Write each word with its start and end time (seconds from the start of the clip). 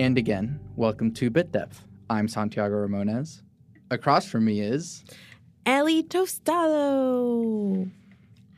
And 0.00 0.16
again, 0.16 0.58
welcome 0.76 1.12
to 1.12 1.28
Bit 1.28 1.52
Depth. 1.52 1.84
I'm 2.08 2.26
Santiago 2.26 2.74
Ramones. 2.74 3.42
Across 3.90 4.30
from 4.30 4.46
me 4.46 4.62
is. 4.62 5.04
Ellie 5.66 6.02
Tostado. 6.02 7.90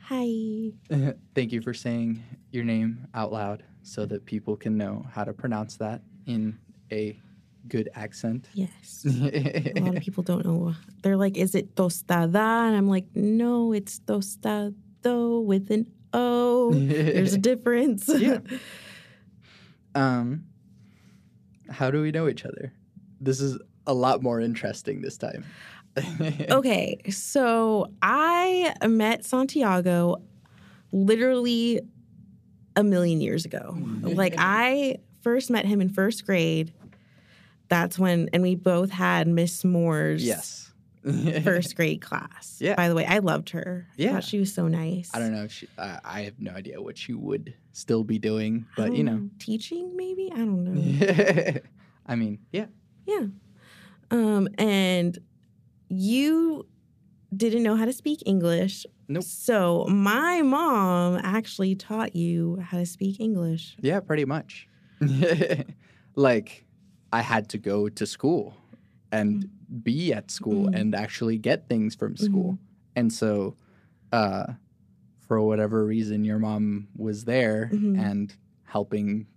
Hi. 0.03 0.71
Thank 1.35 1.51
you 1.51 1.61
for 1.61 1.73
saying 1.73 2.23
your 2.51 2.63
name 2.63 3.09
out 3.13 3.33
loud 3.33 3.61
so 3.81 4.05
that 4.05 4.25
people 4.25 4.55
can 4.55 4.77
know 4.77 5.05
how 5.11 5.25
to 5.25 5.33
pronounce 5.33 5.75
that 5.75 6.01
in 6.27 6.57
a 6.93 7.19
good 7.67 7.89
accent. 7.93 8.47
Yes. 8.53 9.05
A 9.05 9.81
lot 9.81 9.97
of 9.97 10.01
people 10.01 10.23
don't 10.23 10.45
know. 10.45 10.73
They're 11.01 11.17
like, 11.17 11.35
is 11.35 11.55
it 11.55 11.75
tostada? 11.75 12.69
And 12.69 12.77
I'm 12.77 12.87
like, 12.87 13.07
no, 13.15 13.73
it's 13.73 13.99
tostado 13.99 15.43
with 15.43 15.71
an 15.71 15.91
O. 16.13 16.71
There's 16.73 17.33
a 17.33 17.37
difference. 17.37 18.07
Yeah. 18.07 18.39
Um, 19.93 20.45
how 21.69 21.91
do 21.91 22.01
we 22.01 22.11
know 22.11 22.27
each 22.27 22.45
other? 22.45 22.73
This 23.19 23.39
is 23.39 23.57
a 23.87 23.93
lot 23.93 24.21
more 24.21 24.39
interesting 24.39 25.01
this 25.01 25.17
time. 25.17 25.45
okay. 26.49 26.99
So 27.09 27.91
I 28.01 28.73
met 28.87 29.25
Santiago 29.25 30.21
literally 30.91 31.81
a 32.75 32.83
million 32.83 33.21
years 33.21 33.45
ago. 33.45 33.75
Mm-hmm. 33.75 34.07
Like 34.09 34.35
I 34.37 34.97
first 35.21 35.49
met 35.49 35.65
him 35.65 35.81
in 35.81 35.89
first 35.89 36.25
grade. 36.25 36.73
That's 37.69 37.97
when, 37.97 38.29
and 38.33 38.43
we 38.43 38.55
both 38.55 38.91
had 38.91 39.27
Miss 39.27 39.63
Moore's 39.63 40.23
yes. 40.23 40.72
First 41.43 41.75
grade 41.77 42.01
class. 42.01 42.57
Yeah. 42.59 42.75
By 42.75 42.87
the 42.89 42.95
way, 42.95 43.05
I 43.05 43.19
loved 43.19 43.49
her. 43.51 43.87
I 43.91 43.93
Yeah. 44.01 44.19
she 44.19 44.39
was 44.39 44.53
so 44.53 44.67
nice. 44.67 45.09
I 45.13 45.19
don't 45.19 45.33
know. 45.33 45.47
She, 45.47 45.67
I, 45.77 45.99
I 46.03 46.21
have 46.21 46.39
no 46.39 46.51
idea 46.51 46.81
what 46.81 46.97
she 46.97 47.13
would 47.13 47.53
still 47.73 48.03
be 48.03 48.17
doing, 48.19 48.65
but 48.77 48.93
you 48.95 49.03
don't 49.03 49.23
know. 49.23 49.29
teaching 49.39 49.95
maybe. 49.95 50.31
I 50.33 50.37
don't 50.37 50.63
know. 50.63 51.59
I 52.05 52.15
mean, 52.15 52.39
yeah. 52.51 52.65
Yeah. 53.05 53.25
Um, 54.11 54.47
and 54.57 55.17
you 55.89 56.65
didn't 57.35 57.63
know 57.63 57.75
how 57.75 57.85
to 57.85 57.93
speak 57.93 58.21
English. 58.25 58.85
Nope. 59.07 59.23
So 59.23 59.85
my 59.89 60.41
mom 60.41 61.19
actually 61.23 61.75
taught 61.75 62.15
you 62.15 62.57
how 62.61 62.77
to 62.77 62.85
speak 62.85 63.19
English. 63.19 63.75
Yeah, 63.81 63.99
pretty 63.99 64.25
much. 64.25 64.67
like, 66.15 66.65
I 67.11 67.21
had 67.21 67.49
to 67.49 67.57
go 67.57 67.89
to 67.89 68.05
school 68.05 68.55
and 69.11 69.49
be 69.81 70.13
at 70.13 70.29
school 70.29 70.67
Mhm. 70.67 70.75
and 70.79 70.95
actually 70.95 71.37
get 71.37 71.67
things 71.67 71.95
from 71.95 72.15
school. 72.15 72.59
And 72.95 73.11
so, 73.11 73.55
uh, 74.11 74.53
for 75.19 75.41
whatever 75.41 75.85
reason, 75.85 76.23
your 76.25 76.37
mom 76.39 76.89
was 76.95 77.25
there 77.25 77.69
Mhm. 77.73 77.97
and 77.97 78.35
helping 78.63 79.27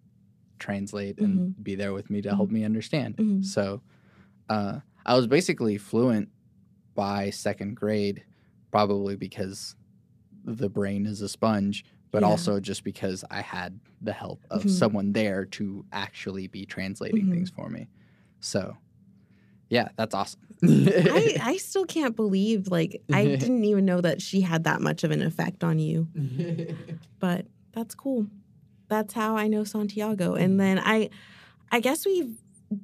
translate 0.58 1.18
and 1.20 1.62
be 1.62 1.74
there 1.74 1.92
with 1.92 2.10
me 2.10 2.20
to 2.22 2.34
help 2.34 2.50
me 2.50 2.64
understand. 2.64 3.16
Mhm. 3.16 3.44
So, 3.44 3.82
uh, 4.48 4.80
I 5.06 5.14
was 5.14 5.26
basically 5.26 5.78
fluent 5.78 6.30
by 6.94 7.30
second 7.30 7.76
grade, 7.76 8.24
probably 8.70 9.16
because 9.16 9.76
the 10.44 10.68
brain 10.68 11.06
is 11.06 11.20
a 11.22 11.28
sponge, 11.28 11.84
but 12.10 12.22
Yeah. 12.22 12.28
also 12.28 12.60
just 12.60 12.84
because 12.84 13.24
I 13.30 13.40
had 13.42 13.80
the 14.00 14.12
help 14.12 14.44
of 14.50 14.68
someone 14.70 15.12
there 15.12 15.44
to 15.46 15.84
actually 15.92 16.46
be 16.46 16.64
translating 16.66 17.30
things 17.30 17.50
for 17.50 17.68
me. 17.68 17.88
So, 18.40 18.76
yeah, 19.68 19.88
that's 19.96 20.14
awesome. 20.14 20.40
I, 20.62 21.36
I 21.42 21.56
still 21.58 21.84
can't 21.84 22.16
believe 22.16 22.68
like 22.68 23.02
I 23.12 23.24
didn't 23.36 23.64
even 23.64 23.84
know 23.84 24.00
that 24.00 24.22
she 24.22 24.40
had 24.40 24.64
that 24.64 24.80
much 24.80 25.04
of 25.04 25.10
an 25.10 25.22
effect 25.22 25.64
on 25.64 25.78
you. 25.78 26.08
But 27.18 27.46
that's 27.72 27.94
cool. 27.94 28.26
That's 28.88 29.14
how 29.14 29.38
I 29.38 29.48
know 29.48 29.64
Santiago. 29.64 30.34
And 30.34 30.60
then 30.60 30.78
I 30.78 31.08
I 31.72 31.80
guess 31.80 32.04
we 32.04 32.36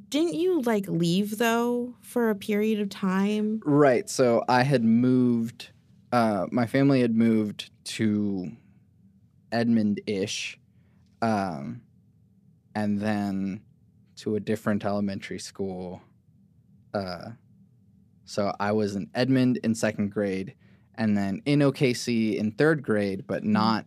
didn't 0.09 0.35
you 0.35 0.63
like 0.63 0.89
leave 0.89 1.39
though 1.39 1.95
for 2.01 2.31
a 2.31 2.35
period 2.35 2.81
of 2.81 2.89
time? 2.89 3.61
Right. 3.65 4.09
So 4.09 4.43
I 4.49 4.63
had 4.63 4.85
moved, 4.85 5.71
uh, 6.13 6.47
my 6.51 6.67
family 6.67 7.03
had 7.03 7.15
moved 7.15 7.71
to 7.85 8.53
Edmond 9.51 10.01
ish, 10.07 10.59
um, 11.21 11.83
and 12.75 12.99
then 13.01 13.61
to 14.17 14.37
a 14.37 14.41
different 14.41 14.85
elementary 14.85 15.39
school. 15.39 16.01
Uh, 16.95 17.31
so 18.25 18.55
I 18.61 18.73
was 18.73 18.97
in 18.97 19.09
Edmond 19.15 19.59
in 19.65 19.75
second 19.75 20.11
grade, 20.11 20.55
and 20.97 21.17
then 21.17 21.43
in 21.47 21.61
OKC 21.61 22.37
in 22.37 22.53
third 22.53 22.83
grade, 22.83 23.25
but 23.27 23.45
not 23.45 23.87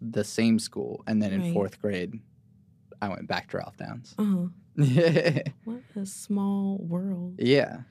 the 0.00 0.24
same 0.24 0.58
school. 0.58 1.02
And 1.06 1.20
then 1.22 1.32
in 1.32 1.40
Right. 1.42 1.52
fourth 1.54 1.80
grade, 1.80 2.20
I 3.02 3.08
went 3.08 3.26
back 3.26 3.50
to 3.50 3.58
Ralph 3.58 3.76
Downs. 3.76 4.14
Uh-huh. 4.18 4.46
What 5.64 5.82
a 5.96 6.06
small 6.06 6.78
world. 6.78 7.34
Yeah. 7.38 7.82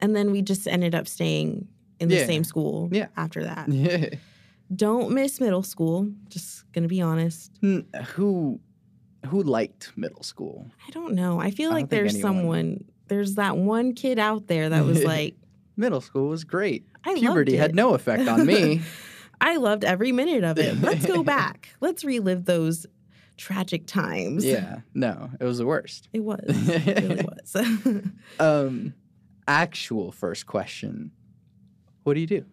And 0.00 0.14
then 0.14 0.30
we 0.30 0.40
just 0.42 0.66
ended 0.68 0.94
up 0.94 1.08
staying 1.08 1.66
in 1.98 2.08
the 2.08 2.16
Yeah. 2.16 2.26
same 2.26 2.44
school 2.44 2.88
Yeah. 2.92 3.08
after 3.16 3.42
that. 3.44 3.68
Yeah. 3.68 4.10
Don't 4.74 5.12
miss 5.12 5.40
middle 5.40 5.62
school. 5.62 6.10
Just 6.28 6.70
gonna 6.72 6.88
be 6.88 7.00
honest. 7.00 7.50
N- 7.62 7.86
who 8.14 8.60
who 9.26 9.42
liked 9.42 9.92
middle 9.96 10.22
school? 10.22 10.70
I 10.86 10.90
don't 10.92 11.14
know. 11.14 11.40
I 11.40 11.50
feel 11.50 11.70
I 11.70 11.74
like 11.74 11.88
there's 11.90 12.14
anyone- 12.14 12.36
someone 12.36 12.84
there's 13.08 13.34
that 13.34 13.56
one 13.56 13.94
kid 13.94 14.18
out 14.18 14.46
there 14.46 14.68
that 14.68 14.84
was 14.84 15.02
like, 15.14 15.34
Middle 15.76 16.00
school 16.00 16.28
was 16.28 16.44
great. 16.44 16.84
I 17.04 17.14
Puberty 17.14 17.56
had 17.56 17.74
no 17.74 17.94
effect 17.94 18.28
on 18.28 18.44
me. 18.46 18.82
I 19.40 19.56
loved 19.56 19.84
every 19.84 20.10
minute 20.10 20.42
of 20.42 20.58
it. 20.58 20.80
Let's 20.80 21.06
go 21.06 21.22
back. 21.24 21.68
Let's 21.80 22.04
relive 22.04 22.44
those 22.44 22.86
tragic 23.36 23.86
times. 23.86 24.44
yeah, 24.44 24.80
no, 24.94 25.30
it 25.38 25.44
was 25.44 25.58
the 25.58 25.66
worst. 25.66 26.08
It 26.12 26.20
was. 26.20 26.40
It 26.48 27.00
really 27.00 27.24
was. 27.24 28.10
Um, 28.40 28.94
actual 29.46 30.10
first 30.10 30.46
question: 30.46 31.12
What 32.02 32.14
do 32.14 32.20
you 32.20 32.26
do? 32.26 32.44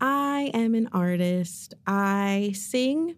I 0.00 0.50
am 0.54 0.74
an 0.76 0.88
artist. 0.92 1.74
I 1.86 2.52
sing. 2.54 3.16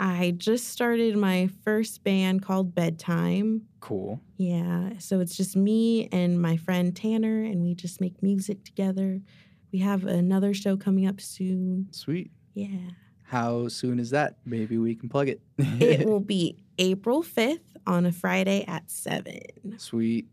I 0.00 0.32
just 0.36 0.68
started 0.68 1.16
my 1.16 1.48
first 1.64 2.04
band 2.04 2.42
called 2.42 2.74
Bedtime. 2.74 3.62
Cool. 3.80 4.20
Yeah, 4.36 4.90
so 4.98 5.20
it's 5.20 5.36
just 5.36 5.56
me 5.56 6.08
and 6.12 6.40
my 6.40 6.56
friend 6.56 6.94
Tanner, 6.94 7.42
and 7.42 7.62
we 7.62 7.74
just 7.74 8.00
make 8.00 8.22
music 8.22 8.64
together. 8.64 9.20
We 9.72 9.80
have 9.80 10.04
another 10.04 10.54
show 10.54 10.76
coming 10.76 11.06
up 11.06 11.20
soon. 11.20 11.88
Sweet. 11.90 12.30
Yeah. 12.54 12.90
How 13.24 13.68
soon 13.68 13.98
is 13.98 14.10
that? 14.10 14.38
Maybe 14.46 14.78
we 14.78 14.94
can 14.94 15.08
plug 15.08 15.28
it. 15.28 15.42
It 15.58 16.06
will 16.08 16.20
be 16.20 16.56
April 16.78 17.22
5th 17.22 17.76
on 17.86 18.06
a 18.06 18.12
Friday 18.12 18.64
at 18.66 18.90
7. 18.90 19.78
Sweet. 19.78 20.26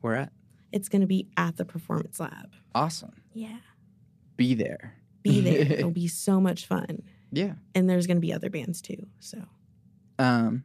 Where 0.00 0.14
at? 0.14 0.32
It's 0.72 0.88
going 0.88 1.00
to 1.00 1.08
be 1.08 1.26
at 1.36 1.56
the 1.56 1.64
Performance 1.64 2.20
Lab. 2.20 2.52
Awesome. 2.74 3.12
Yeah. 3.32 3.58
Be 4.36 4.54
there. 4.54 4.94
Be 5.22 5.40
there. 5.40 5.60
It'll 5.78 5.90
be 5.90 6.06
so 6.06 6.40
much 6.40 6.66
fun. 6.66 7.02
Yeah. 7.32 7.52
And 7.74 7.88
there's 7.88 8.06
going 8.06 8.16
to 8.16 8.20
be 8.20 8.32
other 8.32 8.50
bands 8.50 8.80
too. 8.82 9.06
So, 9.20 9.38
Um, 10.18 10.64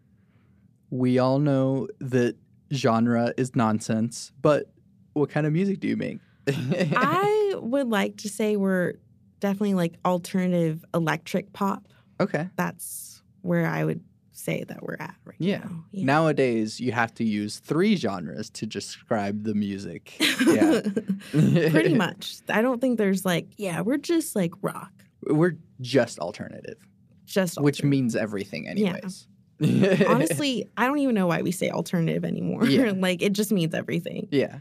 we 0.90 1.20
all 1.20 1.40
know 1.40 1.88
that 2.00 2.36
genre 2.74 3.34
is 3.38 3.56
nonsense, 3.56 4.32
but 4.42 4.72
what 5.14 5.30
kind 5.30 5.46
of 5.46 5.54
music 5.54 5.80
do 5.80 5.88
you 5.88 5.98
make? 5.98 6.20
I 6.48 7.54
would 7.58 7.90
like 7.90 8.18
to 8.18 8.30
say 8.30 8.56
we're 8.56 8.94
definitely 9.40 9.74
like 9.76 9.94
alternative 10.06 10.84
electric 10.94 11.54
pop. 11.54 11.88
okay. 12.20 12.50
That's 12.56 13.22
where 13.42 13.68
I 13.68 13.84
would 13.84 14.02
say 14.32 14.64
that 14.68 14.84
we're 14.84 14.98
at 15.00 15.16
right 15.24 15.36
Yeah. 15.40 15.60
now. 15.60 15.86
Yeah. 15.92 16.06
Nowadays, 16.06 16.80
you 16.80 16.92
have 16.92 17.14
to 17.16 17.24
use 17.24 17.60
three 17.60 17.96
genres 17.96 18.50
to 18.52 18.66
describe 18.66 19.44
the 19.44 19.54
music. 19.54 20.14
Yeah. 20.46 20.82
Pretty 21.32 21.94
much. 22.08 22.38
I 22.50 22.62
don't 22.62 22.82
think 22.82 22.98
there's 22.98 23.24
like, 23.26 23.48
yeah, 23.58 23.82
we're 23.82 23.98
just 23.98 24.36
like 24.36 24.52
rock. 24.62 24.92
We're 25.28 25.58
just 25.82 26.20
alternative, 26.20 26.78
Just 27.26 27.60
which 27.62 27.78
alternative. 27.80 27.90
means 27.90 28.16
everything, 28.16 28.68
anyways. 28.68 29.28
honestly, 30.08 30.70
I 30.78 30.86
don't 30.88 31.00
even 31.00 31.16
know 31.16 31.28
why 31.28 31.42
we 31.42 31.52
say 31.52 31.70
alternative 31.70 32.26
anymore. 32.26 32.66
Yeah. 32.66 32.92
like 32.98 33.22
it 33.22 33.34
just 33.34 33.52
means 33.52 33.74
everything. 33.74 34.28
yeah. 34.32 34.58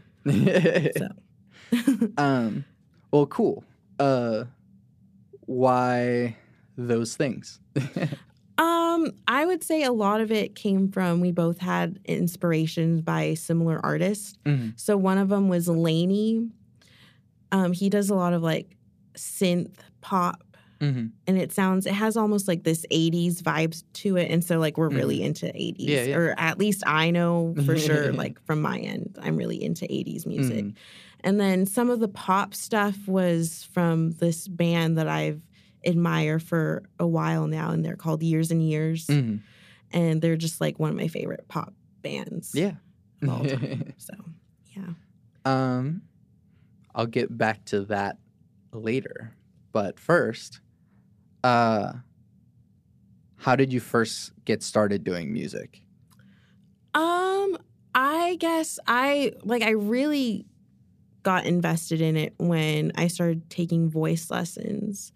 So 0.97 1.07
um, 2.17 2.65
well, 3.11 3.25
cool. 3.27 3.63
Uh, 3.99 4.45
why 5.45 6.35
those 6.77 7.15
things? 7.15 7.59
Um, 8.57 9.11
I 9.27 9.45
would 9.45 9.63
say 9.63 9.83
a 9.83 9.91
lot 9.91 10.21
of 10.21 10.31
it 10.31 10.55
came 10.55 10.89
from 10.89 11.19
we 11.19 11.31
both 11.31 11.59
had 11.59 11.99
inspirations 12.05 13.01
by 13.01 13.33
similar 13.33 13.79
artists. 13.85 14.37
Mhm. 14.45 14.79
So 14.79 14.95
one 14.97 15.17
of 15.17 15.27
them 15.29 15.49
was 15.49 15.67
LANY. 15.67 16.49
Um, 17.51 17.73
he 17.73 17.89
does 17.89 18.09
a 18.09 18.15
lot 18.15 18.33
of 18.33 18.41
like 18.41 18.75
synth 19.15 19.75
pop, 20.01 20.41
Mhm. 20.93 21.11
and 21.27 21.37
it 21.37 21.51
sounds 21.51 21.85
it 21.85 21.93
has 21.93 22.15
almost 22.17 22.47
like 22.47 22.63
this 22.63 22.85
'80s 22.91 23.41
vibes 23.41 23.83
to 23.93 24.17
it. 24.17 24.29
And 24.31 24.43
so 24.43 24.59
like 24.59 24.77
we're 24.77 24.89
really 24.89 25.21
into 25.23 25.45
'80s, 25.47 25.75
Mm-hmm. 25.87 25.89
Yeah, 25.91 26.03
yeah. 26.03 26.15
or 26.17 26.35
at 26.37 26.57
least 26.59 26.83
I 26.85 27.11
know 27.11 27.53
for 27.65 27.77
sure. 27.77 28.11
like 28.23 28.39
from 28.45 28.61
my 28.61 28.79
end, 28.79 29.17
I'm 29.21 29.35
really 29.37 29.63
into 29.63 29.85
'80s 29.91 30.25
music. 30.25 30.65
Mhm. 30.65 30.75
And 31.21 31.39
then 31.39 31.65
some 31.65 31.89
of 31.89 31.99
the 31.99 32.07
pop 32.07 32.53
stuff 32.53 32.95
was 33.07 33.67
from 33.73 34.11
this 34.11 34.47
band 34.47 34.97
that 34.97 35.07
I've 35.07 35.41
admired 35.85 36.43
for 36.43 36.83
a 36.99 37.07
while 37.07 37.47
now, 37.47 37.71
and 37.71 37.83
they're 37.83 37.95
called 37.95 38.21
Years 38.23 38.51
and 38.51 38.61
Years. 38.67 39.07
Mhm. 39.07 39.39
And 39.91 40.21
they're 40.21 40.35
just 40.37 40.59
like 40.61 40.77
one 40.79 40.89
of 40.91 40.95
my 40.95 41.07
favorite 41.07 41.47
pop 41.47 41.73
bands 42.01 42.51
Yeah. 42.53 42.73
of 43.21 43.29
all 43.29 43.45
time. 43.45 43.93
so 43.97 44.13
yeah. 44.75 44.89
Um, 45.45 46.01
I'll 46.93 47.05
get 47.07 47.35
back 47.37 47.65
to 47.65 47.81
that 47.85 48.17
later. 48.73 49.33
But 49.71 49.99
first, 49.99 50.59
uh, 51.45 51.93
how 53.37 53.55
did 53.55 53.71
you 53.71 53.79
first 53.79 54.31
get 54.45 54.63
started 54.63 55.03
doing 55.03 55.31
music? 55.31 55.81
Um, 56.93 57.57
I 57.93 58.37
guess 58.39 58.79
I 58.87 59.33
like 59.43 59.61
I 59.61 59.71
really 59.71 60.45
got 61.23 61.45
invested 61.45 62.01
in 62.01 62.17
it 62.17 62.33
when 62.37 62.91
I 62.95 63.07
started 63.07 63.49
taking 63.49 63.89
voice 63.89 64.29
lessons 64.31 65.11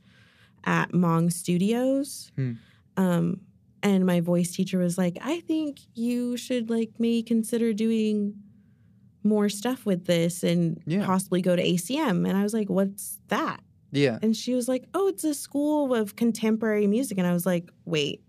at 0.65 0.91
Mong 0.91 1.31
Studios. 1.31 2.31
Hmm. 2.35 2.53
Um, 2.97 3.41
and 3.83 4.05
my 4.05 4.21
voice 4.21 4.51
teacher 4.53 4.79
was 4.79 4.97
like, 4.97 5.17
"I 5.21 5.41
think 5.41 5.79
you 5.95 6.37
should 6.37 6.69
like 6.69 6.91
maybe 6.99 7.23
consider 7.23 7.73
doing 7.73 8.35
more 9.23 9.49
stuff 9.49 9.85
with 9.85 10.05
this 10.05 10.43
and 10.43 10.81
Yeah. 10.85 11.05
possibly 11.05 11.41
go 11.41 11.55
to 11.55 11.63
ACM." 11.63 12.25
And 12.25 12.37
I 12.37 12.43
was 12.43 12.53
like, 12.53 12.69
"What's 12.69 13.19
that?" 13.29 13.61
Yeah. 13.91 14.19
And 14.21 14.35
she 14.35 14.53
was 14.53 14.67
like, 14.67 14.85
"Oh, 14.93 15.07
it's 15.07 15.23
a 15.23 15.33
school 15.33 15.93
of 15.95 16.15
contemporary 16.15 16.87
music." 16.87 17.17
And 17.17 17.25
I 17.27 17.33
was 17.33 17.45
like, 17.45 17.69
"Wait, 17.85 18.21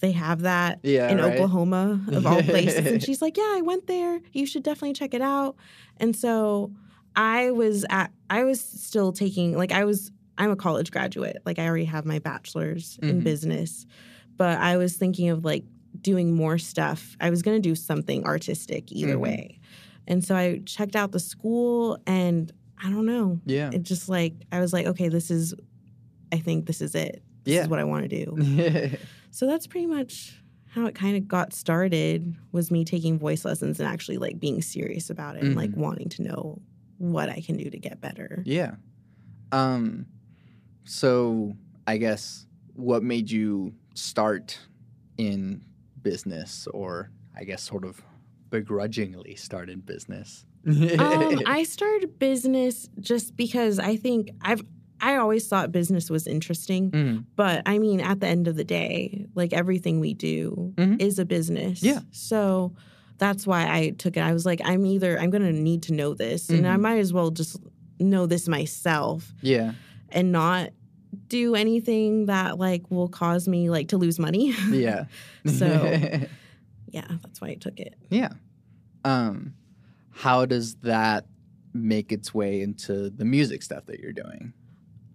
they 0.00 0.12
have 0.12 0.40
that 0.42 0.80
Yeah. 0.82 1.10
in 1.10 1.18
right? 1.18 1.32
Oklahoma 1.34 2.04
of 2.08 2.26
all 2.26 2.42
places?" 2.42 2.86
and 2.86 3.02
she's 3.06 3.22
like, 3.22 3.36
"Yeah, 3.36 3.52
I 3.56 3.62
went 3.62 3.86
there. 3.86 4.20
You 4.32 4.46
should 4.46 4.62
definitely 4.62 4.94
check 4.94 5.14
it 5.14 5.22
out." 5.22 5.56
And 5.98 6.14
so 6.14 6.72
I 7.16 7.50
was 7.50 7.84
at 7.90 8.10
I 8.30 8.44
was 8.44 8.60
still 8.60 9.12
taking 9.12 9.56
like 9.56 9.72
I 9.72 9.84
was 9.84 10.10
I'm 10.38 10.50
a 10.50 10.56
college 10.56 10.90
graduate. 10.90 11.36
Like 11.44 11.58
I 11.58 11.66
already 11.66 11.84
have 11.84 12.04
my 12.06 12.18
bachelor's 12.18 12.98
in 13.02 13.20
Mhm. 13.20 13.24
business, 13.24 13.86
but 14.38 14.58
I 14.58 14.76
was 14.78 14.96
thinking 14.96 15.28
of 15.28 15.44
like 15.44 15.64
doing 16.00 16.32
more 16.34 16.56
stuff. 16.56 17.16
I 17.20 17.28
was 17.28 17.42
going 17.42 17.60
to 17.60 17.68
do 17.68 17.74
something 17.74 18.24
artistic 18.24 18.90
either 18.90 19.16
Mhm. 19.16 19.20
way. 19.20 19.60
And 20.08 20.24
so 20.24 20.34
I 20.34 20.62
checked 20.64 20.96
out 20.96 21.12
the 21.12 21.20
school 21.20 21.98
and 22.06 22.50
I 22.82 22.90
don't 22.90 23.06
know 23.06 23.40
Yeah. 23.46 23.70
it 23.72 23.82
just 23.82 24.08
like 24.08 24.34
I 24.50 24.60
was 24.60 24.72
like, 24.72 24.86
okay, 24.86 25.08
this 25.08 25.30
is 25.30 25.54
I 26.32 26.38
think 26.38 26.66
this 26.66 26.80
is 26.80 26.94
it. 26.94 27.22
This 27.44 27.54
Yeah. 27.54 27.62
is 27.62 27.68
what 27.68 27.78
I 27.78 27.84
want 27.84 28.08
to 28.08 28.24
do. 28.24 28.96
so 29.30 29.46
that's 29.46 29.66
pretty 29.66 29.86
much 29.86 30.42
how 30.66 30.86
it 30.86 30.94
kind 30.94 31.16
of 31.16 31.28
got 31.28 31.52
started 31.52 32.34
was 32.50 32.70
me 32.70 32.84
taking 32.84 33.18
voice 33.18 33.44
lessons 33.44 33.78
and 33.78 33.88
actually 33.88 34.16
like 34.16 34.40
being 34.40 34.62
serious 34.62 35.10
about 35.10 35.36
it 35.36 35.42
and 35.44 35.54
like 35.54 35.70
Mhm. 35.72 35.76
wanting 35.76 36.08
to 36.10 36.22
know 36.22 36.62
what 36.98 37.28
I 37.28 37.40
can 37.40 37.56
do 37.58 37.68
to 37.68 37.78
get 37.78 38.00
better. 38.00 38.42
yeah. 38.46 38.76
Um, 39.52 40.06
so 40.84 41.54
I 41.86 41.96
guess 41.98 42.46
what 42.74 43.02
made 43.02 43.30
you 43.30 43.74
start 43.94 44.58
in 45.18 45.62
business, 46.02 46.66
or 46.68 47.10
I 47.36 47.44
guess 47.44 47.62
sort 47.62 47.84
of 47.84 48.00
begrudgingly 48.50 49.34
start 49.36 49.68
in 49.68 49.80
business? 49.80 50.46
Um, 50.66 51.40
I 51.46 51.64
started 51.64 52.18
business 52.18 52.88
just 53.00 53.36
because 53.36 53.78
I 53.78 53.96
think 53.96 54.30
I've 54.42 54.62
I 55.04 55.16
always 55.16 55.48
thought 55.48 55.72
business 55.72 56.08
was 56.10 56.28
interesting, 56.28 56.90
Mhm. 56.92 57.24
but 57.34 57.62
I 57.66 57.78
mean 57.80 58.00
at 58.00 58.20
the 58.20 58.28
end 58.28 58.46
of 58.46 58.54
the 58.54 58.62
day, 58.64 59.26
like 59.34 59.52
everything 59.52 59.98
we 59.98 60.14
do 60.14 60.72
Mhm. 60.76 61.02
is 61.02 61.18
a 61.18 61.24
business. 61.24 61.82
Yeah. 61.82 62.00
So 62.12 62.72
that's 63.18 63.44
why 63.46 63.66
I 63.68 63.90
took 63.90 64.16
it. 64.16 64.20
I 64.20 64.32
was 64.32 64.46
like, 64.46 64.60
I'm 64.64 64.86
either 64.86 65.18
I'm 65.18 65.30
gonna 65.30 65.52
need 65.52 65.82
to 65.84 65.92
know 65.92 66.14
this, 66.14 66.48
and 66.50 66.66
I 66.68 66.76
Mhm. 66.76 66.80
might 66.82 66.98
as 66.98 67.12
well 67.12 67.30
just 67.30 67.58
know 67.98 68.26
this 68.26 68.46
myself 68.48 69.32
Yeah. 69.42 69.72
and 70.10 70.30
not 70.32 70.70
do 71.28 71.54
anything 71.56 72.26
that 72.26 72.58
like 72.58 72.88
will 72.90 73.08
cause 73.08 73.48
me 73.48 73.70
like 73.70 73.88
to 73.88 73.98
lose 73.98 74.18
money. 74.20 74.54
Yeah. 74.70 75.06
So- 75.44 75.66
yeah, 76.90 77.08
that's 77.22 77.40
why 77.40 77.48
I 77.48 77.54
took 77.54 77.80
it. 77.80 77.94
Yeah. 78.10 78.30
Um, 79.04 79.54
how 80.12 80.46
does 80.46 80.76
that 80.76 81.26
make 81.74 82.12
its 82.12 82.32
way 82.34 82.60
into 82.60 83.10
the 83.10 83.24
music 83.24 83.62
stuff 83.62 83.86
that 83.86 83.98
you're 84.00 84.12
doing? 84.12 84.52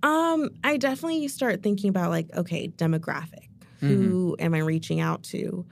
Um, 0.03 0.49
I 0.63 0.77
definitely 0.77 1.27
start 1.27 1.63
thinking 1.63 1.89
about 1.89 2.09
like, 2.11 2.27
okay, 2.35 2.67
demographic. 2.67 3.47
Who 3.79 4.35
am 4.39 4.55
I 4.55 4.59
reaching 4.59 4.99
out 4.99 5.21
to? 5.23 5.63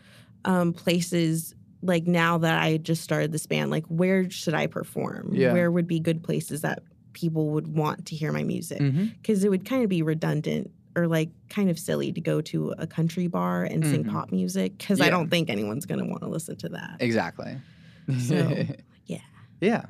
Um, 0.46 0.74
places 0.74 1.56
like 1.82 2.06
now 2.06 2.38
that 2.38 2.62
I 2.62 2.78
just 2.78 3.02
started 3.04 3.32
this 3.32 3.48
band, 3.48 3.72
like 3.72 3.86
where 3.88 4.30
should 4.30 4.54
I 4.54 4.68
perform? 4.68 5.30
Yeah. 5.34 5.54
Where 5.54 5.72
would 5.72 5.88
be 5.88 6.00
good 6.00 6.24
places 6.24 6.62
that 6.62 6.84
people 7.14 7.50
would 7.52 7.68
want 7.68 8.06
to 8.08 8.16
hear 8.16 8.32
my 8.32 8.44
music? 8.44 8.80
Mm-hmm. 8.80 9.06
Because 9.22 9.44
it 9.44 9.50
would 9.50 9.66
kind 9.66 9.82
of 9.84 9.90
be 9.90 10.04
redundant 10.04 10.70
or 10.96 11.08
like 11.08 11.30
kind 11.50 11.70
of 11.72 11.80
silly 11.80 12.12
to 12.12 12.22
go 12.22 12.42
to 12.42 12.76
a 12.78 12.86
country 12.86 13.26
bar 13.28 13.64
and 13.64 13.84
sing 13.86 14.04
Mhm. 14.04 14.12
pop 14.12 14.32
music 14.32 14.78
because 14.78 15.02
I 15.02 15.10
don't 15.10 15.30
think 15.30 15.50
anyone's 15.50 15.86
gonna 15.88 16.06
want 16.06 16.22
to 16.22 16.30
listen 16.30 16.56
to 16.58 16.70
that. 16.70 16.98
Exactly. 17.00 17.58
So, 18.20 18.66
yeah. 19.62 19.86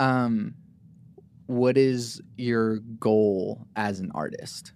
Um, 0.00 0.54
what 1.46 1.76
is 1.78 2.20
your 2.36 2.78
goal 2.78 3.66
as 3.74 4.00
an 4.00 4.10
artist? 4.14 4.72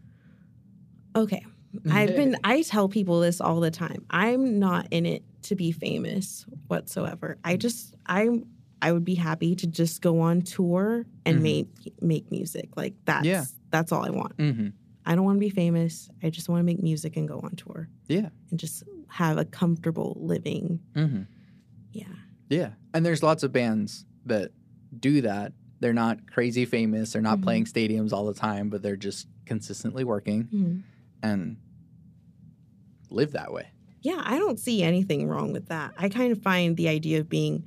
Okay. 1.15 1.45
I've 1.91 2.17
been 2.17 2.37
I 2.45 2.63
tell 2.63 2.89
people 2.89 3.21
this 3.21 3.41
all 3.41 3.61
the 3.61 3.71
time. 3.71 4.05
I'm 4.11 4.59
not 4.59 4.89
in 4.91 5.07
it 5.07 5.23
to 5.43 5.55
be 5.55 5.73
famous 5.73 6.45
whatsoever. 6.69 7.37
I 7.45 7.57
just 7.57 7.95
I'm 8.07 8.47
I 8.81 8.91
would 8.93 9.05
be 9.05 9.15
happy 9.15 9.55
to 9.57 9.67
just 9.67 10.03
go 10.03 10.21
on 10.21 10.43
tour 10.43 11.05
and 11.25 11.39
Mhm. 11.39 11.43
make 11.43 11.93
make 12.01 12.31
music. 12.31 12.71
Like 12.77 12.95
that's 13.05 13.27
Yeah. 13.27 13.45
that's 13.71 13.93
all 13.93 14.05
I 14.05 14.11
want. 14.11 14.37
Mm-hmm. 14.39 14.69
I 15.05 15.15
don't 15.15 15.25
want 15.25 15.37
to 15.37 15.41
be 15.41 15.51
famous. 15.51 16.09
I 16.23 16.31
just 16.31 16.49
want 16.49 16.61
to 16.61 16.65
make 16.65 16.83
music 16.83 17.17
and 17.17 17.27
go 17.29 17.41
on 17.43 17.57
tour. 17.57 17.89
Yeah. 18.09 18.29
And 18.51 18.59
just 18.59 18.83
have 19.09 19.37
a 19.37 19.45
comfortable 19.45 20.17
living. 20.21 20.81
Mm-hmm. 20.95 21.23
Yeah. 21.93 22.05
Yeah. 22.49 22.71
And 22.94 23.05
there's 23.06 23.23
lots 23.23 23.43
of 23.43 23.53
bands 23.53 24.05
that 24.27 24.50
do 24.99 25.21
that. 25.23 25.53
They're 25.81 25.93
not 25.93 26.31
crazy 26.31 26.65
famous. 26.65 27.12
They're 27.12 27.23
not 27.23 27.39
Mhm. 27.39 27.43
playing 27.44 27.65
stadiums 27.65 28.12
all 28.12 28.27
the 28.27 28.35
time, 28.35 28.69
but 28.69 28.83
they're 28.83 28.97
just 28.97 29.27
consistently 29.47 30.05
working 30.05 30.44
Mhm. 30.53 30.83
and 31.23 31.56
live 33.11 33.33
that 33.33 33.53
way. 33.53 33.67
Yeah, 34.03 34.21
I 34.25 34.39
don't 34.39 34.59
see 34.59 34.83
anything 34.83 35.27
wrong 35.29 35.53
with 35.53 35.67
that. 35.67 35.93
I 35.97 36.09
kind 36.09 36.33
of 36.33 36.43
find 36.43 36.77
the 36.77 36.89
idea 36.89 37.21
of 37.21 37.29
being 37.29 37.65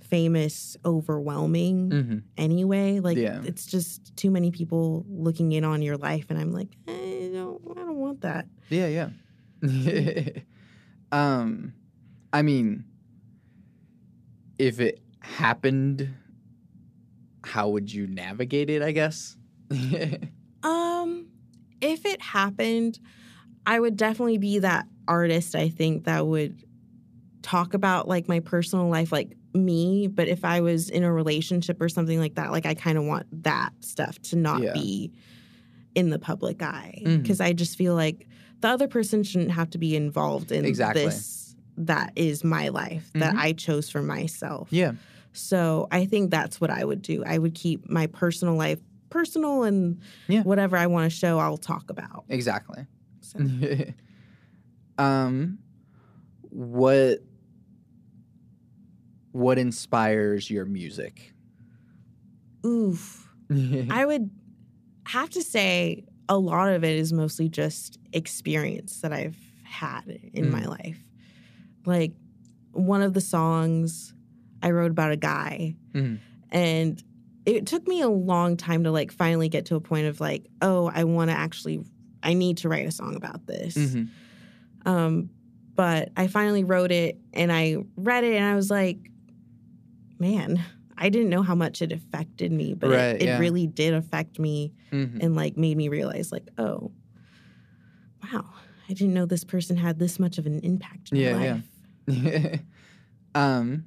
famous 0.00 0.76
overwhelming 0.84 1.90
Mm-hmm. 1.90 2.18
anyway. 2.36 3.00
Like 3.00 3.16
Yeah. 3.16 3.42
it's 3.44 3.66
just 3.66 4.14
too 4.16 4.30
many 4.30 4.50
people 4.50 5.04
looking 5.08 5.52
in 5.52 5.64
on 5.64 5.82
your 5.82 5.96
life, 5.96 6.26
and 6.30 6.38
I'm 6.38 6.52
like, 6.52 6.76
I 6.86 7.30
don't, 7.32 7.60
I 7.72 7.74
don't 7.80 7.96
want 7.96 8.20
that. 8.20 8.46
Yeah, 8.70 8.86
yeah. 8.88 9.10
um, 11.12 11.72
I 12.32 12.42
mean, 12.42 12.84
if 14.58 14.80
it 14.80 15.00
happened, 15.20 16.14
how 17.44 17.68
would 17.70 17.92
you 17.92 18.06
navigate 18.06 18.70
it? 18.70 18.82
I 18.82 18.92
guess. 18.92 19.36
Um, 20.62 21.26
if 21.82 22.06
it 22.06 22.22
happened, 22.22 22.98
I 23.66 23.78
would 23.78 23.98
definitely 23.98 24.38
be 24.38 24.60
that 24.60 24.86
artist. 25.06 25.54
I 25.54 25.68
think 25.68 26.04
that 26.04 26.26
would 26.26 26.64
talk 27.42 27.74
about 27.74 28.08
like 28.08 28.28
my 28.28 28.40
personal 28.40 28.88
life, 28.88 29.12
like 29.12 29.36
me. 29.52 30.06
But 30.06 30.28
if 30.28 30.42
I 30.42 30.62
was 30.62 30.88
in 30.88 31.04
a 31.04 31.12
relationship 31.12 31.82
or 31.82 31.90
something 31.90 32.18
like 32.18 32.36
that, 32.36 32.50
like 32.50 32.64
I 32.64 32.72
kind 32.72 32.96
of 32.96 33.04
want 33.04 33.26
that 33.42 33.72
stuff 33.80 34.18
to 34.22 34.36
not 34.36 34.62
Yeah. 34.62 34.72
be 34.72 35.12
in 35.94 36.08
the 36.08 36.18
public 36.18 36.62
eye 36.62 37.02
because 37.04 37.42
I 37.42 37.52
just 37.52 37.76
feel 37.76 37.94
like 37.94 38.26
the 38.60 38.68
other 38.68 38.88
person 38.88 39.22
shouldn't 39.22 39.50
have 39.50 39.68
to 39.70 39.78
be 39.78 39.94
involved 39.94 40.50
in 40.50 40.64
Exactly. 40.64 41.04
this. 41.04 41.43
That 41.76 42.12
is 42.16 42.44
my 42.44 42.68
life 42.68 43.10
that 43.14 43.34
Mhm. 43.34 43.38
I 43.38 43.52
chose 43.52 43.90
for 43.90 44.02
myself. 44.02 44.68
yeah. 44.72 44.92
So 45.32 45.88
I 45.90 46.06
think 46.06 46.30
that's 46.30 46.60
what 46.60 46.70
I 46.70 46.84
would 46.84 47.02
do. 47.02 47.24
I 47.24 47.38
would 47.38 47.54
keep 47.54 47.88
my 47.90 48.06
personal 48.06 48.54
life 48.54 48.78
personal 49.10 49.62
and 49.64 50.00
Yeah. 50.28 50.42
whatever 50.42 50.76
I 50.76 50.86
want 50.86 51.10
to 51.10 51.16
show, 51.16 51.38
I'll 51.38 51.56
talk 51.56 51.88
about. 51.90 52.24
Exactly. 52.28 52.86
So, 53.20 53.38
um, 54.98 55.58
what 56.50 57.18
what 59.32 59.58
inspires 59.58 60.48
your 60.50 60.64
music? 60.64 61.32
oof. 62.64 63.28
I 63.90 64.06
would 64.06 64.30
have 65.06 65.28
to 65.30 65.42
say 65.42 66.04
a 66.28 66.38
lot 66.38 66.72
of 66.72 66.82
it 66.84 66.96
is 66.96 67.12
mostly 67.12 67.48
just 67.48 67.98
experience 68.12 69.00
that 69.00 69.12
I've 69.12 69.36
had 69.64 70.02
in 70.32 70.46
Mm. 70.46 70.50
my 70.50 70.64
life. 70.66 71.04
Like 71.86 72.12
one 72.72 73.02
of 73.02 73.14
the 73.14 73.20
songs 73.20 74.14
I 74.62 74.70
wrote 74.70 74.90
about 74.90 75.12
a 75.12 75.16
guy 75.16 75.76
Mhm. 75.94 76.18
and 76.50 77.02
it 77.46 77.66
took 77.66 77.86
me 77.86 78.00
a 78.00 78.08
long 78.08 78.56
time 78.56 78.84
to 78.84 78.90
like 78.90 79.12
finally 79.12 79.48
get 79.50 79.66
to 79.66 79.76
a 79.76 79.80
point 79.80 80.06
of 80.06 80.18
like, 80.20 80.46
oh, 80.62 80.90
I 80.92 81.04
want 81.04 81.30
to 81.30 81.36
actually 81.36 81.84
I 82.22 82.32
need 82.32 82.56
to 82.58 82.68
write 82.70 82.86
a 82.86 82.90
song 82.90 83.16
about 83.16 83.46
this. 83.46 83.76
Mhm. 83.76 84.08
Um, 84.86 85.30
but 85.74 86.10
I 86.16 86.26
finally 86.26 86.64
wrote 86.64 86.90
it 86.90 87.18
and 87.34 87.52
I 87.52 87.76
read 87.96 88.24
it 88.24 88.34
and 88.36 88.44
I 88.44 88.54
was 88.56 88.70
like, 88.70 88.98
man, 90.18 90.58
I 90.96 91.08
didn't 91.10 91.28
know 91.28 91.42
how 91.42 91.54
much 91.54 91.82
it 91.82 91.92
affected 91.92 92.50
me, 92.52 92.72
but 92.74 92.90
Right, 92.90 93.16
it, 93.16 93.22
it 93.22 93.26
yeah. 93.26 93.38
really 93.38 93.66
did 93.66 93.92
affect 93.94 94.38
me 94.38 94.72
Mhm. 94.90 95.18
and 95.22 95.36
like 95.36 95.56
made 95.58 95.76
me 95.76 95.88
realize 95.88 96.32
like, 96.32 96.48
oh, 96.56 96.92
wow, 98.22 98.44
I 98.88 98.92
didn't 98.94 99.14
know 99.14 99.26
this 99.26 99.44
person 99.44 99.76
had 99.76 99.98
this 99.98 100.18
much 100.18 100.38
of 100.38 100.46
an 100.46 100.60
impact 100.60 101.12
in 101.12 101.18
Yeah, 101.18 101.32
my 101.32 101.44
yeah. 101.44 101.60
Um, 103.36 103.86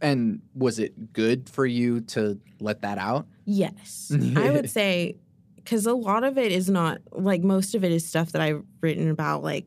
and 0.00 0.40
was 0.54 0.78
it 0.78 1.12
good 1.12 1.48
for 1.48 1.66
you 1.66 2.00
to 2.02 2.40
let 2.60 2.80
that 2.82 2.96
out? 2.98 3.26
Yes. 3.44 4.10
I 4.36 4.50
would 4.50 4.70
say 4.78 5.16
because 5.56 5.84
a 5.84 5.92
lot 5.92 6.24
of 6.24 6.38
it 6.38 6.52
is 6.52 6.70
not 6.70 6.98
like 7.12 7.42
most 7.42 7.74
of 7.74 7.84
it 7.84 7.92
is 7.92 8.06
stuff 8.06 8.32
that 8.32 8.40
I've 8.40 8.64
written 8.80 9.10
about 9.10 9.42
like 9.42 9.66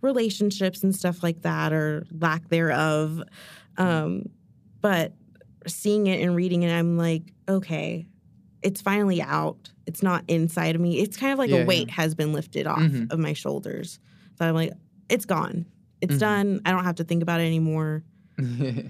relationships 0.00 0.82
and 0.82 0.94
stuff 0.96 1.22
like 1.22 1.42
that 1.42 1.72
or 1.74 2.06
lack 2.18 2.48
thereof. 2.48 3.22
Um, 3.76 4.24
but 4.80 5.12
seeing 5.66 6.06
it 6.06 6.22
and 6.22 6.34
reading 6.34 6.62
it, 6.62 6.72
I'm 6.72 6.96
like, 6.96 7.34
okay, 7.48 8.06
it's 8.62 8.80
finally 8.80 9.20
out. 9.20 9.70
It's 9.86 10.02
not 10.02 10.24
inside 10.28 10.74
of 10.76 10.80
me. 10.80 11.00
It's 11.00 11.16
kind 11.18 11.32
of 11.34 11.38
like 11.38 11.50
Yeah, 11.50 11.62
a 11.62 11.66
weight 11.66 11.88
yeah. 11.88 11.94
has 11.94 12.14
been 12.14 12.32
lifted 12.32 12.66
off 12.66 12.78
Mhm. 12.80 13.12
of 13.12 13.18
my 13.18 13.34
shoulders. 13.34 13.98
So 14.38 14.46
I'm 14.46 14.54
like, 14.54 14.72
it's 15.10 15.26
gone. 15.26 15.66
It's 16.02 16.16
Mhm. 16.16 16.18
done. 16.20 16.60
I 16.66 16.72
don't 16.72 16.84
have 16.84 16.96
to 16.96 17.04
think 17.04 17.22
about 17.22 17.40
it 17.40 17.44
anymore. 17.46 18.04
yeah. 18.38 18.82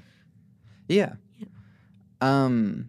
yeah. 0.89 1.15
Um. 2.21 2.89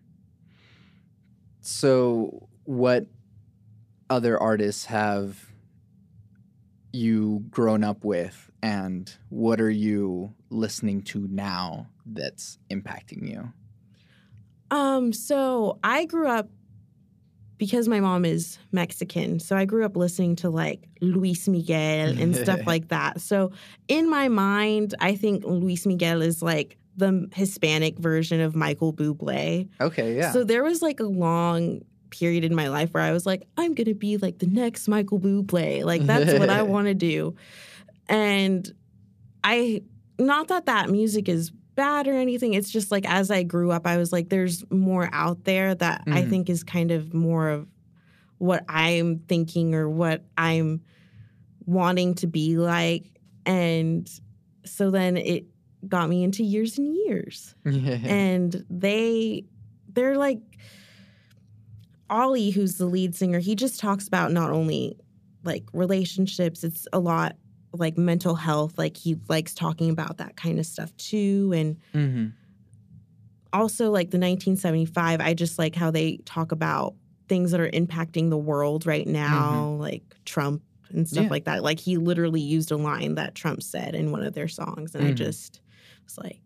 So, 1.61 2.47
what 2.65 3.07
other 4.09 4.37
artists 4.41 4.85
have 4.85 5.51
you 6.91 7.43
grown 7.49 7.83
up 7.83 8.03
with, 8.05 8.51
and 8.61 9.11
what 9.29 9.59
are 9.59 9.69
you 9.69 10.33
listening 10.49 11.01
to 11.01 11.27
now 11.29 11.87
that's 12.05 12.59
impacting 12.69 13.27
you? 13.29 13.51
Um, 14.69 15.13
so 15.13 15.79
I 15.83 16.05
grew 16.05 16.27
up 16.27 16.49
because 17.63 17.87
my 17.87 18.01
mom 18.01 18.25
is 18.25 18.59
Mexican. 18.73 19.39
So 19.39 19.55
I 19.55 19.63
grew 19.63 19.85
up 19.85 19.95
listening 19.95 20.35
to 20.37 20.49
like 20.49 20.85
Luis 20.99 21.47
Miguel 21.47 22.09
and 22.09 22.35
stuff 22.35 22.59
like 22.65 22.89
that. 22.89 23.21
So 23.21 23.53
in 23.87 24.09
my 24.09 24.27
mind, 24.27 24.95
I 24.99 25.15
think 25.15 25.45
Luis 25.45 25.85
Miguel 25.85 26.21
is 26.21 26.41
like 26.41 26.77
the 26.97 27.29
Hispanic 27.33 27.97
version 27.97 28.41
of 28.41 28.53
Michael 28.53 28.91
Bublé. 28.91 29.69
Okay, 29.79 30.17
yeah. 30.17 30.33
So 30.33 30.43
there 30.43 30.61
was 30.61 30.81
like 30.81 30.99
a 30.99 31.05
long 31.05 31.83
period 32.09 32.43
in 32.43 32.53
my 32.53 32.67
life 32.67 32.93
where 32.93 33.01
I 33.01 33.13
was 33.13 33.25
like, 33.25 33.43
I'm 33.55 33.73
gonna 33.75 33.95
be 33.95 34.17
like 34.17 34.39
the 34.39 34.47
next 34.47 34.89
Michael 34.89 35.21
Bublé. 35.21 35.85
Like 35.85 36.01
that's 36.01 36.37
what 36.37 36.49
I 36.49 36.63
want 36.73 36.87
to 36.87 36.93
do. 36.93 37.33
And 38.09 38.69
I, 39.41 39.83
not 40.19 40.49
that 40.49 40.65
that 40.65 40.89
music 40.89 41.29
is 41.29 41.53
bad 41.75 42.07
or 42.07 42.13
anything. 42.15 42.53
It's 42.53 42.69
just 42.71 42.91
like 42.91 43.07
as 43.09 43.31
I 43.31 43.43
grew 43.43 43.71
up, 43.71 43.85
I 43.87 43.97
was 43.97 44.11
like, 44.11 44.29
there's 44.29 44.63
more 44.71 45.09
out 45.13 45.43
there 45.43 45.73
that 45.75 46.03
I 46.07 46.23
Mhm. 46.23 46.29
think 46.29 46.49
is 46.49 46.63
kind 46.63 46.91
of 46.91 47.13
more 47.13 47.49
of 47.49 47.67
what 48.37 48.63
I'm 48.67 49.19
thinking 49.27 49.73
or 49.75 49.89
what 49.89 50.25
I'm 50.37 50.81
wanting 51.65 52.15
to 52.15 52.27
be 52.27 52.57
like. 52.57 53.05
And 53.45 54.09
so 54.65 54.91
then 54.91 55.17
it 55.17 55.45
got 55.87 56.09
me 56.09 56.23
into 56.23 56.43
Years 56.43 56.77
and 56.77 56.95
Years 56.95 57.55
and 58.09 58.65
they 58.69 59.45
they're 59.93 60.17
like 60.17 60.39
Olly, 62.09 62.51
who's 62.51 62.75
the 62.77 62.85
lead 62.85 63.15
singer, 63.15 63.39
he 63.39 63.55
just 63.55 63.79
talks 63.79 64.07
about 64.07 64.31
not 64.31 64.51
only 64.51 64.97
like 65.43 65.63
relationships, 65.73 66.63
it's 66.63 66.87
a 66.93 66.99
lot 66.99 67.35
like 67.73 67.97
mental 67.97 68.35
health. 68.35 68.77
Like 68.77 68.95
he 68.97 69.17
likes 69.27 69.53
talking 69.53 69.89
about 69.89 70.17
that 70.17 70.35
kind 70.35 70.59
of 70.59 70.65
stuff 70.65 70.95
too. 70.97 71.51
And 71.55 71.77
hmm 71.93 72.27
also 73.51 73.91
like 73.91 74.09
the 74.09 74.17
1975, 74.17 75.21
I 75.21 75.33
just 75.35 75.59
like 75.59 75.75
how 75.75 75.91
they 75.91 76.17
talk 76.25 76.51
about 76.51 76.95
things 77.29 77.51
that 77.51 77.59
are 77.59 77.69
impacting 77.69 78.29
the 78.31 78.37
world 78.37 78.85
right 78.85 79.05
now, 79.07 79.75
like 79.79 80.03
Trump 80.25 80.63
and 80.89 81.07
stuff 81.07 81.25
Yeah. 81.25 81.29
like 81.29 81.45
that. 81.45 81.61
Like 81.63 81.79
he 81.79 81.97
literally 81.97 82.41
used 82.41 82.71
a 82.71 82.77
line 82.77 83.15
that 83.15 83.35
Trump 83.35 83.61
said 83.61 83.93
in 83.95 84.11
one 84.11 84.23
of 84.23 84.33
their 84.33 84.47
songs. 84.47 84.95
And 84.95 85.03
I 85.05 85.11
Mhm. 85.11 85.15
just 85.17 85.61
was 86.05 86.17
like, 86.17 86.41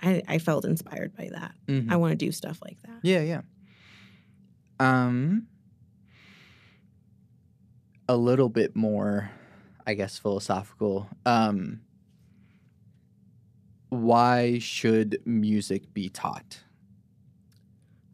I, 0.00 0.22
I 0.26 0.38
felt 0.38 0.64
inspired 0.64 1.14
by 1.14 1.28
that. 1.32 1.54
hmm 1.68 1.92
I 1.92 1.96
want 1.96 2.12
to 2.12 2.16
do 2.16 2.32
stuff 2.32 2.58
like 2.64 2.78
that. 2.86 3.00
Yeah, 3.02 3.20
yeah. 3.20 3.42
Um, 4.80 5.46
a 8.08 8.16
little 8.16 8.48
bit 8.48 8.74
more, 8.74 9.30
I 9.86 9.94
guess, 9.94 10.18
philosophical. 10.18 11.08
Um, 11.26 11.80
why 13.88 14.58
should 14.58 15.20
music 15.26 15.92
be 15.92 16.08
taught? 16.08 16.60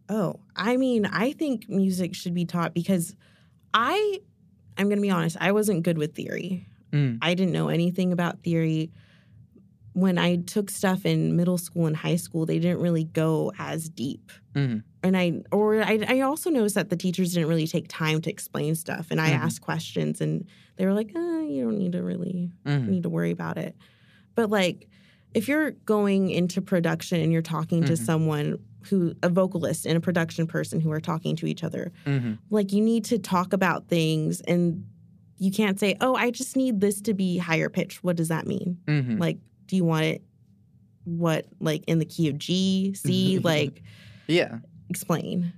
Oh, 0.08 0.40
I 0.56 0.76
mean, 0.76 1.06
I 1.06 1.32
think 1.32 1.68
music 1.68 2.14
should 2.14 2.34
be 2.34 2.44
taught 2.46 2.72
because 2.74 3.14
I, 3.74 4.20
I'm 4.76 4.86
going 4.88 4.96
to 4.98 5.02
be 5.02 5.10
honest, 5.10 5.36
I 5.40 5.52
wasn't 5.52 5.82
good 5.82 5.98
with 5.98 6.14
theory. 6.14 6.66
Mm. 6.92 7.18
I 7.20 7.34
didn't 7.34 7.52
know 7.52 7.68
anything 7.68 8.12
about 8.12 8.42
theory. 8.42 8.90
When 9.92 10.16
I 10.16 10.36
took 10.36 10.70
stuff 10.70 11.04
in 11.04 11.36
middle 11.36 11.58
school 11.58 11.86
and 11.86 11.96
high 11.96 12.16
school, 12.16 12.46
they 12.46 12.58
didn't 12.58 12.80
really 12.80 13.04
go 13.04 13.52
as 13.58 13.88
deep. 13.88 14.30
Mhm. 14.54 14.82
And 15.02 15.16
I, 15.16 15.42
or 15.52 15.80
I, 15.82 16.04
I 16.08 16.20
also 16.20 16.50
noticed 16.50 16.74
that 16.74 16.88
the 16.90 16.96
teachers 16.96 17.32
didn't 17.34 17.48
really 17.48 17.66
take 17.68 17.86
time 17.88 18.20
to 18.22 18.30
explain 18.30 18.74
stuff. 18.74 19.08
And 19.10 19.20
I 19.20 19.30
Mhm. 19.30 19.38
asked 19.38 19.60
questions, 19.60 20.20
and 20.20 20.44
they 20.76 20.86
were 20.86 20.92
like, 20.92 21.12
uh, 21.14 21.20
"You 21.42 21.64
don't 21.64 21.78
need 21.78 21.92
to 21.92 22.02
really 22.02 22.50
Mhm. 22.66 22.88
need 22.88 23.02
to 23.04 23.08
worry 23.08 23.30
about 23.30 23.58
it." 23.58 23.76
But 24.34 24.50
like, 24.50 24.88
if 25.34 25.46
you're 25.46 25.72
going 25.72 26.30
into 26.30 26.60
production 26.60 27.20
and 27.20 27.32
you're 27.32 27.42
talking 27.42 27.84
to 27.84 27.92
Mhm. 27.92 27.98
someone 27.98 28.58
who, 28.88 29.14
a 29.22 29.28
vocalist 29.28 29.86
and 29.86 29.96
a 29.96 30.00
production 30.00 30.46
person 30.46 30.80
who 30.80 30.90
are 30.90 31.00
talking 31.00 31.36
to 31.36 31.46
each 31.46 31.62
other, 31.62 31.92
Mhm. 32.06 32.38
like 32.50 32.72
you 32.72 32.80
need 32.82 33.04
to 33.04 33.18
talk 33.18 33.52
about 33.52 33.88
things 33.88 34.40
and 34.42 34.84
you 35.36 35.52
can't 35.52 35.78
say, 35.78 35.94
"Oh, 36.00 36.16
I 36.16 36.30
just 36.32 36.56
need 36.56 36.80
this 36.80 37.00
to 37.02 37.14
be 37.14 37.36
higher 37.38 37.68
pitch." 37.68 38.02
What 38.02 38.16
does 38.16 38.28
that 38.28 38.46
mean? 38.48 38.78
Mhm. 38.88 39.20
Like, 39.20 39.38
do 39.66 39.76
you 39.76 39.84
want 39.84 40.04
it 40.06 40.22
what 41.04 41.46
like 41.60 41.84
in 41.86 41.98
the 42.00 42.04
key 42.04 42.28
of 42.28 42.38
G, 42.38 42.92
C? 42.94 43.38
like, 43.38 43.82
Yeah, 44.30 44.58
explain. 44.88 45.52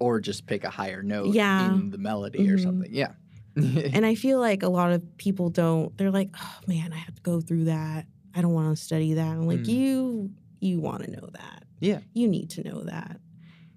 or 0.00 0.20
just 0.20 0.46
pick 0.46 0.62
a 0.62 0.70
higher 0.70 1.02
note 1.02 1.34
Yeah. 1.34 1.74
in 1.74 1.90
the 1.90 1.98
melody 1.98 2.48
or 2.48 2.56
Mhm. 2.56 2.62
something. 2.62 2.94
Yeah. 2.94 3.12
And 3.96 4.06
I 4.06 4.14
feel 4.14 4.38
like 4.38 4.62
a 4.62 4.68
lot 4.68 4.92
of 4.92 5.02
people 5.16 5.50
don't. 5.50 5.96
They're 5.98 6.12
like, 6.12 6.30
"Oh 6.40 6.58
man, 6.68 6.92
I 6.92 6.96
have 6.98 7.16
to 7.16 7.22
go 7.22 7.40
through 7.40 7.64
that. 7.64 8.06
I 8.34 8.40
don't 8.40 8.52
want 8.54 8.76
to 8.76 8.80
study 8.82 9.14
that." 9.14 9.26
I'm 9.26 9.46
like, 9.48 9.60
Mm. 9.60 9.68
"You, 9.68 10.30
you 10.60 10.80
want 10.80 11.02
to 11.04 11.10
know 11.10 11.28
that. 11.32 11.64
Yeah. 11.80 12.00
you 12.14 12.28
need 12.28 12.50
to 12.50 12.62
know 12.62 12.84
that. 12.84 13.20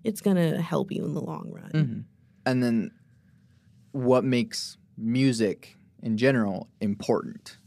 It's 0.03 0.21
gonna 0.21 0.61
help 0.61 0.91
you 0.91 1.03
in 1.05 1.13
the 1.15 1.21
long 1.21 1.49
run." 1.51 1.71
Mhm. 1.71 2.03
And 2.45 2.61
then, 2.61 2.91
what 3.93 4.23
makes 4.23 4.77
music 4.97 5.75
in 6.03 6.17
general 6.17 6.69
important? 6.79 7.57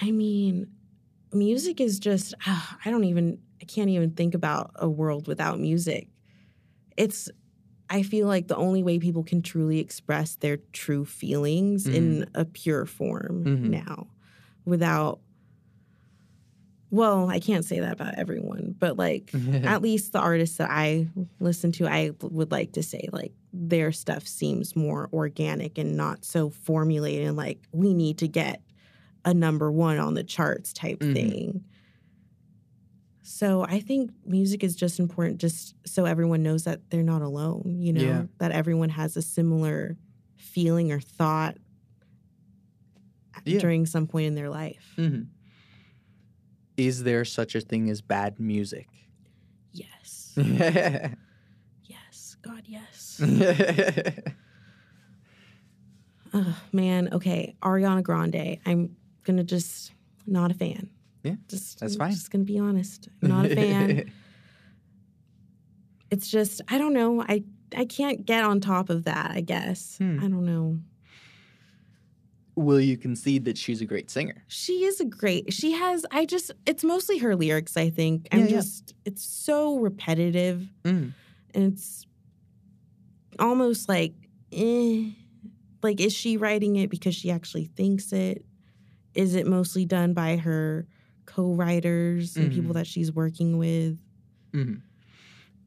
I 0.00 0.10
mean, 0.10 0.66
music 1.32 1.80
is 1.80 1.98
just, 1.98 2.34
ah, 2.46 2.78
I 2.84 2.90
don't 2.90 3.04
even, 3.04 3.38
I 3.60 3.64
can't 3.64 3.90
even 3.90 4.12
think 4.12 4.34
about 4.34 4.70
a 4.76 4.88
world 4.88 5.26
without 5.26 5.58
music. 5.58 6.08
It's, 6.96 7.30
I 7.90 8.02
feel 8.02 8.26
like 8.28 8.48
the 8.48 8.56
only 8.56 8.82
way 8.82 8.98
people 8.98 9.24
can 9.24 9.42
truly 9.42 9.80
express 9.80 10.36
their 10.36 10.58
true 10.72 11.04
feelings 11.04 11.88
in 11.88 12.26
a 12.34 12.44
pure 12.44 12.86
form 12.86 13.44
Mhm. 13.46 13.70
now 13.70 14.08
without, 14.66 15.20
well, 16.90 17.28
I 17.28 17.38
can't 17.38 17.64
say 17.64 17.80
that 17.80 17.92
about 17.92 18.14
everyone, 18.18 18.74
but 18.78 18.96
like, 18.96 19.32
at 19.62 19.82
least 19.82 20.12
the 20.12 20.20
artists 20.20 20.56
that 20.56 20.70
I 20.70 21.08
listen 21.38 21.70
to, 21.72 21.86
I 21.86 22.12
would 22.22 22.50
like 22.50 22.72
to 22.72 22.82
say 22.82 23.08
like 23.12 23.32
their 23.52 23.92
stuff 23.92 24.26
seems 24.26 24.74
more 24.74 25.10
organic 25.12 25.76
and 25.76 25.96
not 25.96 26.24
so 26.24 26.48
formulated 26.50 27.26
and 27.26 27.36
like 27.36 27.66
we 27.72 27.92
need 27.92 28.18
to 28.18 28.28
get 28.28 28.62
a 29.24 29.34
number 29.34 29.70
one 29.70 29.98
on 29.98 30.14
the 30.14 30.24
charts 30.24 30.72
type 30.72 31.00
Mhm. 31.00 31.12
thing. 31.14 31.64
So 33.30 33.62
I 33.64 33.80
think 33.80 34.10
music 34.24 34.64
is 34.64 34.74
just 34.74 34.98
important 34.98 35.36
just 35.38 35.74
so 35.86 36.06
everyone 36.06 36.42
knows 36.42 36.64
that 36.64 36.88
they're 36.88 37.02
not 37.02 37.20
alone, 37.20 37.76
you 37.78 37.92
know, 37.92 38.00
Yeah. 38.00 38.22
that 38.38 38.52
everyone 38.52 38.88
has 38.88 39.18
a 39.18 39.22
similar 39.22 39.98
feeling 40.36 40.90
or 40.90 40.98
thought 40.98 41.58
Yeah. 43.44 43.58
during 43.58 43.84
some 43.84 44.06
point 44.06 44.28
in 44.28 44.34
their 44.34 44.48
life. 44.48 44.94
Mhm. 44.96 45.26
Is 46.78 47.02
there 47.02 47.22
such 47.26 47.54
a 47.54 47.60
thing 47.60 47.90
as 47.90 48.00
bad 48.00 48.40
music? 48.40 48.88
Yes. 49.72 50.32
yes. 51.84 52.36
God, 52.40 52.62
yes. 52.66 53.20
oh, 56.32 56.62
man, 56.72 57.10
okay. 57.12 57.56
Ariana 57.62 58.02
Grande. 58.02 58.58
I'm 58.64 58.96
gonna 59.24 59.44
just 59.44 59.92
not 60.26 60.50
a 60.50 60.54
fan. 60.54 60.88
Yeah, 61.24 61.34
just 61.48 61.80
that's 61.80 61.94
I'm 61.94 61.98
fine. 61.98 62.10
Just 62.12 62.30
gonna 62.30 62.44
be 62.44 62.58
honest. 62.58 63.08
I'm 63.22 63.28
Not 63.34 63.46
a 63.46 63.54
fan. 63.54 64.12
it's 66.10 66.28
just 66.30 66.60
I 66.68 66.78
don't 66.78 66.92
know. 66.94 67.22
I 67.22 67.44
I 67.76 67.84
can't 67.84 68.24
get 68.24 68.44
on 68.44 68.60
top 68.60 68.88
of 68.90 69.04
that. 69.04 69.30
I 69.32 69.40
guess 69.40 69.96
Hmm. 69.98 70.18
I 70.18 70.28
don't 70.28 70.44
know. 70.44 70.78
Will 72.56 72.80
you 72.80 72.96
concede 72.96 73.44
that 73.44 73.56
she's 73.56 73.80
a 73.80 73.84
great 73.86 74.10
singer? 74.10 74.42
She 74.48 74.84
is 74.84 75.00
a 75.00 75.04
great. 75.04 75.52
She 75.52 75.72
has. 75.72 76.04
I 76.10 76.24
just. 76.24 76.50
It's 76.66 76.82
mostly 76.82 77.18
her 77.18 77.36
lyrics. 77.36 77.76
I 77.76 77.88
think. 77.90 78.26
I'm 78.32 78.40
Yeah, 78.40 78.44
yeah. 78.46 78.50
just. 78.50 78.94
It's 79.04 79.22
so 79.22 79.78
repetitive, 79.78 80.66
Mm. 80.82 81.12
and 81.54 81.72
it's 81.72 82.04
almost 83.38 83.88
like, 83.88 84.14
eh. 84.52 85.10
Like, 85.84 86.00
is 86.00 86.12
she 86.12 86.36
writing 86.36 86.74
it 86.74 86.90
because 86.90 87.14
she 87.14 87.30
actually 87.30 87.66
thinks 87.66 88.12
it? 88.12 88.44
Is 89.14 89.36
it 89.36 89.46
mostly 89.46 89.84
done 89.84 90.12
by 90.12 90.36
her 90.38 90.88
co-writers 91.42 92.36
and 92.36 92.50
people 92.52 92.70
Mhm. 92.70 92.74
that 92.74 92.86
she's 92.86 93.12
working 93.12 93.58
with. 93.58 93.98
hmm 94.52 94.74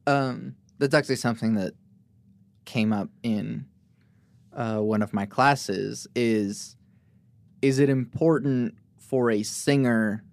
Um, 0.08 0.56
that's 0.80 0.94
actually 0.94 1.16
something 1.16 1.54
that 1.56 1.74
came 2.66 2.92
up 2.92 3.10
in 3.24 3.66
uh, 4.54 4.80
one 4.80 5.02
of 5.02 5.14
my 5.14 5.26
classes. 5.26 6.08
Is 6.16 6.76
is 7.62 7.80
it 7.80 7.90
important 7.90 8.76
for 8.98 9.30
a 9.32 9.44
singer 9.44 10.24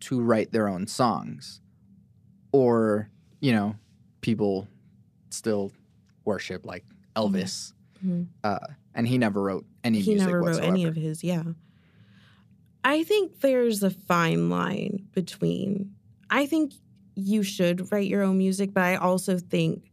to 0.00 0.20
write 0.20 0.50
their 0.52 0.68
own 0.68 0.86
songs, 0.86 1.60
or 2.52 3.08
you 3.40 3.52
know, 3.52 3.76
people 4.20 4.68
still 5.30 5.72
worship 6.24 6.66
like 6.66 6.84
Elvis, 7.16 7.72
Mhm. 8.04 8.26
uh, 8.44 8.58
and 8.94 9.06
he 9.08 9.16
never 9.16 9.40
wrote 9.42 9.64
any 9.84 10.00
he 10.00 10.10
music 10.10 10.26
never 10.26 10.38
wrote 10.42 10.46
whatsoever. 10.56 10.72
any 10.72 10.84
of 10.86 10.96
his 10.96 11.22
yeah 11.24 11.44
i 12.84 13.02
think 13.04 13.40
there's 13.40 13.82
a 13.82 13.90
fine 13.90 14.48
line 14.50 15.06
between 15.12 15.94
i 16.30 16.46
think 16.46 16.72
you 17.14 17.42
should 17.42 17.90
write 17.92 18.08
your 18.08 18.22
own 18.22 18.38
music 18.38 18.72
but 18.72 18.82
i 18.82 18.96
also 18.96 19.38
think 19.38 19.90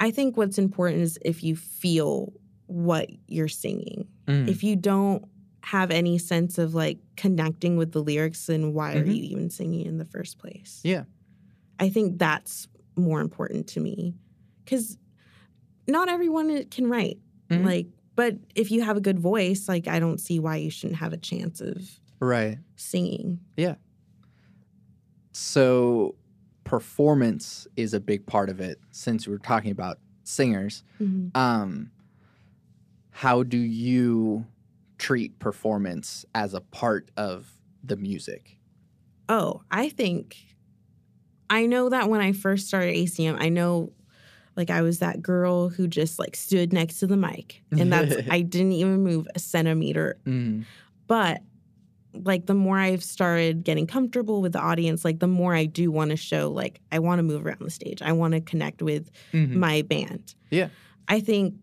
i 0.00 0.10
think 0.10 0.36
what's 0.36 0.58
important 0.58 1.00
is 1.02 1.18
if 1.24 1.42
you 1.42 1.56
feel 1.56 2.32
what 2.66 3.08
you're 3.28 3.48
singing 3.48 4.06
Mhm. 4.26 4.48
if 4.48 4.62
you 4.62 4.76
don't 4.76 5.24
have 5.64 5.90
any 5.90 6.18
sense 6.18 6.58
of 6.58 6.74
like 6.74 6.98
connecting 7.16 7.76
with 7.76 7.92
the 7.92 8.02
lyrics 8.02 8.46
then 8.46 8.72
why 8.72 8.94
are 8.96 9.04
Mhm. 9.04 9.14
you 9.16 9.22
even 9.24 9.50
singing 9.50 9.86
in 9.86 9.98
the 9.98 10.04
first 10.04 10.38
place 10.38 10.80
Yeah. 10.84 11.04
i 11.78 11.88
think 11.88 12.18
that's 12.18 12.68
more 12.96 13.20
important 13.20 13.66
to 13.68 13.80
me 13.80 14.14
because 14.64 14.98
not 15.88 16.08
everyone 16.08 16.64
can 16.66 16.86
write 16.86 17.18
Mhm. 17.50 17.64
like, 17.64 17.86
but 18.22 18.36
if 18.54 18.70
you 18.70 18.82
have 18.82 18.96
a 18.96 19.00
good 19.00 19.18
voice, 19.18 19.68
like, 19.68 19.88
I 19.88 19.98
don't 19.98 20.20
see 20.20 20.38
why 20.38 20.54
you 20.54 20.70
shouldn't 20.70 21.00
have 21.00 21.12
a 21.12 21.16
chance 21.16 21.60
of 21.60 21.98
right. 22.20 22.56
singing. 22.76 23.40
Yeah. 23.56 23.74
So 25.32 26.14
performance 26.62 27.66
is 27.76 27.94
a 27.94 27.98
big 27.98 28.24
part 28.24 28.48
of 28.48 28.60
it 28.60 28.78
since 28.92 29.26
we're 29.26 29.38
talking 29.38 29.72
about 29.72 29.98
singers. 30.22 30.84
Mhm. 31.00 31.36
Um 31.36 31.90
how 33.10 33.42
do 33.42 33.58
you 33.58 34.46
treat 34.98 35.36
performance 35.40 36.24
as 36.32 36.54
a 36.54 36.60
part 36.60 37.10
of 37.16 37.58
the 37.82 37.96
music? 37.96 38.56
Oh, 39.28 39.62
I 39.68 39.88
think 39.88 40.36
I 41.50 41.66
know 41.66 41.88
that 41.88 42.08
when 42.08 42.20
I 42.20 42.32
first 42.32 42.68
started 42.68 42.94
ACM, 42.94 43.36
I 43.40 43.48
know 43.48 43.92
like 44.56 44.70
I 44.70 44.82
was 44.82 44.98
that 44.98 45.22
girl 45.22 45.68
who 45.68 45.86
just 45.88 46.18
like 46.18 46.36
stood 46.36 46.72
next 46.72 46.98
to 47.00 47.06
the 47.06 47.16
mic 47.16 47.62
and 47.70 47.92
that's 47.92 48.14
I 48.30 48.42
didn't 48.42 48.72
even 48.72 49.02
move 49.02 49.26
a 49.34 49.38
centimeter. 49.38 50.18
Mm. 50.26 50.64
But 51.06 51.42
like 52.14 52.44
the 52.46 52.54
more 52.54 52.78
I've 52.78 53.02
started 53.02 53.64
getting 53.64 53.86
comfortable 53.86 54.42
with 54.42 54.52
the 54.52 54.60
audience, 54.60 55.04
like 55.04 55.18
the 55.20 55.26
more 55.26 55.54
I 55.54 55.64
do 55.64 55.90
want 55.90 56.10
to 56.10 56.16
show 56.16 56.50
like 56.50 56.80
I 56.92 56.98
want 56.98 57.18
to 57.20 57.22
move 57.22 57.46
around 57.46 57.60
the 57.62 57.70
stage. 57.70 58.02
I 58.02 58.12
want 58.12 58.34
to 58.34 58.40
connect 58.40 58.82
with 58.82 59.10
Mhm. 59.32 59.54
my 59.54 59.80
band. 59.82 60.34
Yeah. 60.50 60.68
I 61.08 61.20
think 61.20 61.54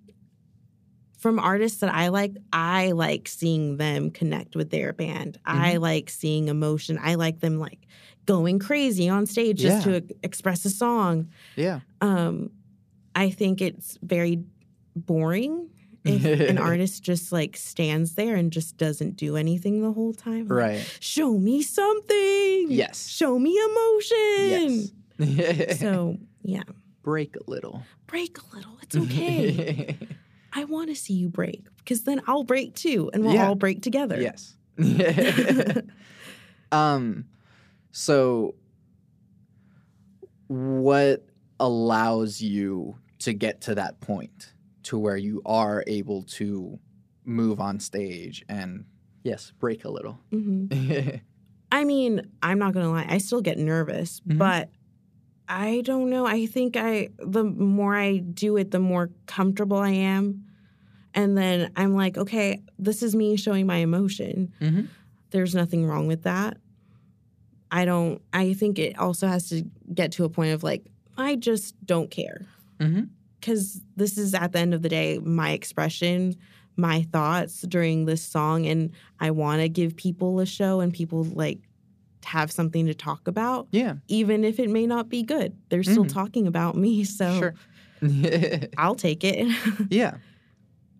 from 1.19 1.37
artists 1.37 1.81
that 1.81 1.93
I 1.93 2.07
like, 2.07 2.31
I 2.53 2.91
like 2.91 3.27
seeing 3.27 3.77
them 3.77 4.09
connect 4.09 4.55
with 4.55 4.69
their 4.69 4.93
band. 4.93 5.37
I 5.45 5.73
Mm-hmm. 5.73 5.81
like 5.83 6.09
seeing 6.09 6.47
emotion. 6.47 6.97
I 7.01 7.15
like 7.15 7.41
them 7.41 7.59
like 7.59 7.85
going 8.25 8.57
crazy 8.59 9.09
on 9.09 9.25
stage 9.25 9.57
just 9.59 9.83
to 9.83 10.03
express 10.23 10.63
a 10.65 10.69
song. 10.69 11.27
Yeah. 11.55 11.81
Um, 12.01 12.51
I 13.19 13.29
think 13.31 13.61
it's 13.61 13.97
very 14.01 14.43
boring 14.95 15.69
if 16.05 16.23
an 16.49 16.57
artist 16.71 17.03
just 17.03 17.31
like 17.31 17.57
stands 17.57 18.15
there 18.15 18.35
and 18.35 18.51
just 18.51 18.77
doesn't 18.77 19.15
do 19.17 19.35
anything 19.35 19.81
the 19.81 19.91
whole 19.91 20.13
time. 20.13 20.47
Like, 20.47 20.57
Right. 20.65 20.97
Show 21.01 21.37
me 21.37 21.61
something. 21.61 22.67
Yes. 22.69 23.07
Show 23.09 23.37
me 23.37 23.59
emotion. 23.69 24.89
Yes. 25.19 25.79
So 25.79 26.17
yeah, 26.43 26.63
break 27.03 27.35
a 27.35 27.43
little. 27.51 27.83
break 28.07 28.37
a 28.37 28.55
little. 28.55 28.77
It's 28.83 28.95
okay. 29.05 29.97
I 30.53 30.63
want 30.63 30.87
to 30.89 30.95
see 30.95 31.13
you 31.13 31.27
break 31.29 31.65
because 31.79 32.03
then 32.03 32.21
I'll 32.25 32.45
break 32.45 32.73
too, 32.75 33.09
and 33.13 33.23
we'll 33.25 33.33
Yeah. 33.33 33.47
all 33.49 33.55
break 33.55 33.81
together. 33.81 34.19
yes. 34.21 34.55
um 36.71 37.25
so 37.91 38.55
what 40.47 41.25
allows 41.59 42.41
you 42.41 42.95
to 43.19 43.33
get 43.33 43.61
to 43.61 43.75
that 43.75 43.99
point 44.01 44.53
to 44.83 44.97
where 44.97 45.17
you 45.17 45.41
are 45.45 45.83
able 45.87 46.23
to 46.23 46.79
move 47.25 47.59
on 47.59 47.79
stage 47.79 48.43
and 48.49 48.85
yes 49.23 49.51
break 49.59 49.85
a 49.85 49.89
little 49.89 50.17
hmm 50.31 50.65
mm-hmm. 50.67 51.15
I 51.71 51.83
mean, 51.83 52.21
I'm 52.41 52.57
not 52.57 52.73
gonna 52.73 52.89
lie, 52.89 53.05
I 53.07 53.19
still 53.19 53.41
get 53.41 53.59
nervous, 53.59 54.21
Mhm. 54.21 54.39
but 54.39 54.69
I 55.47 55.81
don't 55.85 56.09
know. 56.09 56.25
I 56.25 56.47
think 56.47 56.75
I 56.75 57.09
the 57.19 57.43
more 57.43 57.95
I 57.95 58.17
do 58.17 58.57
it, 58.57 58.71
the 58.71 58.79
more 58.79 59.11
comfortable 59.27 59.77
I 59.77 59.91
am, 59.91 60.45
and 61.13 61.37
then 61.37 61.71
I'm 61.75 61.93
like, 61.95 62.17
okay, 62.17 62.63
this 62.79 63.03
is 63.03 63.15
me 63.15 63.35
showing 63.37 63.67
my 63.67 63.77
emotion. 63.77 64.51
Mhm. 64.59 64.87
There's 65.29 65.53
nothing 65.53 65.85
wrong 65.85 66.07
with 66.07 66.23
that. 66.23 66.57
I 67.71 67.85
don't. 67.85 68.19
I 68.33 68.53
think 68.53 68.79
it 68.79 68.97
also 68.97 69.27
has 69.27 69.49
to 69.49 69.63
get 69.93 70.11
to 70.13 70.23
a 70.23 70.29
point 70.29 70.53
of 70.53 70.63
like, 70.63 70.85
I 71.17 71.35
just 71.35 71.75
don't 71.85 72.09
care. 72.09 72.47
Because 73.39 73.81
this 73.95 74.17
is 74.17 74.33
at 74.33 74.51
the 74.53 74.59
end 74.59 74.73
of 74.73 74.81
the 74.81 74.89
day 74.89 75.19
my 75.19 75.51
expression 75.51 76.35
my 76.75 77.01
thoughts 77.11 77.61
during 77.63 78.05
this 78.05 78.21
song 78.21 78.65
and 78.65 78.91
i 79.19 79.29
want 79.31 79.61
to 79.61 79.67
give 79.67 79.97
people 79.97 80.39
a 80.39 80.45
show 80.45 80.79
and 80.79 80.93
people 80.93 81.25
like 81.25 81.59
have 82.23 82.49
something 82.51 82.85
to 82.85 82.93
talk 82.93 83.27
about 83.27 83.67
yeah. 83.71 83.95
even 84.07 84.43
if 84.45 84.59
it 84.59 84.69
may 84.69 84.85
not 84.85 85.09
be 85.09 85.23
good. 85.23 85.55
They're 85.69 85.83
still 85.83 86.05
Mhm. 86.05 86.13
talking 86.13 86.47
about 86.47 86.75
me 86.77 87.03
so 87.19 87.39
sure. 87.39 87.53
I'll 88.77 88.95
take 88.95 89.23
it. 89.23 89.47
Yeah. 89.89 90.15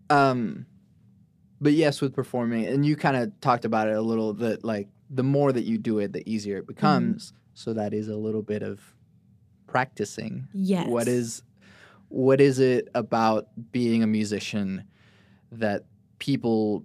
Um 0.10 0.66
but 1.62 1.74
yes 1.74 2.02
with 2.02 2.14
performing 2.14 2.66
and 2.66 2.86
you 2.86 2.96
kind 2.96 3.16
of 3.18 3.38
talked 3.42 3.66
about 3.66 3.88
it 3.90 3.96
a 3.96 4.02
little 4.02 4.34
that 4.36 4.64
like 4.64 4.88
the 5.10 5.24
more 5.24 5.52
that 5.52 5.64
you 5.66 5.78
do 5.78 6.00
it 6.00 6.14
the 6.14 6.28
easier 6.30 6.58
it 6.58 6.68
becomes. 6.68 7.34
So 7.54 7.74
that 7.74 7.94
is 7.94 8.08
a 8.08 8.16
little 8.18 8.42
bit 8.42 8.64
of 8.64 8.80
practicing. 9.68 10.48
Yes. 10.54 10.88
what 10.90 11.08
is 11.08 11.44
what 12.10 12.42
is 12.42 12.60
it 12.60 12.90
about 12.94 13.48
being 13.72 14.04
a 14.04 14.08
musician 14.08 14.84
that 15.52 15.86
people 16.20 16.84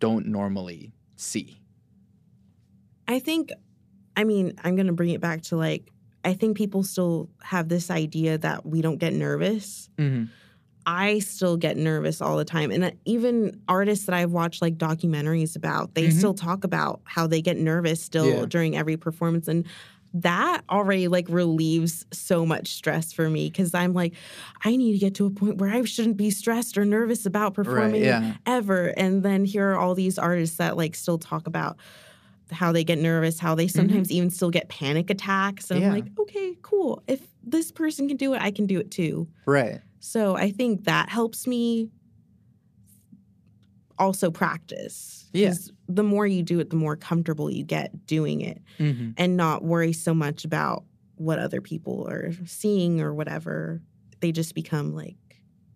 don't 0.00 0.26
normally 0.26 0.92
see 1.16 1.58
i 3.08 3.18
think 3.18 3.50
i 4.16 4.24
mean 4.24 4.52
i'm 4.64 4.76
gonna 4.76 4.92
bring 4.92 5.10
it 5.10 5.20
back 5.20 5.42
to 5.42 5.56
like 5.56 5.90
i 6.24 6.32
think 6.34 6.56
people 6.56 6.82
still 6.82 7.28
have 7.42 7.68
this 7.68 7.90
idea 7.90 8.38
that 8.38 8.64
we 8.66 8.80
don't 8.82 8.98
get 8.98 9.12
nervous 9.12 9.88
mm-hmm. 9.98 10.24
I 10.88 11.18
still 11.18 11.56
get 11.56 11.76
nervous 11.76 12.20
all 12.20 12.36
the 12.36 12.44
time. 12.44 12.70
And 12.70 12.84
uh, 12.84 12.90
even 13.06 13.60
artists 13.66 14.06
that 14.06 14.14
I've 14.14 14.30
watched 14.30 14.62
like 14.62 14.78
documentaries 14.78 15.56
about, 15.56 15.96
they 15.96 16.06
Mhm. 16.06 16.12
still 16.12 16.32
talk 16.32 16.62
about 16.62 17.00
how 17.02 17.26
they 17.26 17.42
get 17.42 17.56
nervous 17.56 18.00
still 18.00 18.26
Yeah. 18.28 18.46
during 18.46 18.76
every 18.76 18.96
performance. 18.96 19.48
And 19.48 19.66
that 20.22 20.62
already 20.70 21.08
like 21.08 21.26
relieves 21.28 22.04
so 22.12 22.46
much 22.46 22.68
stress 22.68 23.12
for 23.12 23.28
me 23.28 23.48
because 23.48 23.74
I'm 23.74 23.92
like, 23.92 24.14
I 24.64 24.76
need 24.76 24.92
to 24.92 24.98
get 24.98 25.14
to 25.16 25.26
a 25.26 25.30
point 25.30 25.58
where 25.58 25.70
I 25.70 25.82
shouldn't 25.84 26.16
be 26.16 26.30
stressed 26.30 26.78
or 26.78 26.84
nervous 26.84 27.26
about 27.26 27.54
performing 27.54 28.02
yeah 28.02 28.34
ever. 28.46 28.88
And 28.96 29.22
then 29.22 29.44
here 29.44 29.72
are 29.72 29.78
all 29.78 29.94
these 29.94 30.18
artists 30.18 30.56
that 30.56 30.76
like 30.76 30.94
still 30.94 31.18
talk 31.18 31.46
about 31.46 31.76
how 32.52 32.72
they 32.72 32.84
get 32.84 32.98
nervous, 32.98 33.40
how 33.40 33.54
they 33.54 33.66
sometimes 33.66 34.10
even 34.12 34.30
still 34.30 34.50
get 34.50 34.68
panic 34.68 35.10
attacks. 35.10 35.70
And 35.70 35.80
Mm-hmm. 35.80 35.90
Yeah. 35.90 35.96
I'm 35.96 36.04
like, 36.04 36.18
okay, 36.20 36.56
cool. 36.62 37.02
If 37.06 37.20
this 37.42 37.72
person 37.72 38.08
can 38.08 38.16
do 38.16 38.34
it, 38.34 38.40
I 38.40 38.50
can 38.50 38.66
do 38.66 38.78
it 38.78 38.90
too. 38.90 39.28
right 39.46 39.80
So 39.98 40.36
I 40.36 40.50
think 40.50 40.84
that 40.84 41.08
helps 41.08 41.46
me 41.46 41.90
also 43.98 44.30
practice. 44.30 45.28
Yeah. 45.32 45.54
The 45.88 46.02
more 46.02 46.26
you 46.26 46.42
do 46.42 46.58
it, 46.60 46.70
the 46.70 46.76
more 46.76 46.96
comfortable 46.96 47.50
you 47.50 47.64
get 47.64 48.06
doing 48.06 48.40
it 48.40 48.60
mm-hmm. 48.78 49.10
and 49.16 49.36
not 49.36 49.62
worry 49.62 49.92
so 49.92 50.12
much 50.14 50.44
about 50.44 50.84
what 51.16 51.38
other 51.38 51.60
people 51.60 52.06
are 52.08 52.32
seeing 52.44 53.00
or 53.00 53.14
whatever. 53.14 53.80
They 54.20 54.32
just 54.32 54.54
become 54.54 54.94
like 54.94 55.16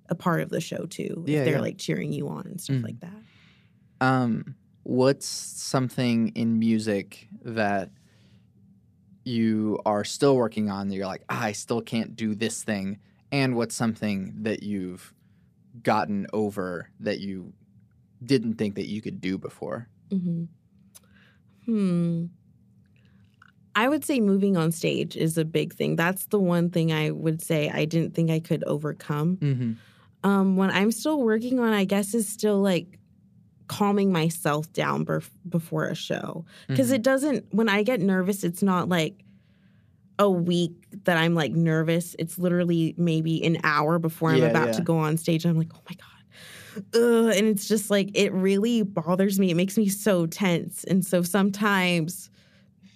a 0.09 0.15
part 0.15 0.41
of 0.41 0.49
the 0.49 0.61
show 0.61 0.87
too. 0.87 1.25
Yeah, 1.27 1.39
if 1.39 1.45
they're 1.45 1.55
yeah. 1.55 1.61
like 1.61 1.79
cheering 1.79 2.13
you 2.13 2.29
on 2.29 2.47
and 2.47 2.61
stuff 2.61 2.77
Mhm. 2.77 2.83
like 2.85 3.01
that. 3.01 3.23
Um, 4.01 4.57
what's 4.83 5.27
something 5.27 6.29
in 6.31 6.59
music 6.59 7.29
that 7.43 7.91
you 9.25 9.79
are 9.85 10.05
still 10.05 10.37
working 10.37 10.71
on 10.71 10.89
that 10.89 10.95
you're 10.97 11.07
like, 11.07 11.25
ah, 11.29 11.45
I 11.45 11.53
still 11.53 11.81
can't 11.81 12.17
do 12.17 12.35
this 12.35 12.65
thing? 12.65 12.99
And 13.31 13.55
what's 13.55 13.75
something 13.75 14.35
that 14.43 14.63
you've 14.63 15.15
gotten 15.83 16.27
over 16.33 16.91
that 17.01 17.21
you 17.21 17.53
didn't 18.25 18.55
think 18.55 18.75
that 18.75 18.87
you 18.89 19.01
could 19.01 19.21
do 19.21 19.39
before? 19.39 19.89
Hmm 20.11 20.45
Hmm. 21.67 22.27
I 23.77 23.89
would 23.89 24.05
say 24.05 24.19
moving 24.21 24.57
on 24.57 24.73
stage 24.73 25.17
is 25.17 25.39
a 25.39 25.45
big 25.45 25.73
thing. 25.75 25.95
That's 25.97 26.27
the 26.27 26.41
one 26.41 26.71
thing 26.71 26.93
I 26.93 27.11
would 27.11 27.41
say 27.41 27.71
I 27.71 27.85
didn't 27.85 28.15
think 28.15 28.31
I 28.31 28.41
could 28.41 28.65
overcome. 28.65 29.37
Mm-hmm. 29.37 29.73
um, 30.29 30.57
what 30.57 30.71
I'm 30.71 30.91
still 30.93 31.21
working 31.23 31.61
on, 31.61 31.73
I 31.73 31.85
guess, 31.85 32.13
is 32.15 32.29
still 32.29 32.61
like 32.61 32.99
calming 33.69 34.13
myself 34.13 34.71
down 34.73 35.07
bef- 35.07 35.31
before 35.49 35.87
a 35.87 35.95
show 35.95 36.45
because 36.67 36.91
Mhm. 36.91 36.95
it 36.95 37.03
doesn't 37.03 37.55
when 37.55 37.69
i 37.69 37.85
get 37.85 38.01
nervous 38.01 38.43
it's 38.43 38.65
not 38.65 38.89
like 38.89 39.23
a 40.19 40.29
week 40.29 40.73
that 41.05 41.17
i'm 41.17 41.37
like 41.37 41.53
nervous 41.53 42.17
it's 42.19 42.37
literally 42.37 42.97
maybe 42.99 43.41
an 43.45 43.59
hour 43.63 44.01
before 44.01 44.31
i'm 44.31 44.39
Yeah, 44.43 44.49
about 44.49 44.67
yeah. 44.67 44.73
to 44.73 44.83
go 44.83 44.99
on 44.99 45.17
stage 45.19 45.47
i'm 45.47 45.57
like 45.57 45.71
oh 45.73 45.81
my 45.89 45.95
god 45.95 46.10
Ugh. 46.95 47.33
and 47.37 47.47
it's 47.47 47.67
just 47.69 47.91
like 47.91 48.11
it 48.15 48.33
really 48.33 48.83
bothers 48.83 49.39
me 49.39 49.51
it 49.51 49.55
makes 49.57 49.77
me 49.79 49.89
so 49.89 50.27
tense 50.27 50.85
and 50.85 51.05
so 51.05 51.23
sometimes 51.23 52.31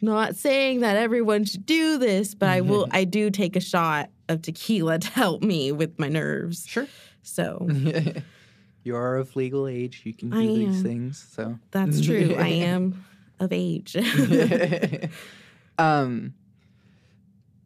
not 0.03 0.37
saying 0.37 0.81
that 0.81 0.97
everyone 0.97 1.45
should 1.45 1.65
do 1.67 1.99
this 1.99 2.35
but 2.35 2.49
i 2.49 2.61
will 2.61 2.87
i 2.91 3.05
do 3.05 3.31
take 3.31 3.57
a 3.57 3.61
shot 3.61 4.11
of 4.29 4.43
tequila 4.43 4.99
to 4.99 5.09
help 5.11 5.43
me 5.43 5.73
with 5.73 5.99
my 5.99 6.09
nerves 6.09 6.67
Sure. 6.67 6.87
so 7.23 7.67
you 8.85 8.95
are 8.97 9.17
of 9.17 9.35
legal 9.35 9.67
age. 9.67 10.03
You 10.05 10.13
can 10.13 10.29
do 10.31 10.37
I 10.39 10.47
these 10.47 10.77
am. 10.79 10.83
things. 10.83 11.27
So 11.33 11.59
that's 11.71 12.01
true 12.05 12.35
i 12.39 12.49
am 12.69 13.05
of 13.41 13.51
age 13.53 13.97
um 15.79 16.35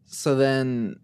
so 0.06 0.34
then 0.36 0.98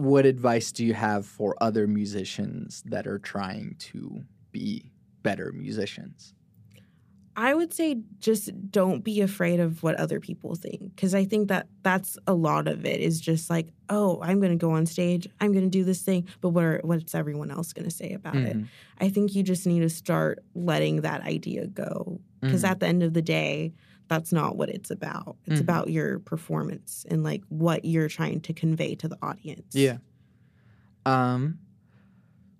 what 0.00 0.26
advice 0.26 0.72
do 0.72 0.84
you 0.84 0.94
have 0.94 1.26
for 1.26 1.56
other 1.60 1.86
musicians 1.86 2.82
that 2.86 3.06
are 3.06 3.18
trying 3.18 3.76
to 3.78 4.24
be 4.52 4.92
better 5.22 5.52
musicians? 5.52 6.34
I 7.36 7.54
would 7.54 7.72
say 7.72 8.02
just 8.18 8.50
don't 8.70 9.02
be 9.04 9.20
afraid 9.20 9.60
of 9.60 9.82
what 9.82 9.94
other 9.94 10.20
people 10.20 10.56
think 10.56 10.94
because 10.94 11.14
I 11.14 11.24
think 11.24 11.48
that 11.48 11.68
that's 11.82 12.18
a 12.26 12.34
lot 12.34 12.66
of 12.68 12.84
it 12.84 13.00
is 13.00 13.20
just 13.20 13.48
like, 13.48 13.68
oh, 13.88 14.20
I'm 14.20 14.40
going 14.40 14.50
to 14.52 14.58
go 14.58 14.72
on 14.72 14.84
stage, 14.84 15.28
I'm 15.40 15.52
going 15.52 15.64
to 15.64 15.70
do 15.70 15.84
this 15.84 16.02
thing, 16.02 16.26
but 16.40 16.50
what 16.50 16.64
are 16.64 16.80
what's 16.82 17.14
everyone 17.14 17.50
else 17.50 17.72
going 17.72 17.88
to 17.88 17.94
say 17.94 18.12
about 18.12 18.44
it? 18.44 18.58
Mhm. 18.58 18.68
I 18.98 19.08
think 19.10 19.34
you 19.34 19.42
just 19.42 19.66
need 19.66 19.80
to 19.80 19.88
start 19.88 20.40
letting 20.54 21.02
that 21.02 21.22
idea 21.22 21.66
go 21.68 22.20
because 22.42 22.64
Mhm. 22.64 22.68
at 22.70 22.80
the 22.80 22.86
end 22.88 23.02
of 23.04 23.14
the 23.14 23.22
day, 23.22 23.74
that's 24.10 24.32
not 24.32 24.56
what 24.56 24.68
it's 24.68 24.90
about. 24.90 25.36
It's 25.46 25.60
Mhm. 25.60 25.62
about 25.62 25.88
your 25.90 26.18
performance 26.18 27.06
and 27.08 27.22
like 27.22 27.42
what 27.48 27.84
you're 27.86 28.08
trying 28.08 28.40
to 28.42 28.52
convey 28.52 28.94
to 28.96 29.08
the 29.08 29.16
audience. 29.22 29.74
Yeah. 29.74 29.98
Um 31.06 31.60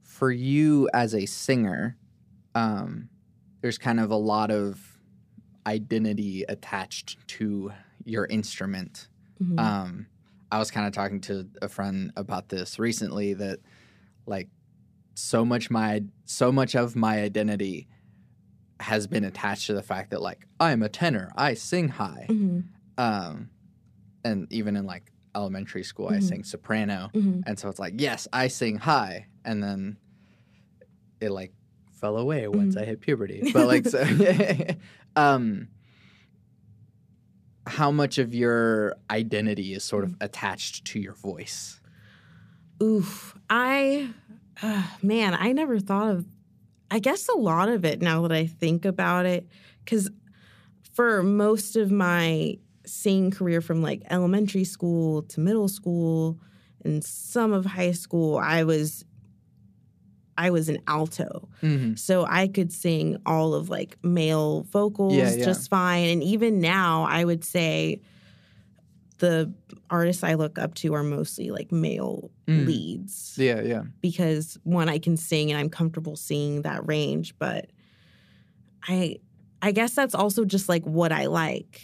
for 0.03 0.31
you 0.31 0.89
as 0.95 1.15
a 1.15 1.27
singer, 1.27 1.97
um 2.55 3.09
there's 3.61 3.79
kind 3.79 4.01
of 4.01 4.11
a 4.11 4.17
lot 4.17 4.51
of 4.51 4.99
identity 5.67 6.45
attached 6.49 7.19
to 7.29 7.73
your 8.05 8.27
instrument. 8.27 9.09
Mhm. 9.41 9.59
Um, 9.59 10.07
I 10.53 10.59
was 10.59 10.71
kind 10.71 10.87
of 10.87 10.93
talking 10.95 11.21
to 11.23 11.49
a 11.63 11.69
friend 11.69 12.13
about 12.17 12.49
this 12.49 12.79
recently 12.79 13.35
that 13.35 13.61
like 14.27 14.49
so 15.15 15.45
much 15.45 15.71
my 15.71 16.05
so 16.25 16.53
much 16.53 16.75
of 16.77 16.97
my 16.97 17.21
identity 17.23 17.89
has 18.81 19.07
been 19.07 19.25
attached 19.25 19.67
to 19.67 19.75
the 19.75 19.83
fact 19.83 20.11
that 20.11 20.21
like 20.23 20.47
I'm 20.59 20.83
a 20.83 20.89
tenor, 20.89 21.31
I 21.37 21.55
sing 21.55 21.89
high. 21.89 22.27
Mhm. 22.29 22.65
Um, 22.99 23.51
and 24.25 24.51
even 24.53 24.77
in 24.77 24.85
like 24.87 25.13
elementary 25.35 25.85
school, 25.85 26.09
I 26.09 26.17
Mhm. 26.19 26.23
sing 26.23 26.45
soprano, 26.45 27.11
Mhm. 27.15 27.43
and 27.47 27.59
so 27.59 27.69
it's 27.69 27.79
like 27.79 27.95
yes, 28.01 28.27
I 28.33 28.49
sing 28.49 28.77
high, 28.79 29.27
and 29.45 29.63
then 29.63 29.97
it 31.21 31.31
like 31.31 31.53
fell 31.93 32.17
away 32.17 32.49
once 32.49 32.75
Mhm. 32.75 32.81
I 32.83 32.85
hit 32.87 33.01
puberty. 33.01 33.51
But 33.53 33.67
like 33.67 33.87
so, 33.87 34.03
um, 35.17 35.69
how 37.67 37.91
much 37.91 38.19
of 38.19 38.35
your 38.35 38.97
identity 39.11 39.75
is 39.75 39.85
sort 39.85 40.05
of 40.05 40.17
attached 40.21 40.85
to 40.87 40.99
your 40.99 41.15
voice? 41.15 41.81
Oof. 42.83 43.37
I, 43.51 44.11
uh, 44.63 44.83
man, 45.03 45.35
I 45.35 45.53
never 45.53 45.79
thought 45.79 46.11
of, 46.11 46.25
I 46.91 46.99
guess 46.99 47.29
a 47.29 47.37
lot 47.37 47.69
of 47.69 47.85
it 47.85 48.03
now 48.03 48.23
that 48.23 48.33
I 48.33 48.47
think 48.47 48.85
about 48.85 49.27
it. 49.27 49.47
Because 49.85 50.11
for 50.93 51.23
most 51.23 51.77
of 51.77 51.91
my 51.91 52.59
singing 52.85 53.31
career 53.31 53.61
from 53.61 53.83
like 53.83 54.03
elementary 54.11 54.65
school 54.65 55.23
to 55.23 55.41
middle 55.41 55.69
school 55.69 56.39
and 56.85 57.05
some 57.05 57.53
of 57.53 57.65
high 57.65 57.93
school, 57.93 58.39
I 58.39 58.65
was. 58.65 59.05
I 60.39 60.49
was 60.49 60.71
an 60.71 60.79
alto. 60.87 61.51
Mm-hmm. 61.63 61.97
So 61.97 62.25
I 62.27 62.49
could 62.49 62.73
sing 62.73 63.19
all 63.27 63.53
of 63.53 63.69
like 63.69 63.99
male 64.03 64.63
vocals 64.71 65.13
Yeah, 65.13 65.35
yeah. 65.35 65.45
just 65.45 65.69
fine. 65.69 66.09
And 66.09 66.23
even 66.23 66.61
now, 66.61 67.07
I 67.11 67.27
would 67.27 67.45
say 67.45 68.01
the 69.21 69.53
artists 69.89 70.23
I 70.25 70.35
look 70.35 70.59
up 70.59 70.75
to 70.77 70.93
are 70.95 71.03
mostly 71.03 71.51
like 71.51 71.71
male 71.73 72.31
Mm. 72.49 72.67
leads 72.67 73.37
Yeah, 73.39 73.63
yeah. 73.63 73.83
because 74.01 74.59
one, 74.65 74.89
I 74.89 74.99
can 74.99 75.17
sing 75.17 75.51
and 75.53 75.59
I'm 75.61 75.69
comfortable 75.71 76.17
singing 76.17 76.63
that 76.63 76.85
range. 76.89 77.39
But 77.39 77.71
I, 78.89 79.19
I 79.63 79.71
guess 79.73 79.95
that's 79.95 80.15
also 80.15 80.45
just 80.45 80.69
like 80.69 80.83
what 80.85 81.13
I 81.13 81.27
like. 81.27 81.81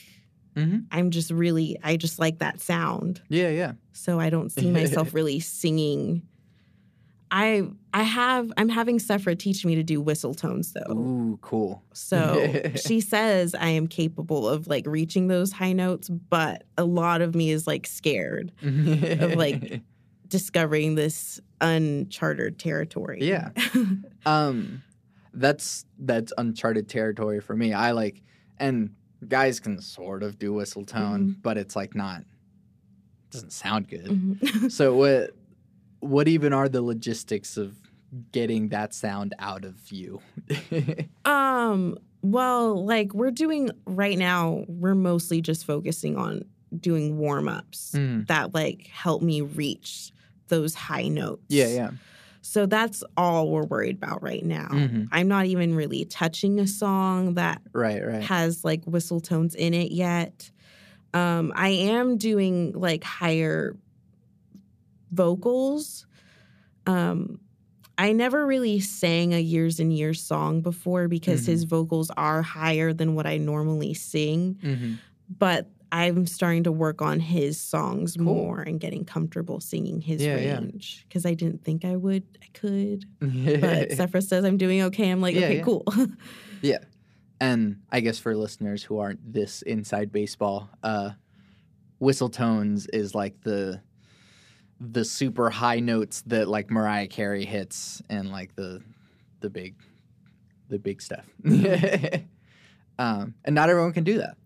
Mhm. 0.57 0.87
I'm 0.90 1.11
just 1.11 1.31
really, 1.31 1.77
I 1.85 1.96
just 1.96 2.18
like 2.18 2.38
that 2.38 2.61
sound. 2.61 3.20
Yeah, 3.29 3.51
yeah. 3.51 3.72
So 3.92 4.18
I 4.18 4.31
don't 4.31 4.51
see 4.51 4.70
myself 4.70 5.14
really 5.14 5.38
singing. 5.40 6.22
I 7.31 7.69
I 7.93 8.03
have 8.05 8.53
I'm 8.57 8.69
having 8.69 8.99
Sephra 8.99 9.37
teach 9.39 9.65
me 9.65 9.75
to 9.75 9.83
do 9.83 10.01
whistle 10.01 10.35
tones 10.35 10.73
though. 10.73 10.93
Ooh, 10.93 11.39
cool. 11.43 11.83
So 11.93 12.62
she 12.77 13.01
says 13.01 13.55
I 13.55 13.69
am 13.71 13.87
capable 13.89 14.49
of 14.49 14.67
like 14.69 14.87
reaching 14.87 15.27
those 15.29 15.51
high 15.53 15.73
notes, 15.73 16.09
but 16.09 16.65
a 16.79 16.85
lot 16.85 17.21
of 17.23 17.35
me 17.35 17.51
is 17.51 17.67
like 17.67 17.87
scared 17.87 18.53
of 18.62 19.35
like 19.35 19.81
discovering 20.29 20.95
this 20.95 21.41
uncharted 21.61 22.59
territory. 22.59 23.19
Yeah. 23.23 23.51
um 24.27 24.83
that's 25.35 25.85
that's 25.99 26.33
uncharted 26.39 26.89
territory 26.89 27.41
for 27.41 27.57
me. 27.57 27.73
I 27.73 27.91
like 27.91 28.23
and 28.59 28.91
guys 29.27 29.59
can 29.61 29.81
sort 29.81 30.23
of 30.23 30.39
do 30.39 30.53
whistle 30.53 30.85
tone, 30.85 31.21
Mm-hmm. 31.21 31.41
but 31.43 31.59
it's 31.59 31.75
like 31.75 31.95
not 31.95 32.23
doesn't 33.31 33.53
sound 33.53 33.89
good. 33.89 34.05
Mhm. 34.07 34.71
So 34.71 34.95
what 34.95 35.35
what 36.01 36.29
even 36.29 36.53
are 36.53 36.69
the 36.69 36.83
logistics 36.83 37.57
of 37.57 37.75
getting 38.33 38.69
that 38.69 38.95
sound 38.95 39.35
out 39.39 39.65
of 39.65 39.91
you? 39.91 40.21
um 41.25 41.97
well, 42.23 42.85
like 42.85 43.15
we're 43.15 43.31
doing 43.31 43.71
right 43.87 44.19
now, 44.19 44.65
we're 44.69 44.95
mostly 44.97 45.41
just 45.41 45.65
focusing 45.65 46.17
on 46.17 46.45
doing 46.79 47.19
warm-ups 47.19 47.93
Mm. 47.97 48.27
that 48.27 48.53
like 48.53 48.89
help 48.89 49.23
me 49.23 49.41
reach 49.43 50.11
those 50.49 50.75
high 50.75 51.07
notes. 51.09 51.43
Yeah, 51.49 51.69
yeah. 51.69 51.91
So 52.43 52.67
that's 52.67 53.03
all 53.17 53.51
we're 53.51 53.65
worried 53.65 53.97
about 53.97 54.23
right 54.23 54.45
now. 54.45 54.69
Mhm. 54.71 55.09
I'm 55.13 55.29
not 55.29 55.47
even 55.47 55.75
really 55.75 56.05
touching 56.05 56.59
a 56.59 56.67
song 56.67 57.35
that 57.35 57.61
Right, 57.73 58.05
right. 58.05 58.23
has 58.23 58.65
like 58.65 58.85
whistle 58.85 59.21
tones 59.21 59.55
in 59.55 59.75
it 59.75 59.93
yet. 59.93 60.51
Um, 61.15 61.53
I 61.55 61.69
am 61.69 62.17
doing 62.19 62.73
like 62.73 63.05
higher 63.05 63.77
vocals. 65.11 66.07
Um, 66.87 67.40
I 67.99 68.12
never 68.12 68.47
really 68.47 68.81
sang 68.81 69.33
a 69.33 69.38
Years 69.40 69.81
and 69.81 69.92
Years 69.92 70.21
song 70.23 70.61
before 70.61 71.09
because 71.09 71.47
his 71.47 71.64
vocals 71.64 72.11
are 72.16 72.42
higher 72.42 72.92
than 72.92 73.14
what 73.14 73.27
I 73.27 73.38
normally 73.38 73.95
sing. 73.95 74.59
Mhm. 74.62 74.99
But 75.38 75.71
I'm 75.92 76.27
starting 76.27 76.64
to 76.64 76.73
work 76.73 77.01
on 77.01 77.21
his 77.21 77.59
songs 77.59 78.16
Cool. 78.16 78.25
more 78.25 78.61
and 78.61 78.79
getting 78.79 79.05
comfortable 79.05 79.61
singing 79.61 80.01
his 80.01 80.21
Yeah, 80.23 80.37
yeah. 80.38 80.59
range 80.59 81.07
because 81.09 81.25
I 81.25 81.33
didn't 81.35 81.64
think 81.64 81.85
I 81.85 81.97
would. 81.97 82.25
I 82.42 82.47
could, 82.53 83.07
but 83.21 83.29
Mm-hmm. 83.31 84.01
Sephra 84.01 84.23
says 84.23 84.45
I'm 84.45 84.59
doing 84.59 84.83
okay. 84.83 85.09
I'm 85.11 85.21
like, 85.23 85.35
Yeah, 85.35 85.47
okay, 85.47 85.57
yeah. 85.59 85.62
cool. 85.62 85.85
Yeah. 86.62 86.79
And 87.40 87.81
I 87.90 88.01
guess 88.01 88.19
for 88.19 88.35
listeners 88.37 88.83
who 88.83 88.99
aren't 88.99 89.33
this 89.33 89.62
inside 89.62 90.11
baseball, 90.12 90.69
uh 90.83 91.11
whistle 91.99 92.29
tones 92.29 92.87
is 92.88 93.14
like 93.14 93.40
the 93.42 93.81
the 94.81 95.05
super 95.05 95.51
high 95.51 95.81
notes 95.81 96.23
that 96.27 96.49
like 96.49 96.71
Mariah 96.71 97.07
Carey 97.09 97.45
hits 97.45 98.03
and 98.11 98.31
like 98.31 98.55
the 98.57 98.83
the 99.41 99.49
big 99.51 99.75
the 100.69 100.79
big 100.79 101.01
stuff. 101.01 101.25
um 102.99 103.35
and 103.45 103.55
not 103.55 103.69
everyone 103.71 103.93
can 103.93 104.05
do 104.05 104.19
that. 104.19 104.37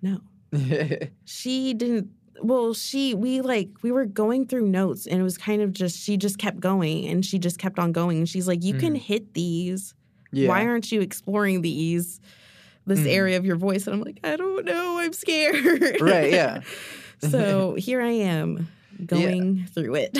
no. 0.00 0.20
she 1.24 1.72
didn't 1.72 2.10
well 2.42 2.74
she 2.74 3.14
we 3.14 3.40
like 3.40 3.70
we 3.82 3.90
were 3.90 4.04
going 4.04 4.46
through 4.46 4.66
notes 4.66 5.06
and 5.06 5.18
it 5.18 5.22
was 5.22 5.38
kind 5.38 5.62
of 5.62 5.72
just 5.72 5.98
she 5.98 6.16
just 6.18 6.36
kept 6.38 6.60
going 6.60 7.06
and 7.06 7.24
she 7.24 7.38
just 7.38 7.58
kept 7.58 7.78
on 7.78 7.90
going 7.92 8.18
and 8.18 8.28
she's 8.28 8.46
like 8.46 8.62
you 8.62 8.74
can 8.74 8.92
Mhm. 8.94 8.98
hit 8.98 9.32
these 9.34 9.94
yeah. 10.30 10.48
why 10.48 10.66
aren't 10.66 10.92
you 10.92 11.00
exploring 11.00 11.62
these 11.62 12.20
this 12.86 13.00
Mhm. 13.00 13.06
area 13.14 13.36
of 13.38 13.46
your 13.46 13.56
voice 13.56 13.86
and 13.86 13.94
i'm 13.94 14.02
like 14.02 14.18
i 14.24 14.36
don't 14.36 14.66
know 14.66 14.98
i'm 14.98 15.12
scared 15.14 16.00
Right, 16.02 16.32
yeah. 16.32 16.60
so 17.30 17.74
here 17.76 18.02
i 18.02 18.10
am 18.10 18.68
going 19.06 19.66
through 19.74 19.94
it 19.96 20.16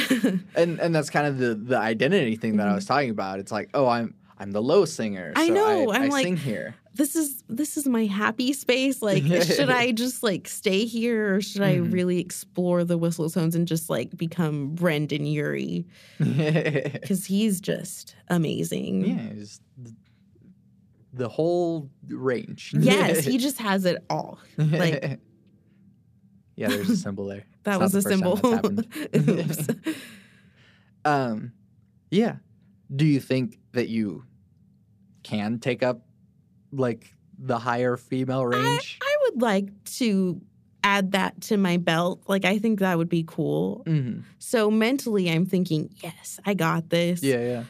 and 0.54 0.78
and 0.80 0.94
that's 0.94 1.10
kind 1.10 1.26
of 1.26 1.38
the 1.38 1.54
the 1.54 1.78
identity 1.78 2.36
thing 2.36 2.56
that 2.58 2.68
I 2.68 2.72
Mhm. 2.72 2.74
was 2.76 2.84
talking 2.86 3.10
about. 3.10 3.38
It's 3.38 3.52
like, 3.52 3.70
oh, 3.74 3.86
I'm 3.86 4.14
I'm 4.38 4.50
the 4.52 4.62
low 4.62 4.84
singer. 4.84 5.32
I 5.36 5.48
so 5.48 5.54
know, 5.54 5.90
I, 5.92 5.96
I'm 5.96 6.02
I 6.02 6.06
like- 6.08 6.24
sing 6.24 6.36
here. 6.36 6.74
this 6.94 7.14
is 7.16 7.42
this 7.48 7.76
is 7.78 7.86
my 7.86 8.04
happy 8.06 8.52
space 8.52 9.00
like 9.00 9.22
should 9.24 9.70
i 9.70 9.92
just 10.04 10.22
like 10.22 10.46
stay 10.46 10.84
here 10.84 11.36
or 11.36 11.40
should 11.40 11.62
i 11.62 11.76
Mhm. 11.76 11.90
really 11.90 12.18
explore 12.18 12.84
the 12.84 12.98
whistle 12.98 13.30
tones 13.30 13.54
and 13.54 13.66
just 13.66 13.88
like 13.88 14.14
become 14.14 14.74
Brendon 14.74 15.24
Urie 15.24 15.86
because 16.18 17.24
he's 17.32 17.62
just 17.62 18.14
amazing 18.28 19.06
Yeah, 19.06 19.32
he's 19.34 19.60
the 21.14 21.28
whole 21.28 21.90
range. 22.08 22.74
Yes, 22.78 23.24
he 23.24 23.36
just 23.38 23.58
has 23.58 23.84
it 23.84 24.02
all. 24.08 24.38
Like 24.56 25.20
yeah, 26.56 26.68
there's 26.68 26.90
a 26.90 26.96
cymbal 26.96 27.26
there. 27.26 27.44
that 27.64 27.80
It's 27.80 27.92
was 27.92 27.92
the 27.92 28.02
cymbal. 28.02 28.40
Oops. 29.16 29.68
um, 31.04 31.52
yeah. 32.10 32.36
Do 32.94 33.06
you 33.06 33.20
think 33.20 33.58
that 33.72 33.88
you 33.88 34.24
can 35.22 35.58
take 35.58 35.82
up 35.82 36.02
like 36.72 37.14
the 37.38 37.58
higher 37.58 37.96
female 37.96 38.44
range? 38.44 38.98
I 39.02 39.16
would 39.22 39.40
like 39.40 39.84
to 39.96 40.40
add 40.84 41.12
that 41.12 41.40
to 41.42 41.56
my 41.56 41.76
belt. 41.76 42.22
Like 42.26 42.44
I 42.44 42.58
think 42.58 42.80
that 42.80 42.98
would 42.98 43.08
be 43.08 43.24
cool. 43.26 43.82
hmm 43.86 44.20
So 44.38 44.70
mentally 44.70 45.30
I'm 45.30 45.46
thinking, 45.46 45.90
yes, 46.02 46.38
I 46.44 46.54
got 46.54 46.90
this. 46.90 47.22
Yeah, 47.22 47.40
yeah. 47.40 47.64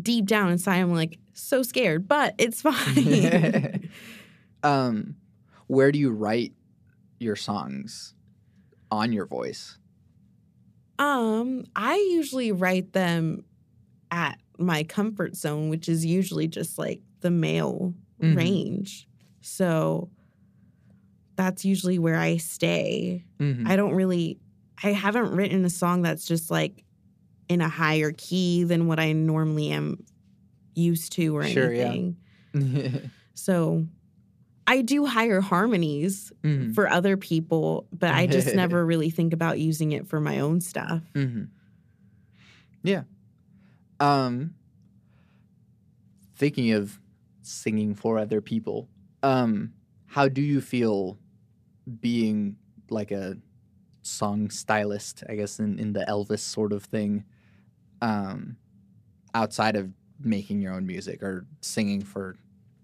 Deep 0.00 0.26
down 0.26 0.50
inside 0.50 0.78
I'm 0.80 0.94
like 0.94 1.18
so 1.34 1.62
scared, 1.62 2.08
but 2.08 2.34
it's 2.38 2.62
fine. 2.62 3.90
um, 4.62 5.16
where 5.66 5.92
do 5.92 5.98
you 5.98 6.10
write 6.10 6.52
your 7.18 7.36
songs 7.36 8.14
on 8.90 9.12
your 9.12 9.26
voice? 9.26 9.78
um, 10.98 11.64
I 11.74 11.96
usually 12.12 12.52
write 12.52 12.92
them 12.92 13.44
at 14.12 14.38
my 14.58 14.84
comfort 14.84 15.34
zone, 15.34 15.68
which 15.68 15.88
is 15.88 16.04
usually 16.06 16.46
just 16.46 16.78
like 16.78 17.00
the 17.20 17.30
male 17.32 17.94
Mhm. 18.22 18.36
range. 18.36 19.08
So 19.40 20.10
that's 21.36 21.64
usually 21.64 21.98
where 21.98 22.16
I 22.18 22.36
stay. 22.36 23.24
Mhm. 23.40 23.66
I 23.66 23.76
don't 23.76 23.94
really 23.94 24.38
I 24.82 24.90
haven't 24.90 25.30
written 25.32 25.64
a 25.64 25.70
song 25.70 26.02
that's 26.02 26.26
just 26.26 26.50
like 26.50 26.84
in 27.48 27.60
a 27.60 27.68
higher 27.68 28.12
key 28.12 28.64
than 28.64 28.86
what 28.86 28.98
I 28.98 29.12
normally 29.12 29.70
am 29.70 30.04
used 30.74 31.12
to 31.14 31.36
or 31.36 31.44
Sure, 31.44 31.72
yeah. 31.72 31.84
anything. 31.92 32.16
So 33.34 33.86
I 34.66 34.80
do 34.82 35.04
higher 35.06 35.40
harmonies 35.40 36.32
Mhm. 36.42 36.74
for 36.74 36.88
other 36.88 37.16
people, 37.16 37.86
but 37.92 38.10
I 38.14 38.26
just 38.26 38.54
never 38.54 38.84
really 38.84 39.10
think 39.10 39.32
about 39.32 39.58
using 39.60 39.92
it 39.92 40.06
for 40.06 40.20
my 40.20 40.40
own 40.40 40.60
stuff. 40.60 41.02
Mm-hmm. 41.14 41.44
Yeah. 42.82 43.04
Um, 44.00 44.54
thinking 46.36 46.72
of 46.72 46.98
singing 47.42 47.94
for 47.94 48.18
other 48.18 48.40
people, 48.40 48.88
um, 49.22 49.72
how 50.06 50.28
do 50.28 50.40
you 50.42 50.60
feel 50.60 51.18
being 52.00 52.56
like 52.90 53.10
a 53.10 53.36
song 54.02 54.50
stylist, 54.50 55.22
I 55.28 55.36
guess, 55.36 55.58
in, 55.58 55.78
in 55.78 55.92
the 55.92 56.04
Elvis 56.08 56.40
sort 56.40 56.72
of 56.72 56.84
thing, 56.84 57.24
um, 58.00 58.56
outside 59.34 59.76
of 59.76 59.90
making 60.20 60.60
your 60.60 60.72
own 60.72 60.86
music 60.86 61.22
or 61.22 61.46
singing 61.60 62.02
for 62.02 62.36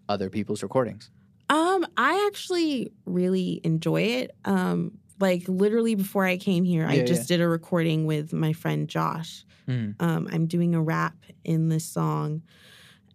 other 0.08 0.28
people's 0.30 0.62
recordings? 0.62 1.10
Um, 1.50 1.84
I 1.96 2.26
actually 2.28 2.92
really 3.04 3.60
enjoy 3.64 4.02
it. 4.02 4.30
Um, 4.44 4.92
like 5.18 5.46
literally 5.48 5.96
before 5.96 6.24
I 6.24 6.38
came 6.38 6.64
here, 6.64 6.86
I 6.86 7.02
just 7.04 7.28
yeah. 7.28 7.36
did 7.36 7.42
a 7.42 7.48
recording 7.48 8.06
with 8.06 8.32
my 8.32 8.52
friend 8.54 8.88
Josh. 8.88 9.44
Mm. 9.68 10.00
Um, 10.00 10.28
I'm 10.32 10.46
doing 10.46 10.74
a 10.74 10.80
rap 10.82 11.16
in 11.44 11.68
this 11.68 11.84
song. 11.84 12.42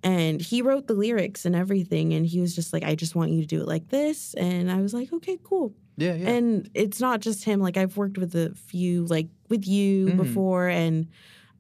And 0.03 0.39
he 0.39 0.61
wrote 0.61 0.85
the 0.85 0.93
lyrics 0.93 1.45
and 1.45 1.55
everything. 1.55 2.13
And 2.13 2.27
he 2.27 2.39
was 2.39 2.53
just 2.53 2.73
like, 2.73 2.83
I 2.83 2.93
just 2.93 3.15
want 3.15 3.31
you 3.31 3.41
to 3.41 3.47
do 3.47 3.61
it 3.61 3.67
like 3.67 3.89
this. 3.89 4.35
And 4.35 4.71
I 4.71 4.81
was 4.81 4.93
like, 4.93 5.11
okay, 5.11 5.39
cool. 5.43 5.73
Yeah, 5.97 6.13
yeah. 6.13 6.29
And 6.29 6.69
it's 6.75 6.99
not 6.99 7.21
just 7.21 7.43
him. 7.43 7.59
Like, 7.59 7.77
I've 7.77 7.97
worked 7.97 8.19
with 8.19 8.35
a 8.35 8.53
few, 8.53 9.05
like 9.05 9.29
with 9.49 9.65
you 9.65 10.09
Mhm. 10.09 10.17
before 10.17 10.67
and 10.67 11.07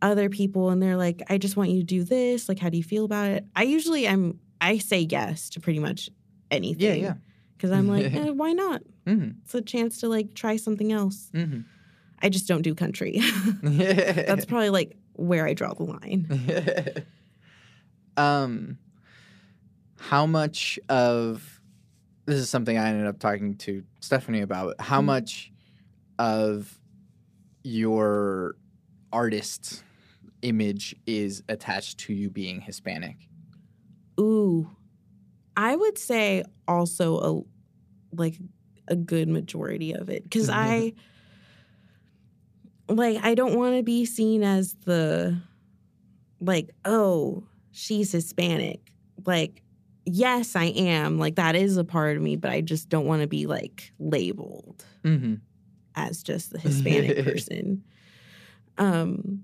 other 0.03 0.29
people. 0.29 0.69
And 0.69 0.79
they're 0.79 0.97
like, 0.97 1.23
I 1.27 1.39
just 1.39 1.57
want 1.57 1.71
you 1.71 1.79
to 1.79 1.85
do 1.85 2.03
this. 2.03 2.47
Like, 2.47 2.59
how 2.59 2.69
do 2.69 2.77
you 2.77 2.83
feel 2.83 3.05
about 3.05 3.31
it? 3.31 3.45
I 3.55 3.63
usually, 3.63 4.07
I'm, 4.07 4.39
I 4.61 4.77
say 4.77 5.07
yes 5.09 5.49
to 5.51 5.59
pretty 5.59 5.79
much 5.79 6.09
anything. 6.55 7.01
yeah, 7.03 7.13
Because 7.57 7.71
I'm 7.71 7.87
like, 7.87 8.05
eh, 8.13 8.29
why 8.31 8.53
not? 8.53 8.81
Mm-hmm. 9.05 9.39
It's 9.43 9.53
a 9.55 9.61
chance 9.61 9.99
to 9.99 10.07
like 10.09 10.33
try 10.33 10.55
something 10.57 10.91
else. 10.91 11.29
Mm-hmm. 11.33 11.61
I 12.21 12.29
just 12.29 12.47
don't 12.47 12.61
do 12.63 12.73
country. 12.73 13.19
That's 13.63 14.45
probably 14.51 14.69
like 14.71 14.95
where 15.13 15.45
I 15.45 15.53
draw 15.53 15.73
the 15.73 15.83
line. 15.83 17.05
um, 18.17 18.77
how 19.99 20.25
much 20.25 20.79
of 20.89 21.59
this 22.25 22.39
is 22.39 22.49
something 22.49 22.77
I 22.77 22.89
ended 22.89 23.07
up 23.07 23.19
talking 23.19 23.55
to 23.57 23.83
Stephanie 23.99 24.41
about. 24.41 24.75
How 24.79 25.01
Mhm. 25.01 25.05
much 25.05 25.51
of 26.17 26.79
your 27.63 28.55
artist 29.11 29.83
image 30.41 30.95
is 31.05 31.43
attached 31.49 31.97
to 31.99 32.13
you 32.13 32.29
being 32.29 32.61
Hispanic? 32.61 33.27
Ooh, 34.19 34.69
I 35.57 35.75
would 35.75 35.97
say 35.97 36.43
also 36.67 37.17
a 37.19 38.15
like 38.15 38.37
a 38.87 38.95
good 38.95 39.27
majority 39.27 39.93
of 39.93 40.09
it 40.09 40.23
because 40.23 40.49
I 40.49 40.93
like 42.87 43.17
I 43.23 43.35
don't 43.35 43.55
want 43.55 43.75
to 43.77 43.83
be 43.83 44.05
seen 44.05 44.43
as 44.43 44.73
the 44.85 45.37
like 46.39 46.69
oh 46.85 47.43
she's 47.71 48.11
Hispanic 48.11 48.91
like 49.25 49.61
yes 50.05 50.55
I 50.55 50.65
am 50.65 51.17
like 51.17 51.35
that 51.35 51.55
is 51.55 51.77
a 51.77 51.83
part 51.83 52.15
of 52.17 52.21
me 52.23 52.35
but 52.35 52.51
I 52.51 52.61
just 52.61 52.89
don't 52.89 53.05
want 53.05 53.21
to 53.21 53.27
be 53.27 53.47
like 53.47 53.91
labeled 53.99 54.85
Mm-hmm. 55.03 55.35
as 55.95 56.23
just 56.23 56.51
the 56.51 56.57
Hispanic 56.59 57.23
person. 57.25 57.83
Um, 58.77 59.43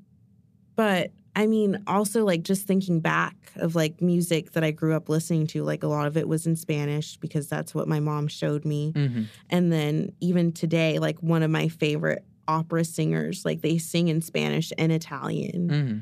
but 0.76 1.12
I 1.36 1.48
mean, 1.48 1.82
also 1.88 2.26
like 2.26 2.44
just 2.44 2.68
thinking 2.68 3.00
back 3.00 3.36
of 3.56 3.76
like 3.76 4.02
music 4.02 4.52
that 4.52 4.64
I 4.64 4.72
grew 4.72 4.96
up 4.96 5.08
listening 5.08 5.48
to, 5.48 5.64
like 5.64 5.84
a 5.84 5.88
lot 5.88 6.08
of 6.08 6.18
it 6.18 6.28
was 6.28 6.46
in 6.46 6.56
Spanish 6.56 7.18
because 7.18 7.48
that's 7.48 7.74
what 7.74 7.88
my 7.88 8.00
mom 8.00 8.28
showed 8.28 8.66
me. 8.66 8.92
Mm-hmm. 8.94 9.24
And 9.50 9.72
then 9.72 10.12
even 10.20 10.52
today, 10.52 11.00
like 11.00 11.20
one 11.20 11.44
of 11.44 11.50
my 11.50 11.70
favorite 11.70 12.26
opera 12.48 12.84
singers, 12.84 13.46
like 13.46 13.62
they 13.62 13.78
sing 13.78 14.10
in 14.10 14.22
Spanish 14.22 14.74
and 14.78 14.92
Italian. 14.92 15.70
Mm-hmm. 15.70 15.98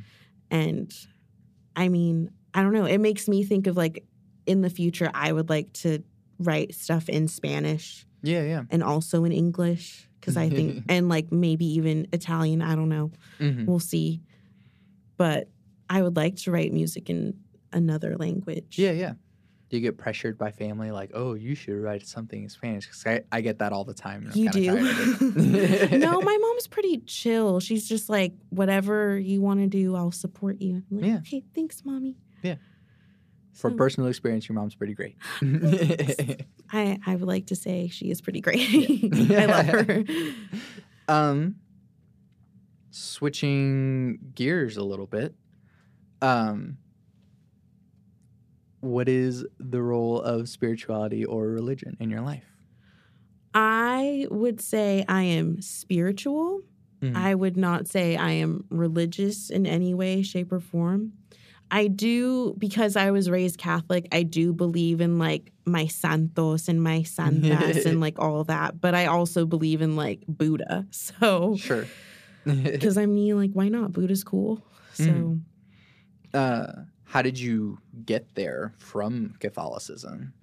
And 0.49 0.93
I 1.75 1.89
mean, 1.89 2.31
I 2.53 2.63
don't 2.63 2.73
know. 2.73 2.85
It 2.85 2.97
makes 2.97 3.27
me 3.27 3.43
think 3.43 3.67
of 3.67 3.77
like 3.77 4.03
in 4.45 4.61
the 4.61 4.69
future, 4.69 5.11
I 5.13 5.31
would 5.31 5.49
like 5.49 5.71
to 5.73 6.03
write 6.39 6.73
stuff 6.73 7.07
in 7.07 7.27
Spanish 7.27 8.05
Yeah, 8.23 8.43
yeah. 8.43 8.63
and 8.71 8.83
also 8.83 9.25
in 9.25 9.31
English 9.31 10.07
because 10.19 10.37
I 10.37 10.49
think 10.49 10.85
and 10.89 11.07
like 11.07 11.31
maybe 11.31 11.65
even 11.65 12.07
Italian. 12.11 12.61
I 12.61 12.75
don't 12.75 12.89
know. 12.89 13.11
Mm-hmm. 13.39 13.65
We'll 13.65 13.79
see. 13.79 14.21
But 15.19 15.49
I 15.89 16.01
would 16.01 16.15
like 16.15 16.37
to 16.37 16.51
write 16.51 16.71
music 16.71 17.09
in 17.09 17.35
another 17.73 18.15
language. 18.17 18.79
Yeah, 18.79 18.91
yeah. 18.91 19.13
Do 19.69 19.75
you 19.77 19.81
get 19.81 19.97
pressured 19.97 20.37
by 20.37 20.49
family 20.49 20.91
like, 20.91 21.11
oh, 21.13 21.33
you 21.35 21.53
should 21.55 21.75
write 21.77 22.07
something 22.07 22.41
in 22.41 22.49
Spanish? 22.49 22.85
Because 22.87 23.05
I, 23.05 23.21
I 23.31 23.41
get 23.41 23.59
that 23.59 23.73
all 23.73 23.83
the 23.83 23.93
time. 23.93 24.23
You 24.33 24.49
kinda 24.49 24.65
tired 24.65 24.97
of 25.11 25.19
do? 25.19 25.97
no, 25.99 26.21
my 26.21 26.37
mom's 26.41 26.67
pretty 26.67 26.99
chill. 27.05 27.59
She's 27.59 27.87
just 27.87 28.09
like, 28.09 28.33
whatever 28.49 29.19
you 29.19 29.41
want 29.41 29.59
to 29.59 29.67
do, 29.67 29.93
I'll 29.95 30.11
support 30.11 30.61
you. 30.61 30.83
Like, 30.89 31.05
Yeah. 31.05 31.17
okay, 31.17 31.43
thanks, 31.53 31.83
mommy. 31.85 32.15
Yeah. 32.41 32.55
For 33.53 33.69
So, 33.71 33.75
personal 33.75 34.09
experience, 34.09 34.47
your 34.47 34.55
mom's 34.55 34.73
pretty 34.73 34.93
great. 34.93 35.17
I, 36.71 36.97
I 37.05 37.15
would 37.15 37.27
like 37.27 37.47
to 37.47 37.55
say 37.55 37.89
she 37.89 38.09
is 38.09 38.21
pretty 38.21 38.39
great. 38.41 38.61
I 39.33 39.45
love 39.45 39.65
her. 39.67 40.03
um, 41.09 41.55
switching 42.91 44.19
gears 44.35 44.77
a 44.77 44.83
little 44.83 45.07
bit. 45.07 45.35
Um, 46.21 46.77
what 48.81 49.09
is 49.09 49.45
the 49.59 49.81
role 49.81 50.21
of 50.21 50.47
spirituality 50.49 51.25
or 51.25 51.47
religion 51.47 51.97
in 51.99 52.09
your 52.09 52.21
life? 52.21 52.43
I 53.53 54.27
would 54.29 54.61
say 54.61 55.03
I 55.07 55.23
am 55.23 55.61
spiritual. 55.61 56.61
Mhm. 57.01 57.15
I 57.15 57.33
would 57.35 57.57
not 57.57 57.87
say 57.87 58.15
I 58.15 58.31
am 58.31 58.65
religious 58.69 59.49
in 59.49 59.65
any 59.65 59.93
way, 59.93 60.21
shape, 60.21 60.51
or 60.51 60.59
form. 60.59 61.13
I 61.71 61.87
do, 61.87 62.55
because 62.57 62.95
I 62.95 63.11
was 63.11 63.29
raised 63.29 63.57
Catholic, 63.59 64.07
I 64.11 64.23
do 64.23 64.53
believe 64.53 65.01
in 65.01 65.19
like 65.19 65.51
my 65.65 65.85
santos 65.85 66.67
and 66.67 66.81
my 66.81 67.03
santas 67.03 67.85
and 67.85 68.01
like 68.01 68.17
all 68.19 68.43
that. 68.45 68.81
But 68.81 68.95
I 68.95 69.05
also 69.05 69.45
believe 69.45 69.81
in 69.81 69.95
like 69.95 70.23
Buddha. 70.27 70.87
So, 70.91 71.55
Sure. 71.57 71.85
because 72.45 72.97
I 72.97 73.05
mean, 73.05 73.37
like, 73.37 73.51
why 73.53 73.69
not? 73.69 73.91
Buddha's 73.93 74.23
cool. 74.23 74.63
So, 74.93 75.03
Mhm. 75.03 75.41
uh, 76.33 76.71
how 77.03 77.21
did 77.21 77.39
you 77.39 77.79
get 78.05 78.35
there 78.35 78.73
from 78.77 79.35
Catholicism? 79.39 80.33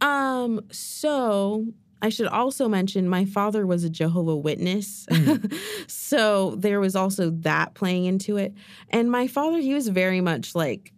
um, 0.00 0.60
so 0.70 1.66
I 2.00 2.08
should 2.10 2.28
also 2.28 2.68
mention 2.68 3.08
my 3.08 3.24
father 3.24 3.66
was 3.66 3.82
a 3.82 3.90
Jehovah 3.90 4.36
Witness. 4.36 5.06
Mhm. 5.10 5.52
so 5.90 6.54
there 6.56 6.78
was 6.78 6.94
also 6.94 7.30
that 7.30 7.74
playing 7.74 8.04
into 8.04 8.36
it. 8.36 8.54
And 8.90 9.10
my 9.10 9.26
father, 9.26 9.58
he 9.58 9.74
was 9.74 9.88
very 9.88 10.20
much 10.20 10.54
like 10.54 10.92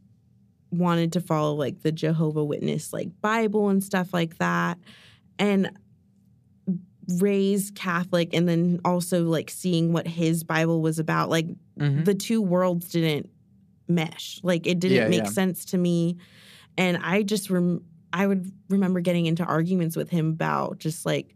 wanted 0.70 1.12
to 1.14 1.20
follow 1.22 1.54
like 1.54 1.80
the 1.80 1.92
Jehovah 1.92 2.44
Witness 2.44 2.92
like 2.92 3.08
Bible 3.22 3.70
and 3.70 3.82
stuff 3.82 4.12
like 4.12 4.36
that. 4.38 4.76
And 5.38 5.70
raised 7.18 7.74
Catholic 7.74 8.34
and 8.34 8.48
then 8.48 8.80
also 8.84 9.24
like 9.24 9.50
seeing 9.50 9.92
what 9.92 10.06
his 10.06 10.44
Bible 10.44 10.80
was 10.82 10.98
about. 10.98 11.30
Like 11.30 11.46
Mhm. 11.78 12.04
the 12.04 12.14
two 12.14 12.40
worlds 12.42 12.88
didn't 12.90 13.28
mesh. 13.88 14.40
Like 14.42 14.66
it 14.66 14.78
didn't 14.80 14.96
Yeah, 14.96 15.08
make 15.08 15.24
yeah. 15.24 15.30
sense 15.30 15.64
to 15.66 15.78
me. 15.78 16.16
And 16.78 16.98
I 17.02 17.22
just 17.22 17.50
rem- 17.50 17.84
I 18.12 18.26
would 18.26 18.50
remember 18.68 19.00
getting 19.00 19.26
into 19.26 19.44
arguments 19.44 19.96
with 19.96 20.10
him 20.10 20.30
about 20.30 20.78
just 20.78 21.06
like 21.06 21.34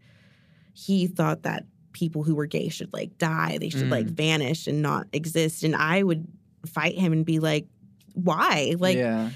he 0.73 1.07
thought 1.07 1.43
that 1.45 1.67
people 1.93 2.25
who 2.25 2.35
were 2.35 2.47
gay 2.47 2.69
should 2.69 2.93
like 2.93 3.17
die, 3.19 3.59
they 3.59 3.69
should 3.69 3.89
like 3.91 4.07
Mm. 4.07 4.17
vanish 4.17 4.67
and 4.67 4.83
not 4.83 5.07
exist. 5.13 5.63
And 5.63 5.77
I 5.77 6.03
would 6.03 6.27
fight 6.67 6.99
him 6.99 7.13
and 7.13 7.25
be 7.25 7.39
like, 7.39 7.67
why? 8.15 8.75
Like, 8.79 8.97
yeah. 8.97 9.31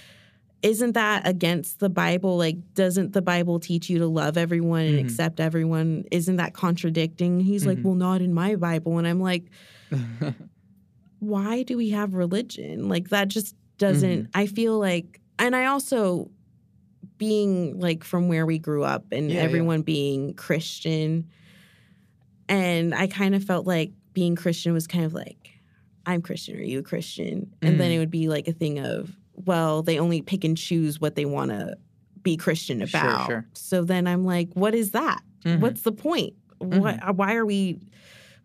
Isn't 0.62 0.92
that 0.92 1.26
against 1.26 1.78
the 1.78 1.88
Bible? 1.88 2.36
Like, 2.36 2.56
doesn't 2.74 3.12
the 3.12 3.22
Bible 3.22 3.60
teach 3.60 3.88
you 3.88 3.98
to 4.00 4.06
love 4.08 4.36
everyone 4.36 4.82
and 4.86 4.96
Mhm. 4.98 5.04
accept 5.04 5.38
everyone? 5.40 6.04
Isn't 6.10 6.36
that 6.36 6.52
contradicting? 6.52 7.40
He's 7.40 7.64
like, 7.64 7.78
Mhm. 7.78 7.82
well, 7.84 7.94
not 7.94 8.20
in 8.22 8.34
my 8.34 8.56
Bible. 8.56 8.98
And 8.98 9.06
I'm 9.06 9.20
like, 9.20 9.44
why 11.20 11.62
do 11.62 11.76
we 11.76 11.90
have 11.90 12.14
religion? 12.14 12.88
Like 12.88 13.08
that 13.10 13.28
just 13.28 13.54
doesn't 13.78 14.22
Mm-hmm. 14.24 14.30
I 14.34 14.46
feel 14.46 14.78
like 14.78 15.20
and 15.38 15.54
I 15.54 15.66
also 15.66 16.30
being 17.16 17.78
like 17.78 18.02
from 18.04 18.28
where 18.28 18.44
we 18.46 18.58
grew 18.58 18.82
up 18.84 19.04
and 19.12 19.30
Yeah, 19.30 19.36
yeah. 19.38 19.42
everyone 19.42 19.82
being 19.82 20.34
Christian 20.34 21.28
and 22.48 22.94
I 22.94 23.06
kind 23.06 23.34
of 23.34 23.44
felt 23.44 23.66
like 23.66 23.92
being 24.14 24.34
Christian 24.36 24.72
was 24.72 24.86
kind 24.86 25.04
of 25.04 25.14
like 25.14 25.50
I'm 26.06 26.22
Christian 26.22 26.56
are 26.58 26.62
you 26.62 26.78
a 26.78 26.82
Christian? 26.82 27.52
And 27.62 27.78
then 27.78 27.90
it 27.92 27.98
would 27.98 28.10
be 28.10 28.28
like 28.28 28.48
a 28.48 28.52
thing 28.52 28.78
of 28.78 29.14
well, 29.44 29.82
they 29.82 29.98
only 29.98 30.22
pick 30.22 30.44
and 30.44 30.56
choose 30.56 31.00
what 31.00 31.14
they 31.14 31.24
want 31.24 31.50
to 31.50 31.76
be 32.22 32.36
Christian 32.36 32.82
about. 32.82 33.26
sure. 33.26 33.26
sure. 33.26 33.46
So 33.54 33.84
then 33.84 34.06
I'm 34.06 34.24
like 34.24 34.48
what 34.54 34.74
is 34.74 34.90
that? 34.92 35.20
Mhm. 35.44 35.60
What's 35.60 35.82
the 35.82 35.92
point? 35.92 36.34
Mm-hmm. 36.60 36.80
What, 36.80 37.16
why 37.16 37.34
are 37.36 37.46
we? 37.46 37.78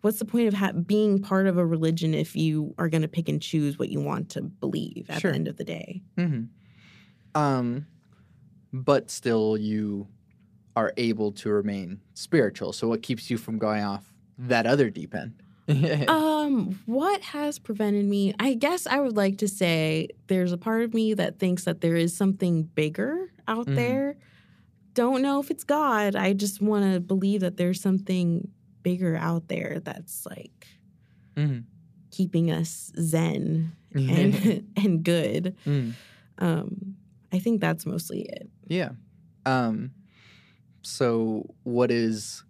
What's 0.02 0.18
the 0.18 0.24
point 0.26 0.48
of 0.48 0.54
ha- 0.54 0.72
being 0.72 1.20
part 1.20 1.46
of 1.46 1.56
a 1.58 1.64
religion 1.66 2.12
if 2.14 2.36
you 2.36 2.74
are 2.78 2.88
going 2.90 3.02
to 3.02 3.08
pick 3.08 3.28
and 3.28 3.40
choose 3.40 3.78
what 3.78 3.88
you 3.88 4.00
want 4.00 4.28
to 4.30 4.42
believe 4.42 5.06
at 5.08 5.20
Sure. 5.22 5.30
the 5.30 5.34
end 5.36 5.48
of 5.48 5.56
the 5.56 5.64
day? 5.64 6.02
Mhm. 6.18 6.48
Um, 7.34 7.86
but 8.72 9.10
still, 9.10 9.56
you 9.56 10.06
are 10.76 10.92
able 10.96 11.32
to 11.32 11.48
remain 11.48 12.00
spiritual. 12.14 12.72
So, 12.72 12.86
what 12.88 13.02
keeps 13.02 13.30
you 13.30 13.38
from 13.38 13.58
going 13.58 13.82
off 13.82 14.12
that 14.38 14.66
other 14.66 14.90
deep 14.90 15.14
end? 15.14 15.34
Um, 16.08 16.80
what 16.86 17.22
has 17.22 17.58
prevented 17.58 18.04
me? 18.04 18.34
I 18.38 18.54
guess 18.54 18.86
I 18.86 19.00
would 19.00 19.16
like 19.16 19.38
to 19.38 19.48
say 19.48 20.08
there's 20.26 20.52
a 20.52 20.58
part 20.58 20.82
of 20.82 20.92
me 20.92 21.14
that 21.14 21.38
thinks 21.38 21.64
that 21.64 21.80
there 21.80 21.96
is 21.96 22.14
something 22.16 22.64
bigger 22.64 23.30
out 23.48 23.66
Mhm. 23.66 23.74
there. 23.76 24.16
Don't 24.92 25.22
know 25.22 25.40
if 25.40 25.50
it's 25.50 25.64
God. 25.64 26.14
I 26.16 26.34
just 26.34 26.60
want 26.60 26.92
to 26.92 27.00
believe 27.00 27.40
that 27.40 27.56
there's 27.56 27.80
something 27.80 28.48
bigger 28.82 29.16
out 29.16 29.48
there 29.48 29.80
that's 29.82 30.26
like 30.26 30.66
Mhm. 31.36 31.64
keeping 32.10 32.50
us 32.50 32.92
zen 33.00 33.72
and 33.94 34.34
and 34.76 35.02
good. 35.02 35.56
Mm. 35.64 35.94
Um, 36.38 36.96
I 37.32 37.38
think 37.38 37.60
that's 37.60 37.86
mostly 37.86 38.22
it. 38.22 38.50
Yeah. 38.68 38.90
Um, 39.46 39.92
so, 40.82 41.54
what 41.64 41.90
is 41.90 42.44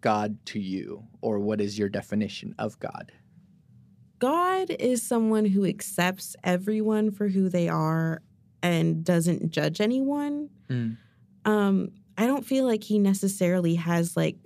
God 0.00 0.38
to 0.46 0.58
you, 0.60 1.04
or 1.20 1.38
what 1.38 1.60
is 1.60 1.78
your 1.78 1.88
definition 1.88 2.54
of 2.58 2.78
God? 2.78 3.12
God 4.18 4.70
is 4.70 5.02
someone 5.02 5.44
who 5.44 5.64
accepts 5.66 6.36
everyone 6.42 7.10
for 7.10 7.28
who 7.28 7.48
they 7.48 7.68
are 7.68 8.22
and 8.62 9.04
doesn't 9.04 9.50
judge 9.50 9.80
anyone. 9.80 10.48
Mm. 10.70 10.96
Um, 11.44 11.88
I 12.16 12.26
don't 12.26 12.44
feel 12.46 12.64
like 12.64 12.82
he 12.82 12.98
necessarily 12.98 13.74
has 13.74 14.16
like 14.16 14.36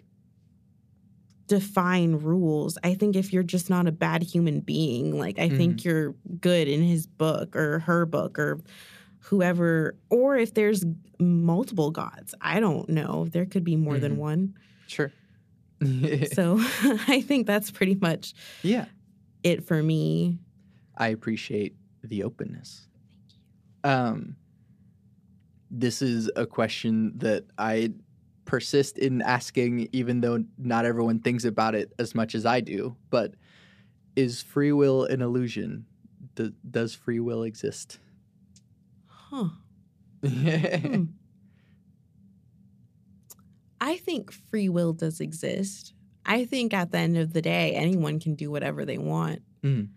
define 1.46 2.16
rules. 2.16 2.78
I 2.84 2.94
think 2.94 3.16
if 3.16 3.32
you're 3.32 3.42
just 3.42 3.70
not 3.70 3.86
a 3.86 3.92
bad 3.92 4.22
human 4.22 4.60
being, 4.60 5.18
like 5.18 5.38
I 5.38 5.48
think 5.48 5.84
you're 5.84 6.14
good 6.40 6.68
in 6.68 6.82
his 6.82 7.06
book 7.06 7.56
or 7.56 7.80
her 7.80 8.06
book 8.06 8.38
or 8.38 8.60
whoever, 9.20 9.96
or 10.10 10.36
if 10.36 10.54
there's 10.54 10.84
multiple 11.18 11.90
gods, 11.90 12.34
I 12.40 12.60
don't 12.60 12.88
know. 12.88 13.26
There 13.30 13.46
could 13.46 13.64
be 13.64 13.76
more 13.76 13.98
than 13.98 14.14
Mhm. 14.16 14.18
one. 14.18 14.54
Sure. 14.86 15.12
So 16.32 16.56
I 17.08 17.22
think 17.22 17.46
that's 17.46 17.70
pretty 17.70 17.94
much 17.94 18.34
yeah. 18.62 18.86
it 19.42 19.66
for 19.66 19.82
me. 19.82 20.38
I 20.96 21.08
appreciate 21.08 21.74
the 22.04 22.24
openness. 22.24 22.86
Um, 23.82 24.36
this 25.70 26.02
is 26.02 26.30
a 26.36 26.46
question 26.46 27.12
that 27.18 27.44
I 27.56 27.92
persist 28.44 28.98
in 28.98 29.22
asking, 29.22 29.88
even 29.92 30.20
though 30.20 30.44
not 30.58 30.84
everyone 30.84 31.20
thinks 31.20 31.44
about 31.44 31.74
it 31.74 31.92
as 31.98 32.14
much 32.14 32.34
as 32.34 32.44
I 32.44 32.60
do. 32.60 32.96
But 33.08 33.34
is 34.16 34.42
free 34.42 34.72
will 34.72 35.04
an 35.04 35.22
illusion? 35.22 35.86
Do, 36.34 36.52
does 36.68 36.94
free 36.94 37.20
will 37.20 37.44
exist? 37.44 37.98
Huh. 39.06 39.48
Hmm. 40.22 41.04
I 43.90 43.96
think 43.96 44.30
free 44.30 44.68
will 44.68 44.92
does 44.92 45.20
exist. 45.20 45.94
I 46.24 46.44
think 46.44 46.72
at 46.72 46.92
the 46.92 46.98
end 46.98 47.18
of 47.18 47.32
the 47.32 47.42
day, 47.42 47.72
anyone 47.74 48.20
can 48.20 48.36
do 48.36 48.48
whatever 48.48 48.84
they 48.84 48.98
want. 48.98 49.42
Mm. 49.64 49.88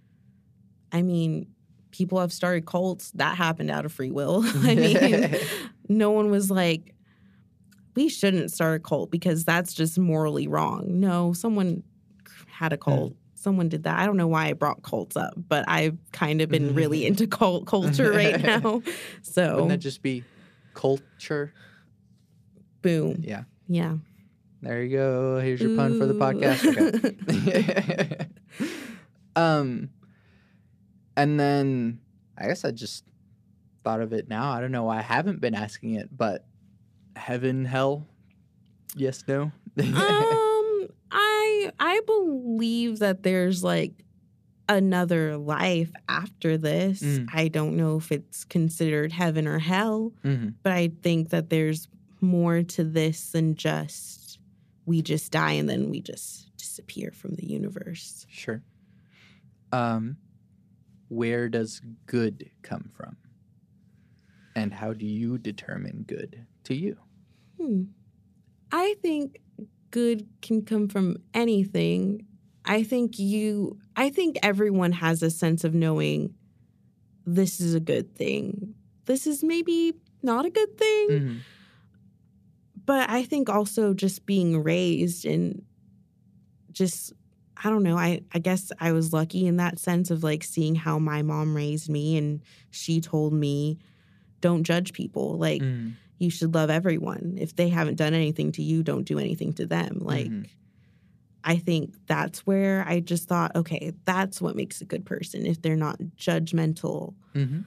I 0.92 1.04
mean, 1.04 1.48
people 1.92 2.20
have 2.20 2.34
started 2.34 2.66
cults. 2.66 3.12
That 3.12 3.38
happened 3.38 3.70
out 3.70 3.86
of 3.86 3.94
free 3.94 4.10
will. 4.10 4.42
I 4.46 4.74
mean, 4.74 5.36
no 5.90 6.10
one 6.10 6.32
was 6.32 6.50
like, 6.50 6.96
we 7.96 8.10
shouldn't 8.10 8.52
start 8.52 8.78
a 8.78 8.80
cult 8.80 9.12
because 9.12 9.46
that's 9.46 9.76
just 9.76 10.00
morally 10.00 10.48
wrong. 10.48 11.00
No, 11.00 11.34
someone 11.34 11.84
had 12.48 12.74
a 12.74 12.78
cult. 12.78 13.14
Someone 13.36 13.70
did 13.70 13.84
that. 13.84 14.00
I 14.00 14.08
don't 14.08 14.18
know 14.18 14.28
why 14.28 14.48
I 14.48 14.54
brought 14.54 14.82
cults 14.82 15.16
up, 15.16 15.34
but 15.38 15.66
I've 15.68 16.00
kind 16.12 16.42
of 16.42 16.50
been 16.50 16.74
really 16.74 17.06
into 17.08 17.28
cult 17.28 17.68
culture 17.68 18.12
right 18.12 18.42
now. 18.42 18.82
So, 19.22 19.52
Wouldn't 19.52 19.70
that 19.70 19.78
just 19.78 20.02
be 20.02 20.24
culture? 20.74 21.54
boom. 22.82 23.18
Yeah. 23.22 23.44
Yeah. 23.68 23.98
There 24.62 24.82
you 24.84 24.96
go. 24.98 25.40
Here's 25.40 25.60
your 25.62 25.76
pun 25.76 26.00
for 26.00 26.06
the 26.06 26.14
podcast. 26.14 26.64
Okay. 27.48 28.28
um, 29.36 29.90
and 31.18 31.40
then 31.40 32.00
I 32.38 32.48
guess 32.48 32.64
I 32.66 32.72
just 32.72 33.04
thought 33.84 34.00
of 34.02 34.14
it 34.14 34.30
now. 34.30 34.52
I 34.52 34.62
don't 34.62 34.72
know 34.72 34.84
why 34.86 35.00
I 35.00 35.02
haven't 35.02 35.42
been 35.42 35.54
asking 35.56 35.96
it, 35.96 36.10
but 36.16 36.46
heaven, 37.16 37.66
hell, 37.66 38.08
yes, 38.96 39.24
no. 39.28 39.44
um, 39.44 39.52
I 41.12 41.72
I 41.80 42.02
believe 42.06 43.00
that 43.00 43.24
there's 43.24 43.64
like 43.64 43.92
another 44.70 45.36
life 45.38 45.92
after 46.08 46.58
this. 46.58 47.02
Mm. 47.02 47.28
I 47.34 47.50
don't 47.50 47.76
know 47.76 47.98
if 47.98 48.12
it's 48.14 48.46
considered 48.46 49.12
heaven 49.12 49.46
or 49.46 49.60
hell, 49.60 50.14
Mhm. 50.24 50.54
but 50.64 50.72
I 50.72 50.92
think 51.02 51.30
that 51.32 51.50
there's 51.50 51.90
more 52.24 52.64
to 52.64 52.84
this 52.84 53.32
than 53.32 53.56
just 53.56 54.40
we 54.86 55.02
just 55.02 55.32
die 55.32 55.52
and 55.54 55.70
then 55.70 55.90
we 55.90 56.02
just 56.02 56.56
disappear 56.58 57.12
from 57.12 57.36
the 57.36 57.46
universe. 57.46 58.26
Sure. 58.30 58.64
Um, 59.72 60.18
where 61.10 61.48
does 61.50 61.82
good 62.06 62.50
come 62.64 62.90
from? 62.96 63.18
And 64.56 64.74
how 64.74 64.94
do 64.94 65.06
you 65.06 65.38
determine 65.38 66.04
good 66.08 66.46
to 66.66 66.76
you? 66.76 66.98
Hmm. 67.60 67.84
I 68.72 68.96
think 69.02 69.40
good 69.92 70.28
can 70.42 70.64
come 70.64 70.88
from 70.90 71.18
anything. 71.34 72.26
I 72.66 72.84
think 72.84 73.20
you, 73.20 73.78
I 73.96 74.10
think 74.10 74.38
everyone 74.44 74.92
has 74.94 75.24
a 75.24 75.30
sense 75.30 75.64
of 75.64 75.74
knowing 75.74 76.34
this 77.26 77.60
is 77.62 77.74
a 77.74 77.80
good 77.80 78.16
thing. 78.16 78.76
This 79.06 79.28
is 79.28 79.44
maybe 79.44 79.94
not 80.22 80.46
a 80.46 80.50
good 80.50 80.78
thing. 80.78 81.08
Mhm. 81.10 81.40
But 82.86 83.10
I 83.10 83.24
think 83.24 83.50
also 83.50 83.94
just 83.94 84.26
being 84.26 84.62
raised 84.64 85.26
and 85.26 85.64
just, 86.72 87.14
I 87.64 87.70
don't 87.70 87.84
know, 87.84 87.98
I, 87.98 88.22
I 88.34 88.40
guess 88.40 88.72
I 88.80 88.92
was 88.92 89.14
lucky 89.14 89.46
in 89.48 89.58
that 89.58 89.80
sense 89.80 90.12
of 90.12 90.24
like 90.24 90.44
seeing 90.44 90.76
how 90.76 91.00
my 91.00 91.22
mom 91.22 91.56
raised 91.56 91.90
me 91.90 92.18
and 92.18 92.42
she 92.72 93.00
told 93.00 93.34
me, 93.34 93.78
don't 94.42 94.64
judge 94.64 94.92
people. 94.94 95.38
Like, 95.38 95.62
Mhm. 95.62 95.94
you 96.20 96.30
should 96.30 96.54
love 96.54 96.70
everyone. 96.70 97.36
If 97.40 97.56
they 97.56 97.70
haven't 97.70 97.96
done 97.96 98.14
anything 98.14 98.52
to 98.54 98.62
you, 98.64 98.84
don't 98.84 99.04
do 99.06 99.20
anything 99.20 99.54
to 99.54 99.66
them. 99.66 100.00
Like, 100.02 100.28
Mhm. 100.28 100.48
I 101.46 101.58
think 101.58 101.94
that's 102.08 102.40
where 102.48 102.86
I 102.88 103.00
just 103.02 103.28
thought, 103.28 103.56
okay, 103.56 103.94
that's 104.06 104.42
what 104.42 104.56
makes 104.56 104.82
a 104.82 104.86
good 104.86 105.06
person. 105.06 105.46
If 105.46 105.62
they're 105.62 105.76
not 105.76 106.00
judgmental 106.18 107.16
Mhm. 107.36 107.66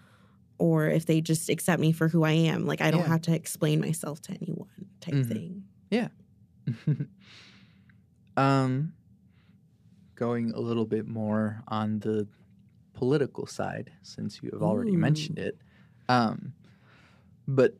or 0.58 0.88
if 0.88 1.04
they 1.06 1.20
just 1.20 1.48
accept 1.50 1.80
me 1.80 1.92
for 1.92 2.08
who 2.08 2.24
I 2.24 2.32
am, 2.32 2.64
like 2.66 2.80
I 2.80 2.90
don't 2.90 3.00
Yeah. 3.02 3.08
have 3.08 3.22
to 3.22 3.34
explain 3.34 3.80
myself 3.80 4.20
to 4.22 4.32
anyone 4.32 4.68
type 5.06 5.14
Mhm. 5.14 5.28
thing. 5.28 5.64
um, 8.36 8.92
going 10.16 10.52
a 10.52 10.60
little 10.60 10.86
bit 10.86 11.06
more 11.06 11.62
on 11.68 12.00
the 12.00 12.26
political 12.94 13.46
side, 13.46 13.92
since 14.02 14.42
you 14.42 14.50
have 14.52 14.62
already 14.62 14.92
Ooh. 14.92 14.98
mentioned 14.98 15.38
it, 15.38 15.58
um, 16.08 16.54
but 17.46 17.76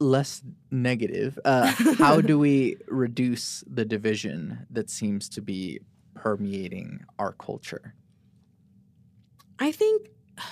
less 0.00 0.42
negative. 0.70 1.38
Uh, 1.44 1.72
how 1.98 2.20
do 2.20 2.38
we 2.38 2.76
reduce 2.88 3.64
the 3.66 3.84
division 3.84 4.66
that 4.70 4.90
seems 4.90 5.28
to 5.30 5.40
be 5.42 5.80
permeating 6.14 7.00
our 7.18 7.32
culture? 7.32 7.94
I 9.58 9.72
think 9.72 10.08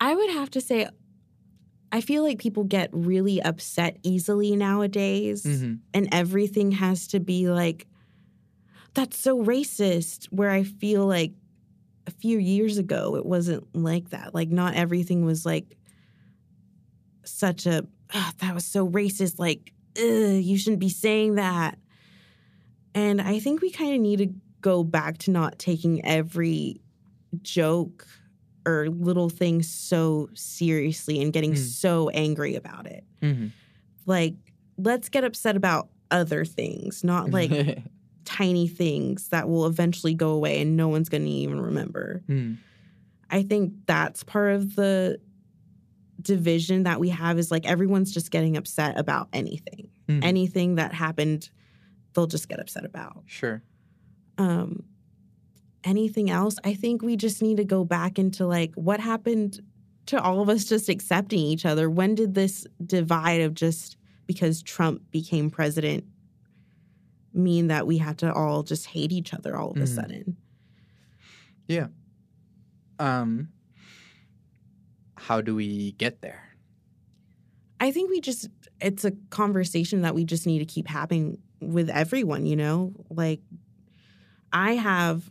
I 0.00 0.14
would 0.14 0.30
have 0.30 0.50
to 0.52 0.60
say, 0.60 0.88
I 1.92 2.00
feel 2.00 2.22
like 2.22 2.38
people 2.38 2.64
get 2.64 2.90
really 2.92 3.42
upset 3.42 3.98
easily 4.02 4.54
nowadays, 4.56 5.42
Mm-hmm. 5.44 5.74
and 5.94 6.08
everything 6.12 6.72
has 6.72 7.08
to 7.08 7.20
be 7.20 7.48
like, 7.50 7.86
that's 8.94 9.18
so 9.18 9.42
racist. 9.44 10.26
Where 10.26 10.50
I 10.50 10.62
feel 10.62 11.06
like 11.06 11.32
a 12.06 12.10
few 12.12 12.38
years 12.38 12.78
ago, 12.78 13.16
it 13.16 13.26
wasn't 13.26 13.66
like 13.74 14.10
that. 14.10 14.34
Like, 14.34 14.50
not 14.50 14.74
everything 14.74 15.24
was 15.24 15.44
like 15.46 15.76
such 17.24 17.66
a, 17.66 17.86
"Ugh, 18.14 18.34
that 18.38 18.54
was 18.54 18.64
so 18.64 18.88
racist. 18.88 19.38
Like, 19.38 19.72
you 19.96 20.56
shouldn't 20.56 20.80
be 20.80 20.88
saying 20.88 21.34
that. 21.36 21.78
And 22.94 23.20
I 23.20 23.38
think 23.40 23.60
we 23.60 23.70
kind 23.70 23.94
of 23.94 24.00
need 24.00 24.18
to 24.18 24.28
go 24.60 24.82
back 24.84 25.18
to 25.18 25.30
not 25.30 25.58
taking 25.58 26.04
every 26.04 26.80
joke 27.42 28.06
or 28.70 28.88
little 28.90 29.28
things 29.28 29.68
so 29.68 30.28
seriously 30.34 31.20
and 31.20 31.32
getting 31.32 31.52
Mm. 31.52 31.58
so 31.58 32.08
angry 32.10 32.54
about 32.54 32.86
it. 32.86 33.04
Mm-hmm. 33.22 33.48
Like, 34.06 34.34
let's 34.78 35.08
get 35.08 35.24
upset 35.24 35.56
about 35.56 35.88
other 36.10 36.44
things, 36.44 37.02
not 37.04 37.30
like 37.38 37.82
tiny 38.24 38.68
things 38.68 39.28
that 39.28 39.48
will 39.48 39.66
eventually 39.66 40.14
go 40.14 40.30
away 40.30 40.60
and 40.60 40.76
no 40.76 40.88
one's 40.88 41.08
going 41.08 41.24
to 41.24 41.30
even 41.30 41.60
remember. 41.60 42.22
Mm. 42.28 42.58
I 43.30 43.42
think 43.42 43.72
that's 43.86 44.22
part 44.24 44.54
of 44.54 44.74
the 44.76 45.18
division 46.20 46.82
that 46.82 47.00
we 47.00 47.08
have 47.08 47.38
is 47.38 47.50
like 47.50 47.66
everyone's 47.66 48.12
just 48.12 48.30
getting 48.30 48.56
upset 48.56 48.98
about 48.98 49.28
anything. 49.32 49.88
Mhm. 50.08 50.24
Anything 50.24 50.74
that 50.74 50.92
happened, 50.92 51.48
they'll 52.12 52.26
just 52.26 52.48
get 52.48 52.60
upset 52.60 52.84
about. 52.84 53.22
Sure. 53.26 53.62
um 54.38 54.84
anything 55.84 56.28
else 56.30 56.56
i 56.64 56.74
think 56.74 57.02
we 57.02 57.16
just 57.16 57.40
need 57.42 57.56
to 57.56 57.64
go 57.64 57.84
back 57.84 58.18
into 58.18 58.46
like 58.46 58.72
what 58.74 59.00
happened 59.00 59.60
to 60.06 60.20
all 60.20 60.40
of 60.42 60.48
us 60.48 60.64
just 60.64 60.88
accepting 60.88 61.38
each 61.38 61.64
other 61.64 61.88
when 61.88 62.14
did 62.14 62.34
this 62.34 62.66
divide 62.84 63.40
of 63.40 63.54
just 63.54 63.96
because 64.26 64.62
trump 64.62 65.00
became 65.10 65.48
president 65.50 66.04
mean 67.32 67.68
that 67.68 67.86
we 67.86 67.96
had 67.98 68.18
to 68.18 68.32
all 68.32 68.62
just 68.62 68.86
hate 68.86 69.12
each 69.12 69.32
other 69.32 69.56
all 69.56 69.70
of 69.70 69.76
a 69.76 69.80
Mhm. 69.80 69.88
sudden 69.94 70.36
Yeah. 71.68 71.86
Um, 72.98 73.48
how 75.16 75.40
do 75.40 75.54
we 75.54 75.92
get 75.92 76.20
there? 76.20 76.42
i 77.82 77.90
think 77.90 78.10
we 78.10 78.20
just 78.20 78.48
it's 78.80 79.04
a 79.06 79.12
conversation 79.30 80.02
that 80.02 80.14
we 80.14 80.24
just 80.24 80.46
need 80.46 80.58
to 80.58 80.66
keep 80.66 80.86
having 80.86 81.38
with 81.62 81.88
everyone 81.88 82.44
you 82.44 82.54
know 82.56 82.92
like 83.08 83.40
i 84.52 84.72
have 84.74 85.30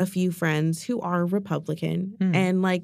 a 0.00 0.06
few 0.06 0.32
friends 0.32 0.82
who 0.82 1.00
are 1.00 1.24
republican 1.26 2.14
Hmm. 2.18 2.34
and 2.34 2.62
like 2.62 2.82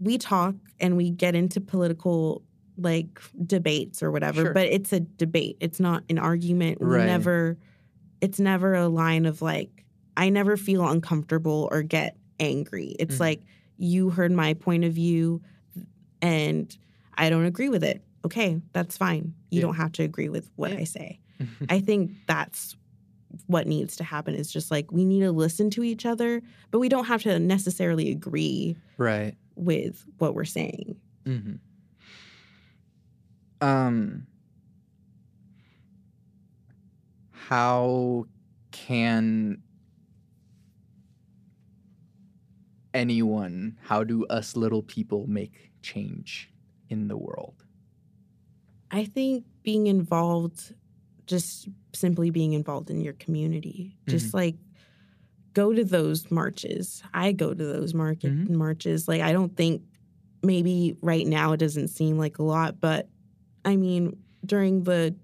we 0.00 0.18
talk 0.18 0.54
and 0.80 0.96
we 0.96 1.10
get 1.10 1.34
into 1.34 1.60
political 1.60 2.42
like 2.78 3.20
debates 3.46 4.02
or 4.02 4.10
whatever 4.10 4.42
Sure. 4.46 4.54
but 4.54 4.66
it's 4.68 4.92
a 4.92 5.00
debate 5.00 5.56
it's 5.60 5.78
not 5.78 6.02
an 6.08 6.18
argument 6.18 6.80
we 6.80 6.86
Right. 6.96 7.06
never 7.06 7.58
it's 8.20 8.40
never 8.40 8.74
a 8.74 8.88
line 8.88 9.26
of 9.26 9.42
like 9.42 9.84
i 10.16 10.30
never 10.30 10.56
feel 10.56 10.86
uncomfortable 10.88 11.68
or 11.70 11.82
get 11.82 12.16
angry 12.38 12.96
it's 12.98 13.16
Mhm. 13.16 13.20
like 13.20 13.42
you 13.76 14.08
heard 14.10 14.32
my 14.32 14.54
point 14.54 14.84
of 14.84 14.92
view 14.94 15.42
and 16.22 16.76
i 17.18 17.28
don't 17.28 17.44
agree 17.44 17.68
with 17.68 17.84
it 17.84 18.02
okay 18.24 18.58
that's 18.72 18.96
fine 18.96 19.34
you 19.50 19.58
Yeah. 19.60 19.66
don't 19.66 19.76
have 19.76 19.92
to 19.92 20.02
agree 20.02 20.28
with 20.30 20.50
what 20.56 20.70
Yeah. 20.72 20.78
i 20.78 20.84
say 20.84 21.20
i 21.68 21.80
think 21.80 22.12
that's 22.26 22.76
what 23.46 23.66
needs 23.66 23.96
to 23.96 24.04
happen 24.04 24.34
is 24.34 24.50
just 24.50 24.70
like 24.70 24.90
we 24.92 25.04
need 25.04 25.20
to 25.20 25.32
listen 25.32 25.70
to 25.70 25.82
each 25.82 26.06
other 26.06 26.42
but 26.70 26.78
we 26.78 26.88
don't 26.88 27.06
have 27.06 27.22
to 27.22 27.38
necessarily 27.38 28.10
agree 28.10 28.76
right. 28.98 29.34
with 29.56 30.04
what 30.18 30.34
we're 30.34 30.44
saying 30.44 30.96
Mm-hmm. 31.26 31.54
Um, 33.66 34.26
how 37.32 38.26
can 38.70 39.62
anyone, 42.94 43.76
how 43.82 44.02
do 44.02 44.24
us 44.26 44.56
little 44.56 44.82
people 44.82 45.26
make 45.26 45.70
change 45.82 46.50
in 46.88 47.08
the 47.08 47.16
world? 47.16 47.64
I 48.90 49.04
think 49.04 49.44
being 49.62 49.86
involved, 49.86 50.74
just 51.30 51.68
simply 51.94 52.30
being 52.30 52.52
involved 52.54 52.90
in 52.90 53.00
your 53.00 53.12
community, 53.14 53.96
just 54.08 54.34
like 54.34 54.56
go 55.54 55.72
to 55.72 55.84
those 55.84 56.30
marches. 56.30 57.02
I 57.14 57.32
go 57.32 57.54
to 57.54 57.64
those 57.64 57.94
market 57.94 58.32
Mhm. 58.32 58.50
marches. 58.50 59.06
Like 59.08 59.20
I 59.22 59.32
don't 59.32 59.56
think 59.56 59.82
maybe 60.42 60.96
right 61.02 61.26
now 61.26 61.52
it 61.52 61.58
doesn't 61.58 61.88
seem 61.88 62.18
like 62.18 62.38
a 62.38 62.42
lot, 62.42 62.80
but 62.80 63.08
I 63.64 63.76
mean 63.76 64.16
during 64.44 64.82
the 64.84 65.14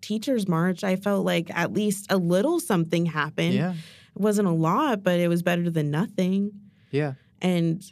teachers 0.00 0.46
march, 0.46 0.84
I 0.84 0.96
felt 0.96 1.24
like 1.26 1.50
at 1.50 1.72
least 1.72 2.06
a 2.10 2.16
little 2.16 2.60
something 2.60 3.06
happened. 3.06 3.54
yeah. 3.54 3.72
It 3.74 4.20
wasn't 4.22 4.48
a 4.48 4.52
lot, 4.52 5.02
but 5.02 5.18
it 5.18 5.28
was 5.28 5.42
better 5.42 5.68
than 5.70 5.90
nothing. 5.90 6.52
Yeah. 6.92 7.14
and 7.42 7.82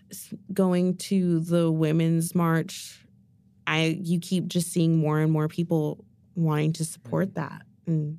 going 0.54 0.96
to 0.96 1.40
the 1.40 1.70
women's 1.70 2.34
march 2.34 3.04
i 3.66 3.98
you 4.02 4.18
keep 4.18 4.46
just 4.46 4.68
seeing 4.72 4.96
more 4.96 5.20
and 5.20 5.30
more 5.30 5.48
people 5.48 6.02
wanting 6.35 6.72
to 6.74 6.85
support 6.85 7.35
that. 7.35 7.62
And 7.87 8.18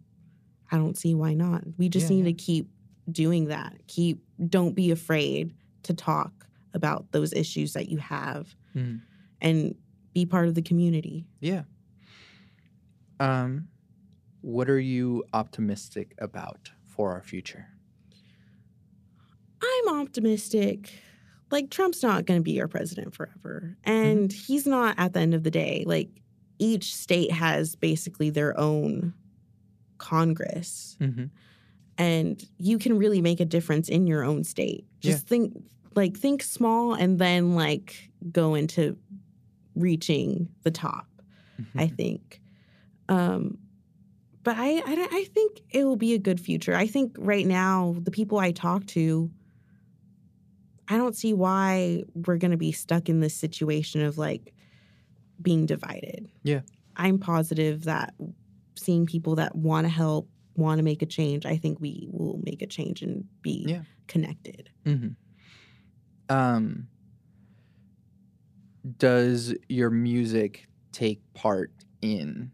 i 0.71 0.77
don't 0.77 0.97
see 0.97 1.13
why 1.15 1.33
not. 1.33 1.63
We 1.77 1.89
just 1.89 2.09
Yeah, 2.09 2.15
need 2.17 2.25
yeah. 2.25 2.31
to 2.31 2.33
keep 2.33 2.69
doing 3.11 3.45
that. 3.45 3.75
Keep 3.87 4.23
don't 4.49 4.73
be 4.75 4.91
afraid 4.91 5.53
to 5.83 5.93
talk 5.93 6.47
about 6.73 7.11
those 7.11 7.31
issues 7.33 7.73
that 7.73 7.87
you 7.89 7.97
have 7.99 8.55
Mhm. 8.75 9.01
and 9.41 9.75
be 10.13 10.25
part 10.25 10.47
of 10.47 10.55
the 10.55 10.61
community. 10.61 11.27
Yeah. 11.39 11.63
Um, 13.19 13.67
what 14.41 14.69
are 14.69 14.79
you 14.79 15.23
optimistic 15.33 16.13
about 16.17 16.71
for 16.83 17.11
our 17.13 17.21
future? 17.23 17.67
i'm 19.87 19.99
optimistic. 20.01 20.93
Like 21.51 21.69
trump's 21.69 22.01
not 22.03 22.25
going 22.25 22.39
to 22.39 22.43
be 22.43 22.59
our 22.61 22.67
president 22.67 23.13
forever. 23.15 23.77
And 23.83 24.31
he's 24.31 24.65
not 24.67 24.95
at 24.97 25.13
the 25.13 25.19
end 25.19 25.33
of 25.33 25.43
the 25.43 25.51
day. 25.51 25.83
Like 25.87 26.09
each 26.59 26.95
state 26.95 27.31
has 27.31 27.75
basically 27.75 28.29
their 28.29 28.57
own 28.59 29.13
congress. 29.97 30.97
Mm-hmm. 30.99 31.25
and 31.97 32.43
you 32.57 32.77
can 32.77 32.97
really 32.97 33.21
make 33.21 33.39
a 33.39 33.45
difference 33.45 33.87
in 33.89 34.05
your 34.07 34.23
own 34.23 34.43
state. 34.43 34.85
Just 34.99 35.27
think 35.27 35.53
like 35.95 36.17
think 36.17 36.43
small 36.43 36.93
and 36.93 37.19
then 37.19 37.55
like 37.55 38.09
go 38.31 38.53
into 38.55 38.97
reaching 39.75 40.49
the 40.63 40.71
top 40.71 41.07
Mm-hmm. 41.61 41.79
i 41.79 41.87
think. 41.87 42.41
Um 43.07 43.57
but 44.43 44.57
I, 44.57 44.77
I 44.85 45.07
i 45.11 45.23
think 45.33 45.61
it 45.71 45.85
will 45.85 45.95
be 45.95 46.13
a 46.13 46.19
good 46.19 46.39
future. 46.39 46.75
I 46.75 46.85
think 46.87 47.15
right 47.17 47.45
now 47.47 47.95
the 48.01 48.11
people 48.11 48.37
i 48.39 48.51
talk 48.51 48.85
to 48.87 49.31
i 50.87 50.97
don't 50.97 51.15
see 51.15 51.33
why 51.33 52.03
we're 52.13 52.37
going 52.37 52.51
to 52.51 52.57
be 52.57 52.71
stuck 52.71 53.09
in 53.09 53.19
this 53.21 53.33
situation 53.33 54.01
of 54.01 54.17
like 54.17 54.53
being 55.41 55.65
divided 55.65 56.29
Yeah. 56.43 56.61
i'm 56.95 57.19
positive 57.19 57.83
that 57.85 58.13
seeing 58.75 59.05
people 59.05 59.35
that 59.35 59.55
want 59.55 59.85
to 59.85 59.89
help 59.89 60.29
want 60.55 60.79
to 60.79 60.83
make 60.83 61.01
a 61.01 61.05
change 61.05 61.45
i 61.45 61.57
think 61.57 61.79
we 61.79 62.07
will 62.11 62.39
make 62.43 62.61
a 62.61 62.67
change 62.67 63.01
and 63.01 63.25
be 63.41 63.65
Yeah. 63.67 63.83
connected 64.07 64.69
Mm-hmm. 64.85 65.09
Um, 66.35 66.87
does 68.97 69.53
your 69.69 69.89
music 69.89 70.67
take 70.91 71.21
part 71.33 71.71
in 72.01 72.51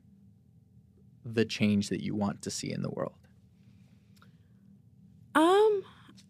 the 1.25 1.45
change 1.45 1.89
that 1.89 2.01
you 2.01 2.15
want 2.15 2.41
to 2.43 2.49
see 2.51 2.71
in 2.71 2.81
the 2.81 2.89
world? 2.89 3.15
Um, 5.35 5.83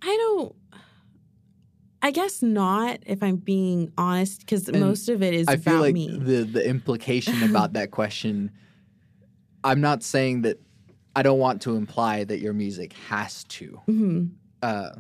I 0.04 0.18
don't. 0.18 0.56
I 2.02 2.12
guess 2.12 2.42
not. 2.42 3.00
If 3.06 3.22
I'm 3.22 3.38
being 3.38 3.92
honest, 3.98 4.40
because 4.42 4.72
most 4.72 5.08
of 5.10 5.22
it 5.22 5.34
is 5.34 5.48
I 5.48 5.54
about 5.54 5.64
feel 5.64 5.80
like 5.82 5.94
me. 5.94 6.18
the 6.18 6.44
the 6.44 6.68
implication 6.68 7.44
about 7.44 7.74
that 7.74 7.92
question. 8.00 8.52
I'm 9.64 9.82
not 9.82 10.04
saying 10.04 10.42
that. 10.44 10.60
I 11.14 11.24
don't 11.24 11.40
want 11.40 11.62
to 11.64 11.76
imply 11.76 12.24
that 12.24 12.40
your 12.40 12.54
music 12.54 12.94
has 13.10 13.44
to. 13.46 13.82
Mhm. 13.88 14.32
Uh, 14.62 14.92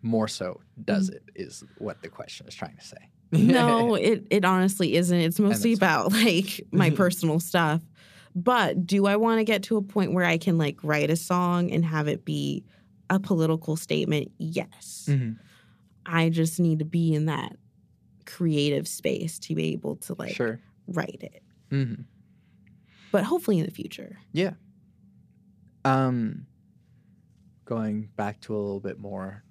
more 0.00 0.26
so, 0.26 0.60
does 0.84 1.10
it? 1.10 1.22
Is 1.34 1.62
what 1.78 2.02
the 2.02 2.08
question 2.08 2.46
is 2.48 2.54
trying 2.54 2.76
to 2.76 2.84
say. 2.84 2.96
no, 3.32 3.94
it 4.10 4.26
it 4.30 4.44
honestly 4.44 4.96
isn't. 4.96 5.18
It's 5.20 5.38
mostly 5.38 5.74
about 5.74 6.12
like 6.12 6.62
my 6.72 6.90
personal 7.02 7.38
stuff. 7.38 7.82
But 8.34 8.86
do 8.86 9.06
I 9.06 9.16
want 9.16 9.40
to 9.40 9.44
get 9.44 9.62
to 9.64 9.76
a 9.76 9.82
point 9.82 10.14
where 10.14 10.24
I 10.24 10.38
can 10.38 10.56
like 10.56 10.78
write 10.82 11.10
a 11.10 11.16
song 11.16 11.70
and 11.70 11.84
have 11.84 12.08
it 12.08 12.24
be 12.24 12.64
a 13.10 13.20
political 13.20 13.76
statement? 13.76 14.32
Yes. 14.38 15.04
Mhm. 15.08 15.36
I 16.06 16.28
just 16.30 16.58
need 16.60 16.80
to 16.80 16.84
be 16.84 17.14
in 17.14 17.26
that 17.26 17.56
creative 18.26 18.86
space 18.88 19.38
to 19.40 19.54
be 19.54 19.72
able 19.72 19.96
to 19.96 20.14
like 20.18 20.34
Sure. 20.34 20.60
write 20.86 21.20
it. 21.22 21.42
hmm 21.70 22.02
But 23.10 23.24
hopefully 23.24 23.58
in 23.58 23.64
the 23.66 23.70
future. 23.72 24.18
Yeah. 24.32 24.52
Um, 25.84 26.46
going 27.64 28.10
back 28.16 28.40
to 28.42 28.54
a 28.54 28.58
little 28.58 28.80
bit 28.80 28.98
more 28.98 29.44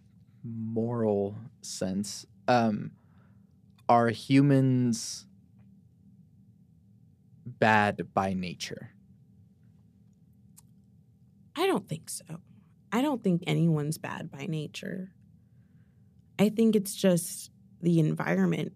moral 0.44 1.36
sense. 1.62 2.26
Um, 2.48 2.92
are 3.90 4.10
humans 4.10 5.28
bad 7.46 8.14
by 8.14 8.34
nature? 8.34 8.92
I 11.56 11.68
don't 11.68 11.88
think 11.88 12.10
so. 12.10 12.24
I 12.92 13.02
don't 13.02 13.24
think 13.24 13.44
anyone's 13.48 13.98
bad 13.98 14.32
by 14.32 14.46
nature. 14.48 15.12
I 16.40 16.50
think 16.50 16.76
it's 16.76 16.96
just 16.96 17.52
the 17.82 18.00
environment 18.00 18.74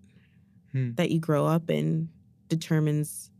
Hmm. 0.71 0.91
that 0.95 1.11
you 1.11 1.19
grow 1.19 1.45
up 1.45 1.69
in 1.69 2.09
determines 2.49 3.31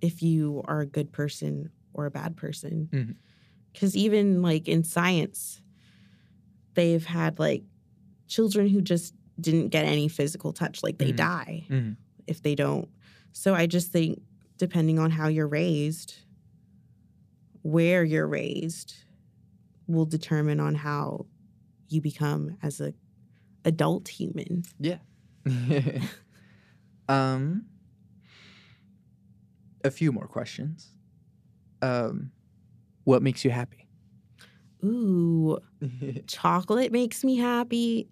if 0.00 0.22
you 0.22 0.62
are 0.66 0.80
a 0.80 0.86
good 0.86 1.12
person 1.12 1.70
or 1.92 2.06
a 2.06 2.10
bad 2.10 2.36
person. 2.36 2.88
Because 3.72 3.96
even 3.96 4.42
like 4.42 4.68
in 4.68 4.84
science, 4.84 5.60
they've 6.74 7.04
had 7.04 7.38
like 7.38 7.64
children 8.28 8.68
who 8.68 8.80
just 8.80 9.14
didn't 9.40 9.68
get 9.68 9.84
any 9.84 10.08
physical 10.08 10.52
touch, 10.52 10.82
like 10.82 10.98
they 10.98 11.12
Mhm. 11.12 11.16
die 11.16 11.66
Mhm. 11.70 11.96
if 12.26 12.42
they 12.42 12.54
don't. 12.54 12.88
So 13.32 13.54
I 13.54 13.66
just 13.66 13.90
think 13.92 14.22
depending 14.58 14.98
on 14.98 15.10
how 15.10 15.28
you're 15.28 15.48
raised, 15.48 16.14
where 17.62 18.04
you're 18.04 18.28
raised, 18.28 18.94
will 19.86 20.06
determine 20.06 20.60
on 20.60 20.74
how 20.74 21.26
you 21.88 22.00
become 22.00 22.56
as 22.62 22.80
a 22.80 22.94
adult 23.64 24.08
human. 24.08 24.64
Yeah. 24.78 24.98
um, 27.08 27.66
a 29.84 29.90
few 29.90 30.12
more 30.12 30.26
questions. 30.26 30.88
Um, 31.82 32.32
what 33.04 33.22
makes 33.22 33.44
you 33.44 33.50
happy? 33.50 33.86
Ooh, 34.84 35.58
chocolate 36.26 36.92
makes 36.92 37.24
me 37.24 37.36
happy. 37.36 38.08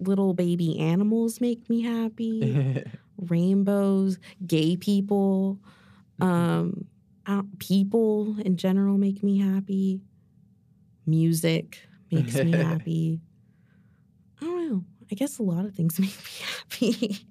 Little 0.00 0.32
baby 0.32 0.78
animals 0.78 1.40
make 1.40 1.68
me 1.68 1.82
happy. 1.82 2.84
Rainbows, 3.18 4.18
gay 4.46 4.76
people, 4.76 5.58
um, 6.20 6.86
people 7.58 8.36
in 8.40 8.56
general 8.56 8.96
make 8.96 9.24
me 9.24 9.38
happy. 9.38 10.00
Music 11.04 11.80
makes 12.12 12.36
me 12.36 12.52
happy. 12.52 13.20
I 14.40 14.44
don't 14.44 14.70
know. 14.70 14.84
I 15.10 15.14
guess 15.14 15.38
a 15.38 15.42
lot 15.42 15.64
of 15.64 15.74
things 15.74 15.98
make 16.00 16.16
me 16.80 17.16
happy. 17.16 17.26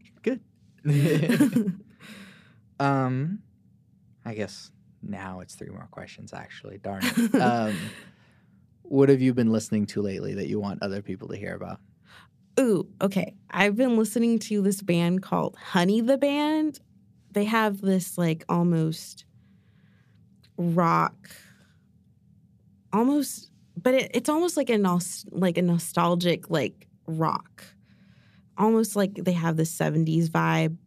um, 2.80 3.40
I 4.26 4.34
guess 4.34 4.72
now 5.02 5.40
it's 5.42 5.56
three 5.56 5.70
more 5.70 5.88
questions. 5.92 6.34
Actually, 6.34 6.78
darn 6.78 7.02
it. 7.04 7.36
Um, 7.42 7.76
what 8.84 9.10
have 9.10 9.22
you 9.22 9.34
been 9.34 9.52
listening 9.52 9.86
to 9.88 10.02
lately 10.02 10.34
that 10.36 10.48
you 10.48 10.62
want 10.62 10.82
other 10.82 11.02
people 11.02 11.28
to 11.28 11.36
hear 11.36 11.54
about? 11.54 11.82
Ooh, 12.58 12.88
okay. 13.02 13.36
I've 13.52 13.76
been 13.76 13.98
listening 13.98 14.40
to 14.40 14.62
this 14.62 14.82
band 14.82 15.22
called 15.22 15.58
Honey 15.58 16.00
the 16.00 16.18
Band. 16.18 16.80
They 17.32 17.44
have 17.44 17.82
this 17.82 18.18
like 18.18 18.46
almost 18.48 19.26
rock, 20.58 21.30
almost, 22.94 23.52
but 23.76 23.94
it, 23.94 24.12
it's 24.14 24.30
almost 24.30 24.56
like 24.56 24.70
a 24.70 24.78
nos- 24.78 25.26
like 25.32 25.58
a 25.58 25.62
nostalgic 25.62 26.50
like 26.50 26.88
rock, 27.08 27.64
almost 28.58 28.96
like 28.96 29.16
they 29.16 29.34
have 29.34 29.58
the 29.58 29.64
'70s 29.64 30.30
vibe. 30.30 30.78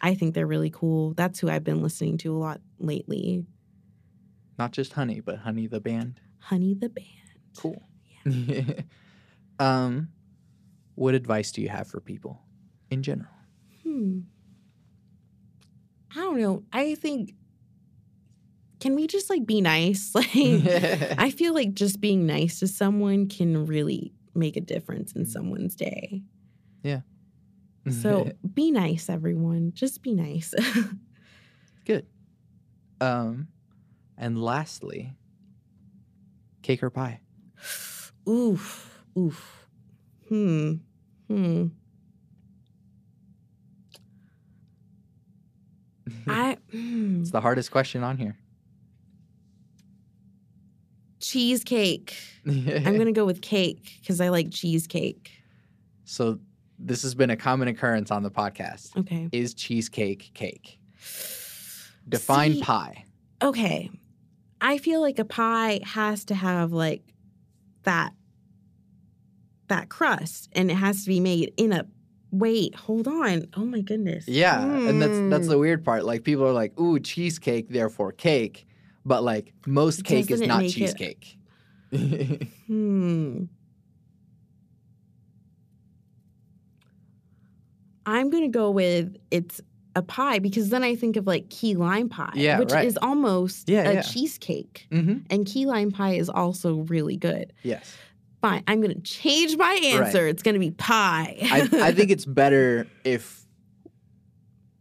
I 0.00 0.14
think 0.14 0.34
they're 0.34 0.46
really 0.46 0.70
cool. 0.70 1.14
That's 1.14 1.38
who 1.38 1.48
I've 1.48 1.64
been 1.64 1.82
listening 1.82 2.18
to 2.18 2.34
a 2.34 2.38
lot 2.38 2.60
lately. 2.78 3.46
Not 4.58 4.72
just 4.72 4.92
Honey, 4.92 5.20
but 5.20 5.38
Honey 5.38 5.66
the 5.66 5.80
band. 5.80 6.20
Honey 6.38 6.74
the 6.74 6.88
Band. 6.88 7.06
Cool. 7.56 7.82
Yeah. 8.24 8.62
um, 9.58 10.08
what 10.94 11.14
advice 11.14 11.52
do 11.52 11.60
you 11.60 11.68
have 11.68 11.86
for 11.88 12.00
people 12.00 12.40
in 12.90 13.02
general? 13.02 13.30
Hmm. 13.82 14.20
I 16.12 16.20
don't 16.20 16.40
know. 16.40 16.62
I 16.72 16.94
think 16.94 17.34
can 18.80 18.94
we 18.94 19.06
just 19.06 19.28
like 19.30 19.46
be 19.46 19.60
nice? 19.60 20.12
Like 20.14 20.28
I 21.18 21.30
feel 21.30 21.54
like 21.54 21.74
just 21.74 22.00
being 22.00 22.26
nice 22.26 22.60
to 22.60 22.68
someone 22.68 23.28
can 23.28 23.66
really 23.66 24.12
make 24.36 24.56
a 24.56 24.60
difference 24.60 25.12
in 25.12 25.26
someone's 25.26 25.74
day. 25.74 26.22
Yeah. 26.82 27.00
so 27.90 28.30
be 28.54 28.70
nice, 28.70 29.08
everyone. 29.08 29.72
Just 29.74 30.02
be 30.02 30.14
nice. 30.14 30.54
good. 31.84 32.06
Um, 33.00 33.48
and 34.16 34.42
lastly, 34.42 35.14
cake 36.62 36.82
or 36.82 36.90
pie? 36.90 37.20
oof. 38.28 39.04
Oof. 39.18 39.66
Hmm. 40.28 40.72
Hmm. 41.28 41.66
I 46.28 46.56
hmm. 46.70 47.20
It's 47.20 47.30
the 47.30 47.40
hardest 47.40 47.70
question 47.70 48.02
on 48.02 48.18
here. 48.18 48.36
Cheesecake. 51.30 52.16
I'm 52.46 52.82
gonna 52.98 53.12
go 53.12 53.24
with 53.26 53.40
cake 53.42 53.98
because 54.00 54.20
I 54.20 54.28
like 54.28 54.50
cheesecake. 54.50 55.30
so 56.04 56.38
this 56.78 57.02
has 57.02 57.14
been 57.14 57.30
a 57.30 57.36
common 57.36 57.68
occurrence 57.68 58.10
on 58.10 58.22
the 58.22 58.30
podcast. 58.30 58.94
Okay. 58.98 59.28
Is 59.32 59.54
cheesecake 59.54 60.30
cake? 60.34 60.78
Define 62.08 62.54
See- 62.54 62.62
pie. 62.62 63.04
Okay. 63.42 63.90
I 64.60 64.78
feel 64.78 65.00
like 65.00 65.18
a 65.18 65.24
pie 65.24 65.80
has 65.84 66.24
to 66.26 66.34
have 66.34 66.72
like 66.72 67.02
that 67.82 68.12
that 69.68 69.88
crust 69.88 70.48
and 70.52 70.70
it 70.70 70.74
has 70.74 71.02
to 71.02 71.08
be 71.08 71.20
made 71.20 71.52
in 71.56 71.72
a 71.72 71.86
wait, 72.30 72.74
hold 72.74 73.08
on. 73.08 73.46
Oh 73.56 73.64
my 73.64 73.80
goodness. 73.80 74.26
Yeah, 74.28 74.62
and 74.64 75.00
that's 75.02 75.18
that's 75.30 75.46
Mm. 75.46 75.50
the 75.50 75.58
weird 75.58 75.84
part. 75.84 76.04
Like 76.04 76.22
people 76.24 76.44
are 76.46 76.52
like, 76.52 76.78
"Ooh, 76.78 76.98
cheesecake, 77.00 77.68
therefore 77.68 78.12
cake," 78.12 78.66
but 79.06 79.22
like 79.22 79.54
most 79.66 80.04
cake 80.04 80.22
is 80.30 80.40
Doesn't 80.40 80.44
it 80.44 80.48
not 80.48 80.58
make 80.58 80.76
it- 80.76 80.96
cheesecake. 80.96 81.38
Hmm. 82.66 83.44
I'm 88.04 88.30
gonna 88.30 88.48
go 88.48 88.70
with 88.70 89.16
it's 89.30 89.60
a 89.94 90.02
pie 90.02 90.38
because 90.40 90.68
then 90.68 90.84
I 90.84 90.94
think 90.94 91.16
of 91.16 91.26
like 91.26 91.48
key 91.50 91.74
lime 91.74 92.08
pie, 92.08 92.32
Yeah, 92.34 92.58
which 92.58 92.70
right. 92.72 92.86
is 92.86 92.98
almost 93.00 93.68
Yeah, 93.68 93.88
a 93.88 93.92
yeah. 93.94 94.02
cheesecake. 94.02 94.86
hmm 94.92 95.18
And 95.30 95.46
key 95.46 95.66
lime 95.66 95.90
pie 95.90 96.14
is 96.14 96.28
also 96.28 96.76
really 96.88 97.16
good. 97.16 97.52
Yes, 97.62 97.96
Fine, 98.42 98.62
I'm 98.66 98.80
gonna 98.82 99.00
change 99.00 99.56
my 99.56 99.72
answer. 99.82 100.26
It's 100.28 100.42
gonna 100.42 100.58
be 100.58 100.70
pie. 100.72 101.36
I, 101.42 101.68
I 101.82 101.92
think 101.92 102.10
it's 102.16 102.26
better 102.26 102.86
if 103.04 103.44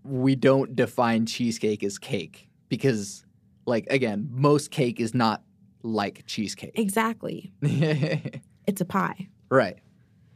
we 0.04 0.36
don't 0.36 0.76
define 0.76 1.26
cheesecake 1.26 1.84
as 1.84 1.98
cake 1.98 2.48
because, 2.70 3.25
like, 3.66 3.88
again, 3.90 4.28
most 4.32 4.72
cake 4.72 5.00
is 5.00 5.14
not 5.14 5.44
like 5.84 6.24
cheesecake. 6.26 6.78
exactly. 6.78 7.52
It's 8.68 8.82
a 8.82 8.86
pie. 8.86 9.28
right. 9.50 9.78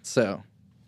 So, 0.04 0.44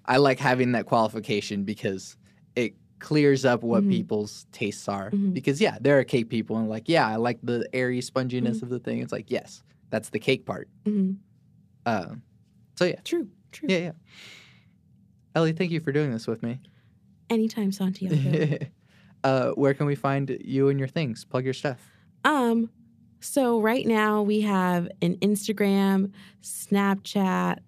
I 0.05 0.17
like 0.17 0.37
having 0.39 0.73
that 0.73 0.85
qualification 0.85 1.63
because 1.63 2.15
it 2.55 2.75
clears 2.99 3.45
up 3.45 3.63
what 3.63 3.83
Mhm. 3.83 3.89
people's 3.89 4.45
tastes 4.51 4.87
are. 4.87 5.09
Mhm. 5.11 5.33
Because 5.33 5.59
yeah, 5.59 5.77
there 5.81 5.97
are 5.97 6.03
cake 6.03 6.29
people 6.29 6.57
and 6.57 6.69
like, 6.69 6.87
yeah, 6.87 7.07
I 7.07 7.15
like 7.15 7.39
the 7.41 7.67
airy 7.73 7.99
sponginess 8.01 8.57
Mm-hmm. 8.57 8.65
of 8.65 8.69
the 8.69 8.79
thing. 8.79 8.99
It's 8.99 9.11
like, 9.11 9.31
yes, 9.31 9.63
that's 9.89 10.09
the 10.09 10.19
cake 10.19 10.45
part. 10.45 10.69
Uh, 11.85 12.15
so 12.75 12.85
yeah, 12.85 12.99
True. 13.03 13.27
True. 13.51 13.67
yeah, 13.69 13.77
yeah. 13.79 13.91
Ellie, 15.35 15.53
thank 15.53 15.71
you 15.71 15.79
for 15.79 15.91
doing 15.91 16.11
this 16.11 16.27
with 16.27 16.43
me. 16.43 16.59
Anytime, 17.29 17.71
Santiago. 17.71 18.57
uh, 19.23 19.51
where 19.51 19.73
can 19.73 19.85
we 19.87 19.95
find 19.95 20.37
you 20.43 20.69
and 20.69 20.77
your 20.77 20.87
things? 20.89 21.25
Plug 21.25 21.43
your 21.45 21.53
stuff. 21.53 21.89
Um, 22.23 22.69
so 23.19 23.59
right 23.59 23.85
now 23.85 24.21
we 24.21 24.41
have 24.41 24.87
an 25.01 25.15
Instagram, 25.17 26.11
Snapchat, 26.41 27.59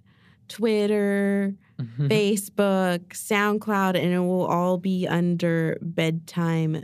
Twitter, 0.47 1.55
Facebook, 1.99 2.99
SoundCloud, 3.09 3.95
and 4.01 4.13
it 4.13 4.19
will 4.19 4.45
all 4.45 4.77
be 4.77 5.07
under 5.07 5.77
Bedtime 5.81 6.83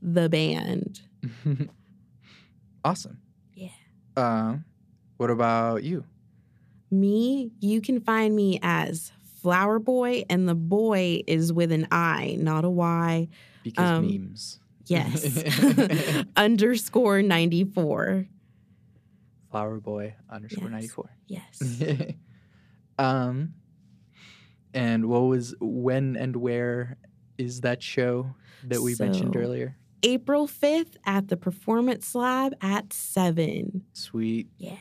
the 0.00 0.28
Band. 0.28 1.00
awesome. 2.84 3.18
Yeah. 3.54 3.68
Uh, 4.16 4.56
what 5.16 5.30
about 5.30 5.82
you? 5.82 6.04
Me, 6.90 7.50
you 7.60 7.80
can 7.80 8.00
find 8.00 8.36
me 8.36 8.58
as 8.62 9.12
Flower 9.40 9.78
Boy, 9.78 10.24
and 10.28 10.48
the 10.48 10.54
boy 10.54 11.22
is 11.26 11.52
with 11.52 11.72
an 11.72 11.88
I, 11.90 12.36
not 12.38 12.64
a 12.64 12.70
Y. 12.70 13.28
Because 13.62 13.98
Um, 13.98 14.06
memes. 14.06 14.60
Yes. 14.86 16.24
Underscore 16.36 17.22
94. 17.22 18.26
Flower 19.50 19.80
Boy 19.80 20.14
underscore 20.30 20.64
Yes. 20.64 20.70
ninety 20.72 20.88
four. 20.88 21.10
Yes. 21.26 21.82
um, 22.98 23.52
and 24.72 25.04
what 25.06 25.20
was 25.24 25.54
when 25.60 26.16
and 26.16 26.34
where 26.36 26.96
is 27.36 27.60
that 27.60 27.82
show 27.82 28.34
that 28.64 28.80
we 28.80 28.94
mentioned 28.98 29.36
earlier? 29.36 29.76
April 30.04 30.48
5th 30.48 30.96
at 31.04 31.28
the 31.28 31.36
Performance 31.36 32.14
Lab 32.14 32.54
at 32.62 32.92
7. 32.94 33.84
Sweet. 33.92 34.48
Yeah. 34.56 34.76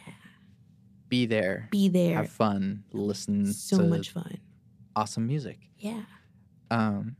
Be 1.09 1.25
there. 1.25 1.67
Be 1.69 1.89
there. 1.89 2.15
Have 2.15 2.29
fun. 2.29 2.83
Listen 2.93 3.51
so 3.53 3.79
much 3.79 4.09
fun. 4.11 4.37
awesome 4.95 5.27
music. 5.27 5.59
Yeah. 5.77 6.03
Um, 6.71 7.17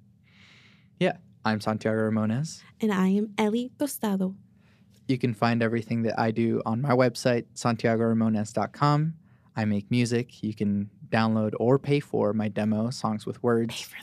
Yeah, 1.02 1.18
I'm 1.44 1.60
Santiago 1.60 2.10
Ramones. 2.10 2.62
And 2.80 2.94
I 2.94 3.08
am 3.08 3.34
Ellie 3.38 3.72
Tostado. 3.80 4.36
You 5.08 5.18
can 5.18 5.34
find 5.34 5.64
everything 5.64 6.04
that 6.04 6.20
I 6.20 6.32
do 6.32 6.62
on 6.66 6.82
my 6.82 6.92
website, 6.92 7.46
santiagoramones.com. 7.56 9.14
I 9.56 9.66
make 9.66 9.90
music. 9.90 10.44
You 10.44 10.54
can 10.54 10.90
download 11.10 11.54
or 11.60 11.80
pay 11.80 12.00
for 12.00 12.34
my 12.34 12.48
demo, 12.48 12.90
Songs 12.92 13.26
with 13.26 13.42
Words. 13.44 13.76
Pay 13.76 13.96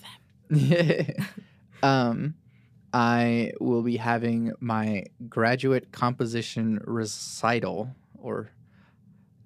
for 0.51 0.75
them. 1.13 1.27
um, 1.83 2.35
I 2.93 3.53
will 3.61 3.83
be 3.83 3.97
having 3.97 4.53
my 4.61 5.05
graduate 5.29 5.93
composition 5.93 6.81
recital, 6.85 7.95
or 8.21 8.51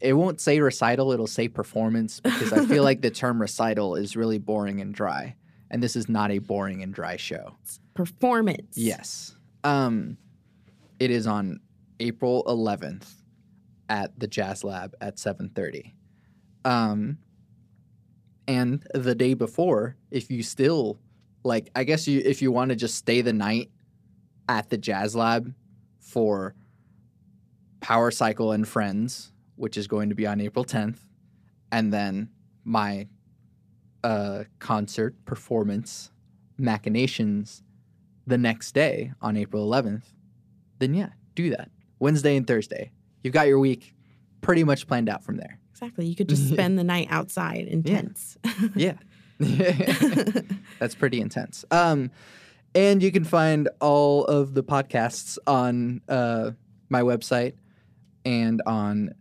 it 0.01 0.14
won't 0.14 0.40
say 0.40 0.61
recital, 0.61 1.12
it'll 1.12 1.26
say 1.26 1.49
performance 1.49 2.20
because 2.20 2.53
I 2.53 2.64
feel 2.66 2.82
like 2.84 3.03
the 3.03 3.11
term 3.11 3.40
recital 3.40 3.97
is 3.97 4.16
really 4.16 4.38
boring 4.38 4.80
and 4.80 4.95
dry. 4.95 5.36
And 5.73 5.83
this 5.83 5.97
is 5.97 6.09
not 6.09 6.31
a 6.31 6.39
boring 6.39 6.83
and 6.83 6.95
dry 6.95 7.16
show. 7.16 7.57
Performance. 7.95 8.77
Yes. 8.77 9.35
Um, 9.64 10.18
it 11.01 11.11
is 11.11 11.27
on 11.27 11.61
April 11.99 12.45
11th 12.47 13.09
at 13.89 14.18
the 14.18 14.27
Jazz 14.27 14.62
Lab 14.62 14.95
at 15.01 15.16
7:30. 15.16 15.93
Um, 16.64 17.18
and 18.47 18.87
the 18.95 19.14
day 19.14 19.35
before, 19.35 19.97
if 20.11 20.31
you 20.31 20.43
still 20.43 20.99
like, 21.43 21.70
I 21.75 21.85
guess 21.85 22.07
you 22.07 22.23
if 22.25 22.43
you 22.43 22.53
want 22.53 22.68
to 22.68 22.77
just 22.77 22.95
stay 22.95 23.20
the 23.20 23.33
night 23.33 23.70
at 24.49 24.70
the 24.70 24.79
Jazz 24.79 25.16
Lab 25.16 25.55
for 25.99 26.55
Power 27.81 28.11
Cycle 28.11 28.53
and 28.53 28.66
Friends, 28.66 29.33
which 29.57 29.77
is 29.77 29.87
going 29.87 30.09
to 30.11 30.14
be 30.14 30.27
on 30.27 30.41
April 30.41 30.64
10th, 30.64 30.99
and 31.70 31.93
then 31.93 32.31
my 32.64 33.09
uh, 34.05 34.44
concert 34.59 35.14
performance 35.24 36.11
machinations 36.59 37.62
the 38.26 38.38
next 38.38 38.72
day 38.72 39.12
on 39.20 39.36
April 39.36 39.68
11th, 39.68 40.05
then 40.78 40.94
yeah, 40.94 41.11
do 41.34 41.50
that. 41.50 41.70
Wednesday 41.98 42.36
and 42.36 42.46
Thursday. 42.46 42.92
You've 43.22 43.34
got 43.34 43.46
your 43.48 43.59
week 43.59 43.94
pretty 44.40 44.64
much 44.64 44.86
planned 44.86 45.09
out 45.09 45.22
from 45.22 45.36
there. 45.36 45.59
Exactly. 45.72 46.07
You 46.07 46.14
could 46.14 46.28
just 46.28 46.48
spend 46.53 46.78
the 46.78 46.84
night 46.84 47.09
outside 47.11 47.66
in 47.68 47.82
Yeah. 47.84 47.94
tents. 47.96 48.38
Yeah. 48.74 48.94
That's 50.78 50.94
pretty 50.94 51.20
intense. 51.20 51.64
Um, 51.70 52.11
and 52.74 53.03
you 53.03 53.12
can 53.12 53.24
find 53.24 53.68
all 53.80 54.24
of 54.24 54.55
the 54.55 54.62
podcasts 54.62 55.36
on 55.46 56.00
uh, 56.09 56.53
my 56.88 57.03
website 57.03 57.55
and 58.24 58.62
on 58.66 59.14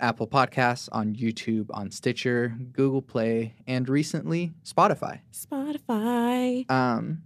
Apple 0.00 0.26
Podcasts, 0.26 0.88
on 0.92 1.14
YouTube, 1.14 1.66
on 1.70 1.90
Stitcher, 1.90 2.56
Google 2.72 3.02
Play, 3.02 3.54
and 3.66 3.88
recently 3.88 4.52
Spotify. 4.64 5.20
Spotify. 5.32 6.70
Um, 6.70 7.22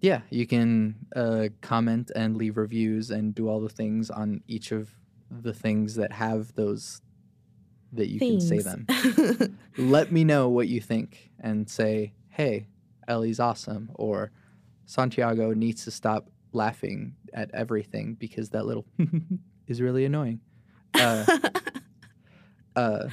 yeah, 0.00 0.22
you 0.30 0.46
can 0.46 0.96
uh, 1.14 1.48
comment 1.60 2.10
and 2.14 2.36
leave 2.36 2.56
reviews 2.56 3.10
and 3.10 3.34
do 3.34 3.48
all 3.48 3.60
the 3.60 3.68
things 3.68 4.10
on 4.10 4.42
each 4.48 4.72
of 4.72 4.90
the 5.30 5.54
things 5.54 5.94
that 5.94 6.12
have 6.12 6.54
those 6.54 7.00
that 7.92 8.08
you 8.08 8.18
can 8.18 8.40
say 8.40 8.58
them. 8.58 8.86
Let 9.76 10.10
me 10.10 10.24
know 10.24 10.48
what 10.48 10.68
you 10.68 10.80
think 10.80 11.30
and 11.40 11.68
say, 11.68 12.14
hey, 12.30 12.66
Ellie's 13.06 13.38
awesome, 13.38 13.90
or 13.94 14.30
Santiago 14.86 15.52
needs 15.52 15.84
to 15.84 15.90
stop 15.90 16.30
laughing 16.52 17.14
at 17.32 17.50
everything 17.54 18.14
because 18.14 18.50
that 18.50 18.66
little 18.66 18.86
is 19.66 19.80
really 19.80 20.04
annoying. 20.04 20.40
Uh, 20.94 21.24
uh, 22.76 23.08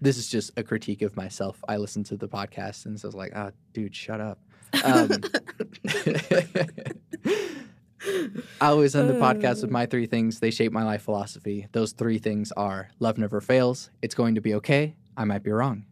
this 0.00 0.16
is 0.16 0.28
just 0.28 0.52
a 0.56 0.62
critique 0.62 1.02
of 1.02 1.16
myself. 1.16 1.62
I 1.68 1.76
listened 1.76 2.06
to 2.06 2.16
the 2.16 2.28
podcast 2.28 2.86
and 2.86 2.98
so 2.98 3.06
I 3.06 3.08
was 3.08 3.14
like, 3.14 3.32
ah, 3.34 3.50
dude, 3.72 3.94
shut 3.94 4.20
up. 4.20 4.38
Um, 4.84 5.10
I 8.60 8.68
always 8.68 8.96
end 8.96 9.10
the 9.10 9.14
podcast 9.14 9.62
with 9.62 9.70
my 9.70 9.86
three 9.86 10.06
things. 10.06 10.40
They 10.40 10.50
shape 10.50 10.72
my 10.72 10.84
life 10.84 11.02
philosophy. 11.02 11.66
Those 11.72 11.92
three 11.92 12.18
things 12.18 12.50
are 12.52 12.90
love 12.98 13.18
never 13.18 13.40
fails, 13.40 13.90
it's 14.00 14.14
going 14.14 14.36
to 14.36 14.40
be 14.40 14.54
okay, 14.54 14.94
I 15.16 15.24
might 15.24 15.42
be 15.42 15.50
wrong. 15.50 15.84